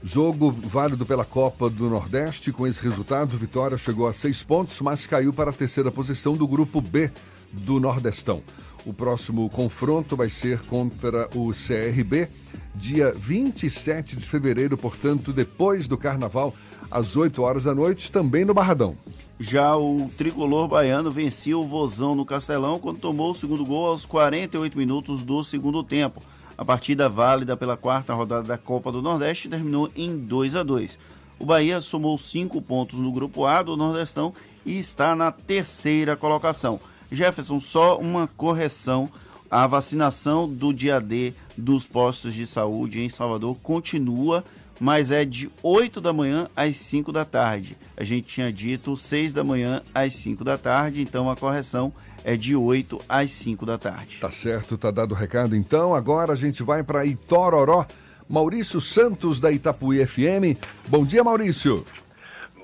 [0.05, 2.51] Jogo válido pela Copa do Nordeste.
[2.51, 6.47] Com esse resultado, Vitória chegou a seis pontos, mas caiu para a terceira posição do
[6.47, 7.09] grupo B
[7.51, 8.43] do Nordestão.
[8.85, 12.29] O próximo confronto vai ser contra o CRB,
[12.75, 16.53] dia 27 de fevereiro, portanto, depois do Carnaval,
[16.91, 18.95] às 8 horas da noite, também no Barradão.
[19.39, 24.05] Já o tricolor baiano venceu o Vozão no Castelão quando tomou o segundo gol aos
[24.05, 26.21] 48 minutos do segundo tempo.
[26.57, 30.97] A partida válida pela quarta rodada da Copa do Nordeste terminou em 2 a 2.
[31.37, 34.33] O Bahia somou cinco pontos no grupo A do Nordestão
[34.65, 36.79] e está na terceira colocação.
[37.11, 39.09] Jefferson, só uma correção.
[39.51, 44.43] A vacinação do dia D dos postos de saúde em Salvador continua,
[44.79, 47.77] mas é de 8 da manhã às 5 da tarde.
[47.95, 51.93] A gente tinha dito 6 da manhã às 5 da tarde, então a correção
[52.25, 54.19] é de 8 às 5 da tarde.
[54.19, 55.93] Tá certo, tá dado o recado então.
[55.93, 57.85] Agora a gente vai para Itororó.
[58.27, 60.57] Maurício Santos da Itapuí FM.
[60.87, 61.85] Bom dia, Maurício.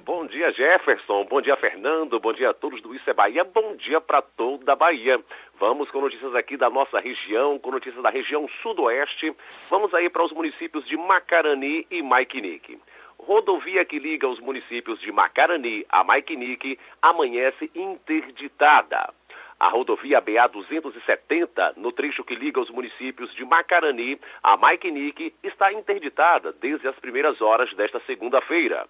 [0.04, 1.24] Bom dia, Jefferson.
[1.26, 2.20] Bom dia, Fernando.
[2.20, 3.44] Bom dia a todos do Isso é Bahia.
[3.44, 5.22] Bom dia para toda a Bahia.
[5.60, 9.32] Vamos com notícias aqui da nossa região, com notícias da região sudoeste.
[9.70, 12.80] Vamos aí para os municípios de Macarani e Maikinique.
[13.20, 19.14] Rodovia que liga os municípios de Macarani a Maikinique amanhece interditada.
[19.62, 25.72] A rodovia BA 270, no trecho que liga os municípios de Macarani a Maikinique, está
[25.72, 28.88] interditada desde as primeiras horas desta segunda-feira.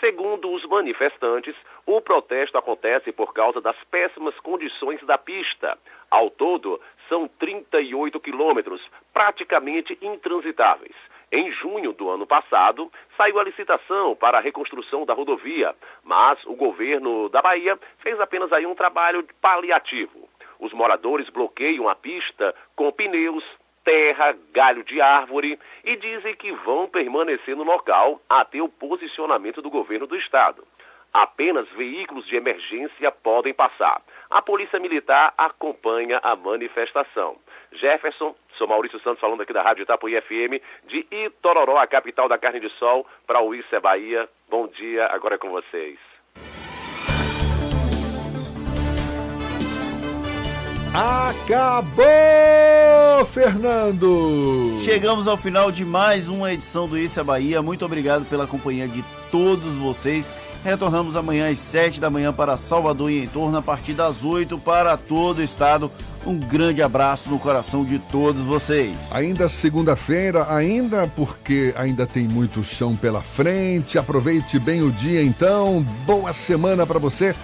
[0.00, 5.76] Segundo os manifestantes, o protesto acontece por causa das péssimas condições da pista.
[6.10, 8.80] Ao todo, são 38 quilômetros,
[9.12, 10.96] praticamente intransitáveis.
[11.32, 16.54] Em junho do ano passado, saiu a licitação para a reconstrução da rodovia, mas o
[16.54, 20.28] governo da Bahia fez apenas aí um trabalho paliativo.
[20.58, 23.44] Os moradores bloqueiam a pista com pneus,
[23.84, 29.70] terra, galho de árvore e dizem que vão permanecer no local até o posicionamento do
[29.70, 30.66] governo do estado.
[31.12, 34.02] Apenas veículos de emergência podem passar.
[34.28, 37.36] A Polícia Militar acompanha a manifestação.
[37.74, 42.38] Jefferson, sou Maurício Santos falando aqui da Rádio Itapuí FM, de Itororó, a capital da
[42.38, 44.28] carne de sol, para o Isso é Bahia.
[44.48, 45.98] Bom dia, agora é com vocês.
[50.94, 52.04] Acabou,
[53.26, 54.78] Fernando!
[54.84, 57.60] Chegamos ao final de mais uma edição do Isso é Bahia.
[57.60, 60.32] Muito obrigado pela companhia de todos vocês.
[60.64, 64.58] Retornamos amanhã às 7 da manhã para Salvador e em torno, a partir das 8
[64.58, 65.90] para todo o estado.
[66.26, 69.12] Um grande abraço no coração de todos vocês.
[69.12, 73.98] Ainda segunda-feira, ainda porque ainda tem muito chão pela frente.
[73.98, 75.84] Aproveite bem o dia então.
[76.06, 77.34] Boa semana para você.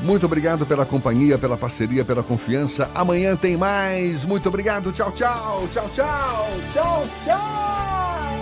[0.00, 2.88] Muito obrigado pela companhia, pela parceria, pela confiança.
[2.94, 4.24] Amanhã tem mais.
[4.24, 4.92] Muito obrigado.
[4.92, 5.66] Tchau, tchau.
[5.72, 6.48] Tchau, tchau.
[6.72, 8.37] Tchau, tchau.